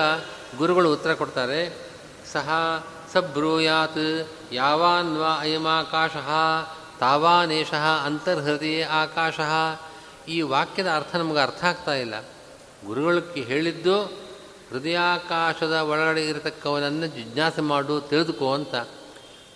[0.57, 1.79] ಗುರುಗಳು ಉತ್ತರ ಕೊಡ್ತಾರೆ,
[2.33, 2.51] ಸಹ
[3.13, 6.11] ಸಬ್ರೂಯಾತ್, ಯಾವಾನ್ವಾ ಅಯಮಾಕಾಶ,
[7.01, 9.41] ತಾವಾನೇಶ ಅಂತರ್ಹೃದಯ ಆಕಾಶ.
[10.29, 12.21] ಈ ವಾಕ್ಯದ ಅರ್ಥ ನಮಗೆ ಅರ್ಥ ಆಗ್ತಾ ಇಲ್ಲ.
[12.87, 14.03] ಗುರುಗಳಿಗೆ ಹೇಳಿದ್ದು,
[14.71, 18.75] ಹೃದಯಾಕಾಶದ ಒಳಗಡೆ ಇರತಕ್ಕವನನ್ನು ಜಿಜ್ಞಾಸೆ ಮಾಡು, ತಿಳಿದುಕೋ ಅಂತ.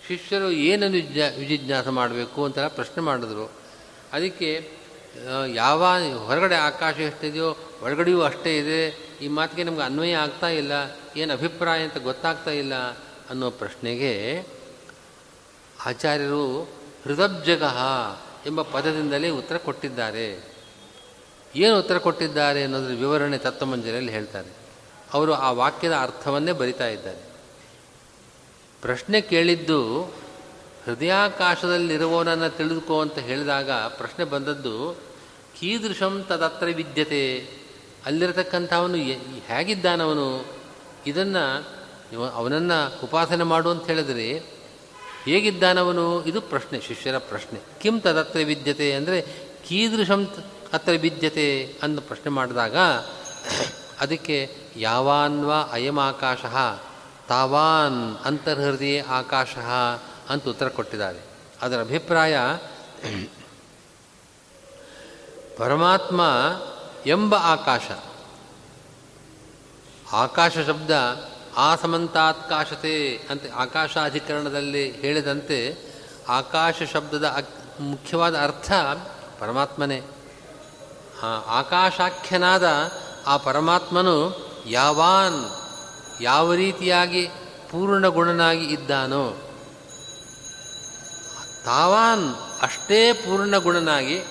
[0.07, 3.51] ಶಿಷ್ಯರು ಏನನ್ನು ವಿಜ್ಞಾ, ವಿಜಿಜ್ಞಾಸ ಮಾಡಬೇಕು ಅಂತೆಲ್ಲ ಪ್ರಶ್ನೆ ಮಾಡಿದ್ರು.
[4.13, 4.71] ಅದಕ್ಕೆ
[5.47, 5.85] ಯಾವ
[6.25, 9.09] ಹೊರಗಡೆ ಆಕಾಶ ಎಷ್ಟಿದೆಯೋ ಒಳಗಡೆಯೂ ಅಷ್ಟೇ ಇದೆ.
[9.21, 10.71] ಈ ಮಾತಿಗೆ ನಮ್ಗೆ ಅನ್ವಯ ಆಗ್ತಾ ಇಲ್ಲ.
[11.15, 12.75] ಏನು ಅಭಿಪ್ರಾಯ ಅಂತ ಗೊತ್ತಾಗ್ತಾ ಇಲ್ಲ
[13.29, 14.43] ಅನ್ನೋ ಪ್ರಶ್ನೆಗೆ
[15.85, 16.63] ಆಚಾರ್ಯರು
[17.03, 17.63] ಹೃದಬ್ಜಗ
[18.45, 20.55] ಎಂಬ ಪದದಿಂದಲೇ ಉತ್ತರ ಕೊಟ್ಟಿದ್ದಾರೆ.
[21.55, 24.49] ಏನು ಉತ್ತರ ಕೊಟ್ಟಿದ್ದಾರೆ ಅನ್ನೋದ್ರ ವಿವರಣೆ ತತ್ವಮಂಜರಿಯಲ್ಲಿ ಹೇಳ್ತಾರೆ.
[25.13, 27.26] ಅವರು ಆ ವಾಕ್ಯದ ಅರ್ಥವನ್ನೇ ಬರಿತಾ ಇದ್ದಾರೆ.
[28.81, 30.03] ಪ್ರಶ್ನೆ ಕೇಳಿದ್ದು
[30.85, 34.95] ಹೃದಯಾಕಾಶದಲ್ಲಿರುವವನನ್ನು ತಿಳಿದುಕೋ ಅಂತ ಹೇಳಿದಾಗ ಪ್ರಶ್ನೆ ಬಂದದ್ದು,
[35.59, 37.49] ಕೀದೃಶಂ ತದತ್ರ ವಿದ್ಯತೆ.
[38.05, 38.95] ಅಲ್ಲಿರತಕ್ಕಂಥವನು
[39.47, 40.45] ಹೇಗಿದ್ದಾನವನು?
[41.07, 44.43] ಇದನ್ನು ಅವನನ್ನು ಉಪಾಸನೆ ಮಾಡು ಅಂತ ಹೇಳಿದರೆ,
[45.25, 46.25] ಹೇಗಿದ್ದಾನವನು?
[46.25, 47.59] ಇದು ಪ್ರಶ್ನೆ, ಶಿಷ್ಯರ ಪ್ರಶ್ನೆ.
[47.81, 49.21] ಕಿಂ ತದತ್ರ ವಿದ್ಯತೆ ಅಂದರೆ
[49.67, 50.27] ಕೀದೃಶಂ
[50.73, 52.77] ಅತ್ರ ವಿದ್ಯತೆ ಅಂತ ಪ್ರಶ್ನೆ ಮಾಡಿದಾಗ,
[53.99, 56.45] ಅದಕ್ಕೆ ಯಾವಾನ್ವಾ ಅಯಮಾಕಾಶ
[57.27, 59.57] ತಾವಾನ್ ಅಂತರ್ಹೃದಯ ಆಕಾಶ
[60.29, 61.19] ಅಂತ ಉತ್ತರ ಕೊಟ್ಟಿದ್ದಾರೆ.
[61.61, 62.37] ಅದರ ಅಭಿಪ್ರಾಯ,
[65.57, 66.21] ಪರಮಾತ್ಮ
[67.05, 67.81] ಎಂಬ ಆಕಾಶ.
[70.13, 70.91] ಆಕಾಶ ಶಬ್ದ
[71.57, 75.77] ಆಸಮಂತಾತ್ಕಾಶತೆ ಅಂತ ಆಕಾಶಾಧಿಕರಣದಲ್ಲಿ ಹೇಳಿದಂತೆ
[76.29, 77.45] ಆಕಾಶ ಶಬ್ದದ
[77.79, 78.71] ಮುಖ್ಯವಾದ ಅರ್ಥ
[79.39, 80.01] ಪರಮಾತ್ಮನೇ.
[81.47, 82.91] ಆಕಾಶಾಖ್ಯನಾದ
[83.27, 85.66] ಆ ಪರಮಾತ್ಮನು ಯಾವಾನ್
[86.21, 87.27] ಯಾವ ರೀತಿಯಾಗಿ
[87.71, 89.53] ಪೂರ್ಣ ಗುಣನಾಗಿ ಇದ್ದಾನೋ,
[91.65, 94.23] ತಾವಾನ್ ಅಷ್ಟೇ ಪೂರ್ಣ ಗುಣನಾಗಿ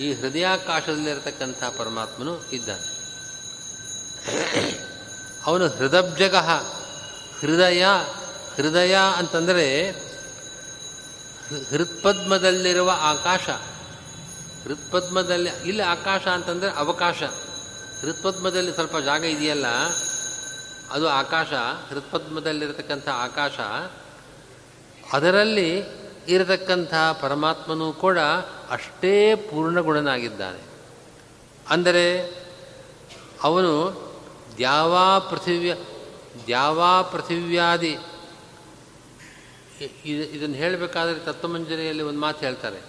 [0.00, 3.00] ಈ ಹೃದಯಾಕಾಶದಲ್ಲಿರತಕ್ಕಂಥ ಪರಮಾತ್ಮನು ಇದ್ದಾನೆ.
[5.46, 6.36] ಅವನು ಹೃದಬ್ಜಗ,
[7.40, 7.84] ಹೃದಯ
[8.56, 9.90] ಹೃದಯ ಅಂತಂದರೆ
[11.70, 13.48] ಹೃತ್ಪದ್ಮದಲ್ಲಿರುವ ಆಕಾಶ.
[14.64, 17.22] ಹೃತ್ಪದ್ಮದಲ್ಲಿ, ಇಲ್ಲಿ ಆಕಾಶ ಅಂತಂದರೆ ಅವಕಾಶ.
[18.00, 19.66] ಹೃತ್ಪದ್ಮದಲ್ಲಿ ಸ್ವಲ್ಪ ಜಾಗ ಇದೆಯಲ್ಲ
[20.90, 21.52] ಅದು ಆಕಾಶ,
[21.88, 23.60] ಹೃತ್ಪದ್ಮದಲ್ಲಿರತಕ್ಕಂಥ ಆಕಾಶ,
[25.12, 25.82] ಅದರಲ್ಲಿ
[26.28, 28.18] ಇರತಕ್ಕಂಥ ಪರಮಾತ್ಮನೂ ಕೂಡ
[28.70, 30.60] ಅಷ್ಟೇ ಪೂರ್ಣಗುಣನಾಗಿದ್ದಾನೆ.
[31.68, 32.18] ಅಂದರೆ
[33.42, 34.00] ಅವನು
[34.56, 35.74] ದ್ಯಾವಾ ಪೃಥಿವ್ಯ,
[36.46, 37.98] ದ್ಯಾವಾ ಪೃಥಿವ್ಯಾದಿ.
[40.04, 42.80] ಇದನ್ನು ಹೇಳಬೇಕಾದ್ರೆ ತತ್ವಮಂಜರಿಯಲ್ಲಿ ಒಂದು ಮಾತು ಹೇಳ್ತಾರೆ.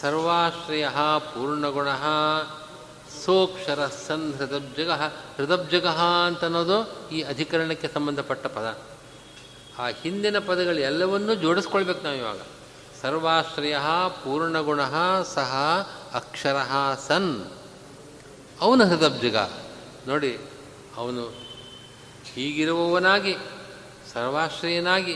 [0.00, 0.88] ಸರ್ವಾಶ್ರಯ
[1.18, 1.88] ಪೂರ್ಣಗುಣ
[3.24, 4.90] ಸೋಕ್ಷರ ಸನ್ ಹೃದಬ್ಜಗ
[5.36, 5.86] ಹೃದಬ್ಜಗ
[6.26, 8.78] ಅಂತನ್ನೋದು ಈ ಅಧಿಕರಣಕ್ಕೆ ಸಂಬಂಧಪಟ್ಟ ಪದ.
[9.78, 12.40] ಆ ಹಿಂದಿನ ಪದಗಳು ಎಲ್ಲವನ್ನೂ ಜೋಡಿಸ್ಕೊಳ್ಬೇಕು ನಾವು ಇವಾಗ.
[13.02, 13.76] ಸರ್ವಾಶ್ರಯ,
[14.08, 14.80] ಪೂರ್ಣಗುಣ,
[15.34, 15.54] ಸಹ
[16.14, 16.56] ಅಕ್ಷರ
[17.08, 17.46] ಸನ್.
[18.60, 19.36] ಅವನ ಹೃದಬ್ಜಗ.
[20.08, 20.38] ನೋಡಿ,
[20.96, 21.28] ಅವನು
[22.34, 23.36] ಹೀಗಿರುವವನಾಗಿ
[24.12, 25.14] ಸರ್ವಾಶ್ರಯನಾಗಿ,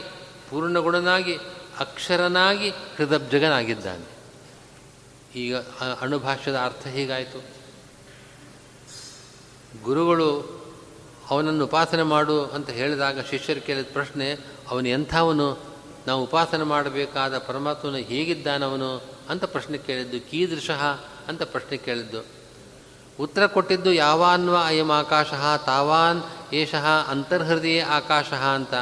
[0.50, 1.36] ಪೂರ್ಣಗುಣನಾಗಿ,
[1.78, 4.16] ಅಕ್ಷರನಾಗಿ ಹೃದಬ್ಜಗನಾಗಿದ್ದಾನೆ.
[5.38, 5.56] ಈಗ
[6.00, 7.55] ಅಣುಭಾಷ್ಯದ ಅರ್ಥ ಹೀಗಾಯಿತು.
[9.84, 10.56] ಗುರುಗಳು
[11.30, 14.32] ಅವನನ್ನು ಉಪಾಸನೆ ಮಾಡು ಅಂತ ಹೇಳಿದಾಗ ಶಿಷ್ಯರು ಕೇಳಿದ ಪ್ರಶ್ನೆ,
[14.70, 15.58] ಅವನು ಎಂಥವನು?
[16.06, 22.24] ನಾವು ಉಪಾಸನೆ ಮಾಡಬೇಕಾದ ಪರಮಾತ್ಮನು ಹೇಗಿದ್ದಾನವನು ಅಂತ ಪ್ರಶ್ನೆ ಕೇಳಿದ್ದು ಕೀದೃಶಃ ಅಂತ ಪ್ರಶ್ನೆ ಕೇಳಿದ್ದು.
[23.20, 28.74] ಉತ್ತರ ಕೊಟ್ಟಿದ್ದು ಯಾವಾನ್ವ ಅಯಂ ಆಕಾಶಃ ತಾವಾನ್ ಏಷಃ ಅಂತರ್ಹೃದಯ ಆಕಾಶಃ ಅಂತ.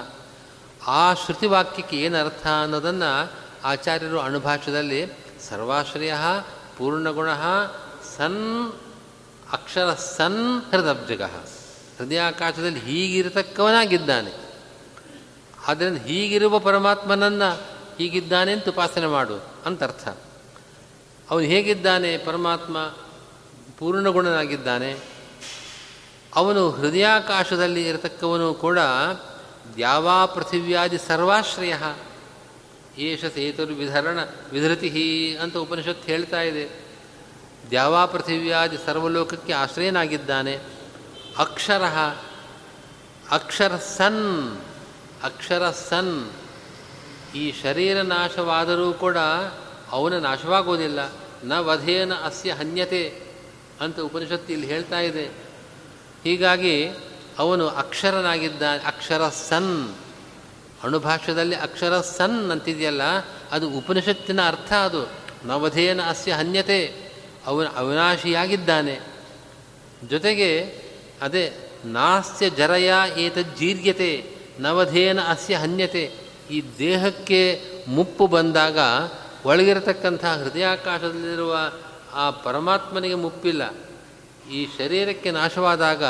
[0.86, 3.30] ಆ ಶ್ರುತಿವಾಕ್ಯಕ್ಕೆ ಏನು ಅರ್ಥ ಅನ್ನೋದನ್ನು
[3.64, 5.06] ಆಚಾರ್ಯರು ಅಣುಭಾಷ್ಯದಲ್ಲಿ
[5.48, 6.14] ಸರ್ವಾಶ್ರಯ
[6.78, 7.28] ಪೂರ್ಣಗುಣ
[8.16, 8.72] ಸನ್
[9.54, 11.22] ಅಕ್ಷರ ಸನ್ ಹೃದಬ್ಜಗ.
[11.22, 14.54] ಹೃದಯಾಕಾಶದಲ್ಲಿ ಹೀಗಿರತಕ್ಕವನಾಗಿದ್ದಾನೆ.
[15.66, 17.62] ಆದ್ದರಿಂದ ಹೀಗಿರುವ ಪರಮಾತ್ಮನನ್ನು
[17.98, 20.08] ಹೀಗಿದ್ದಾನೆ ಅಂತ ಉಪಾಸನೆ ಮಾಡು ಅಂತ ಅರ್ಥ.
[21.30, 22.18] ಅವನು ಹೇಗಿದ್ದಾನೆ?
[22.18, 22.78] ಪರಮಾತ್ಮ
[23.78, 24.96] ಪೂರ್ಣಗುಣನಾಗಿದ್ದಾನೆ.
[26.34, 28.78] ಅವನು ಹೃದಯಾಕಾಶದಲ್ಲಿ ಇರತಕ್ಕವನು ಕೂಡ
[29.76, 31.74] ದ್ಯಾವಾ ಪೃಥಿವ್ಯಾದಿ ಸರ್ವಾಶ್ರಯ.
[32.98, 34.18] ಏಷ ಸೇತುರ್ವಿಧರಣ
[34.52, 36.83] ವಿಧೃತಿ ಅಂತ ಉಪನಿಷತ್ತು ಹೇಳ್ತಾ ಇದೆ.
[37.74, 40.58] ದ್ಯಾವಾ ಪೃಥಿವ್ಯಾದಿ ಸರ್ವಲೋಕಕ್ಕೆ ಆಶ್ರಯನಾಗಿದ್ದಾನೆ?
[41.38, 41.82] ಅಕ್ಷರ
[43.30, 44.58] ಅಕ್ಷರ ಸನ್
[45.22, 46.30] ಅಕ್ಷರ ಸನ್.
[47.36, 49.16] ಈ ಶರೀರ ನಾಶವಾದರೂ ಕೂಡ
[49.90, 51.12] ಅವನ ನಾಶವಾಗೋದಿಲ್ಲ.
[51.44, 53.22] ನ ವಧೇನ ಅಸ್ಯ ಹನ್ಯತೆ
[53.80, 55.24] ಅಂತ ಉಪನಿಷತ್ತು ಇಲ್ಲಿ ಹೇಳ್ತಾ ಇದೆ.
[56.24, 56.88] ಹೀಗಾಗಿ
[57.38, 59.94] ಅವನು ಅಕ್ಷರನಾಗಿದ್ದಾನೆ ಅಕ್ಷರ ಸನ್.
[60.82, 63.02] ಅಣುಭಾಷ್ಯದಲ್ಲಿ ಅಕ್ಷರ ಸನ್ ಅಂತಿದೆಯಲ್ಲ,
[63.52, 65.10] ಅದು ಉಪನಿಷತ್ತಿನ ಅರ್ಥ ಅದು.
[65.44, 67.03] ನವಧೇನ ಅಸ್ಯ ಹನ್ಯತೆ.
[67.46, 69.00] ಅವನು ಅವಿನಾಶಿಯಾಗಿದ್ದಾನೆ.
[70.10, 70.60] ಜೊತೆಗೆ
[71.22, 71.52] ಅದೇ
[71.84, 74.26] ನಾಸ್ಯ ಜರಯ ಏತಜ್ಜೀರ್ಯತೆ
[74.60, 76.12] ನವಧೇನ ಅಸ್ಯ ಹನ್ಯತೆ,
[76.50, 78.78] ಈ ದೇಹಕ್ಕೆ ಮುಪ್ಪು ಬಂದಾಗ
[79.44, 81.72] ಒಳಗಿರತಕ್ಕಂಥ ಹೃದಯಾಕಾಶದಲ್ಲಿರುವ
[82.12, 83.74] ಆ ಪರಮಾತ್ಮನಿಗೆ ಮುಪ್ಪಿಲ್ಲ.
[84.52, 86.04] ಈ ಶರೀರಕ್ಕೆ ನಾಶವಾದಾಗ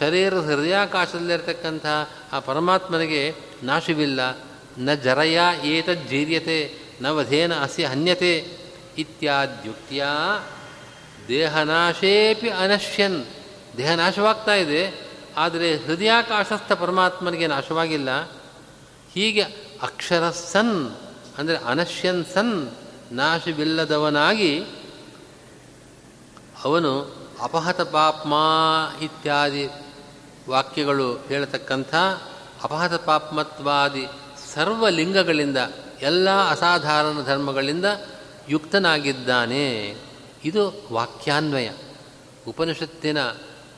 [0.00, 1.86] ಶರೀರ ಹೃದಯಾಕಾಶದಲ್ಲಿರತಕ್ಕಂಥ
[2.32, 4.38] ಆ ಪರಮಾತ್ಮನಿಗೆ ನಾಶವಿಲ್ಲ.
[4.78, 8.46] ನ ಜರಯ ಏತಜ್ಜೀರ್ಯತೆ ನವಧೇನ ಅಸ್ಯ ಹನ್ಯತೆ
[8.98, 10.04] ಇತ್ಯಾದ್ಯುಕ್ತಿಯ
[11.28, 13.24] ದೇಹನಾಶೇಪಿ ಅನಶ್ಯನ್.
[13.76, 14.82] ದೇಹ ನಾಶವಾಗ್ತಾ ಇದೆ
[15.36, 18.10] ಆದರೆ ಹೃದಯಾಕಾಶಸ್ಥ ಪರಮಾತ್ಮನಿಗೆ ನಾಶವಾಗಿಲ್ಲ.
[19.14, 19.42] ಹೀಗೆ
[19.82, 20.96] ಅಕ್ಷರ ಸನ್
[21.38, 22.70] ಅಂದರೆ ಅನಶ್ಯನ್ ಸನ್,
[23.12, 24.52] ನಾಶವಿಲ್ಲದವನಾಗಿ
[26.64, 26.92] ಅವನು
[27.42, 28.44] ಅಪಹತ ಪಾಪ್ಮಾ
[29.02, 29.64] ಇತ್ಯಾದಿ
[30.48, 31.94] ವಾಕ್ಯಗಳು ಹೇಳತಕ್ಕಂಥ
[32.62, 34.06] ಅಪಹತ ಪಾಪ್ಮತ್ವಾದಿ
[34.54, 35.56] ಸರ್ವ ಲಿಂಗಗಳಿಂದ
[36.02, 37.86] ಎಲ್ಲ ಅಸಾಧಾರಣ ಧರ್ಮಗಳಿಂದ
[38.48, 39.66] ಯುಕ್ತನಾಗಿದ್ದಾನೆ.
[40.44, 41.70] ಇದು ವಾಕ್ಯಾನ್ವಯ.
[42.48, 43.18] ಉಪನಿಷತ್ತಿನ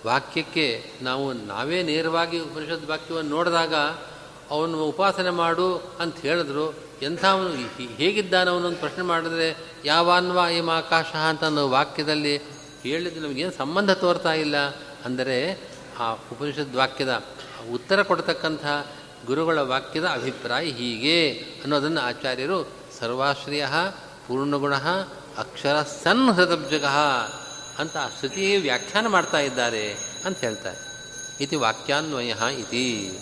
[0.06, 3.74] ವಾಕ್ಯಕ್ಕೆ ನಾವು ನಾವೇ ನೇರವಾಗಿ ಉಪನಿಷತ್ ವಾಕ್ಯವನ್ನು ನೋಡಿದಾಗ
[4.50, 6.74] ಅವನು ಉಪಾಸನೆ ಮಾಡು ಅಂತ ಹೇಳಿದ್ರು.
[7.02, 7.48] ಎಂಥ ಅವನು
[7.96, 12.36] ಹೇಗಿದ್ದಾನವನು ಅಂತ ಪ್ರಶ್ನೆ ಮಾಡಿದ್ರೆ, ಯಾವಾನ್ವ ಏಮ ಆಕಾಶ ಅಂತ ಅನ್ನೋ ವಾಕ್ಯದಲ್ಲಿ
[12.82, 14.56] ಹೇಳಿದ್ರೆ ನಮಗೇನು ಸಂಬಂಧ ತೋರ್ತಾ ಇಲ್ಲ.
[15.04, 15.60] ಅಂದರೆ
[15.98, 17.24] ಆ ಉಪನಿಷತ್ ವಾಕ್ಯದ
[17.72, 18.66] ಉತ್ತರ ಕೊಡ್ತಕ್ಕಂಥ
[19.26, 23.66] ಗುರುಗಳ ವಾಕ್ಯದ ಅಭಿಪ್ರಾಯ ಹೀಗೆ ಅನ್ನೋದನ್ನು ಆಚಾರ್ಯರು ಸರ್ವಾಶ್ರಯ
[24.28, 24.74] ಪೂರ್ಣಗುಣ
[25.38, 26.84] ಅಕ್ಷರ ಸನ್ ಹೃದಬ್ಜಗ
[27.78, 30.78] ಅಂತ ಆ ಶ್ರುತಿ ವ್ಯಾಖ್ಯಾನ ಮಾಡ್ತಾ ಇದ್ದಾರೆ ಅಂತ ಹೇಳ್ತಾರೆ.
[31.40, 33.18] ಇತಿ ವಾಕ್ಯಾನ್ವಯ ಇತಿ.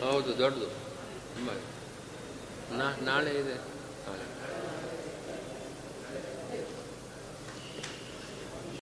[0.00, 0.68] ಹೌದು, ದೊಡ್ಡದು.
[3.04, 3.67] ನಾಳೆ ಇದೆ.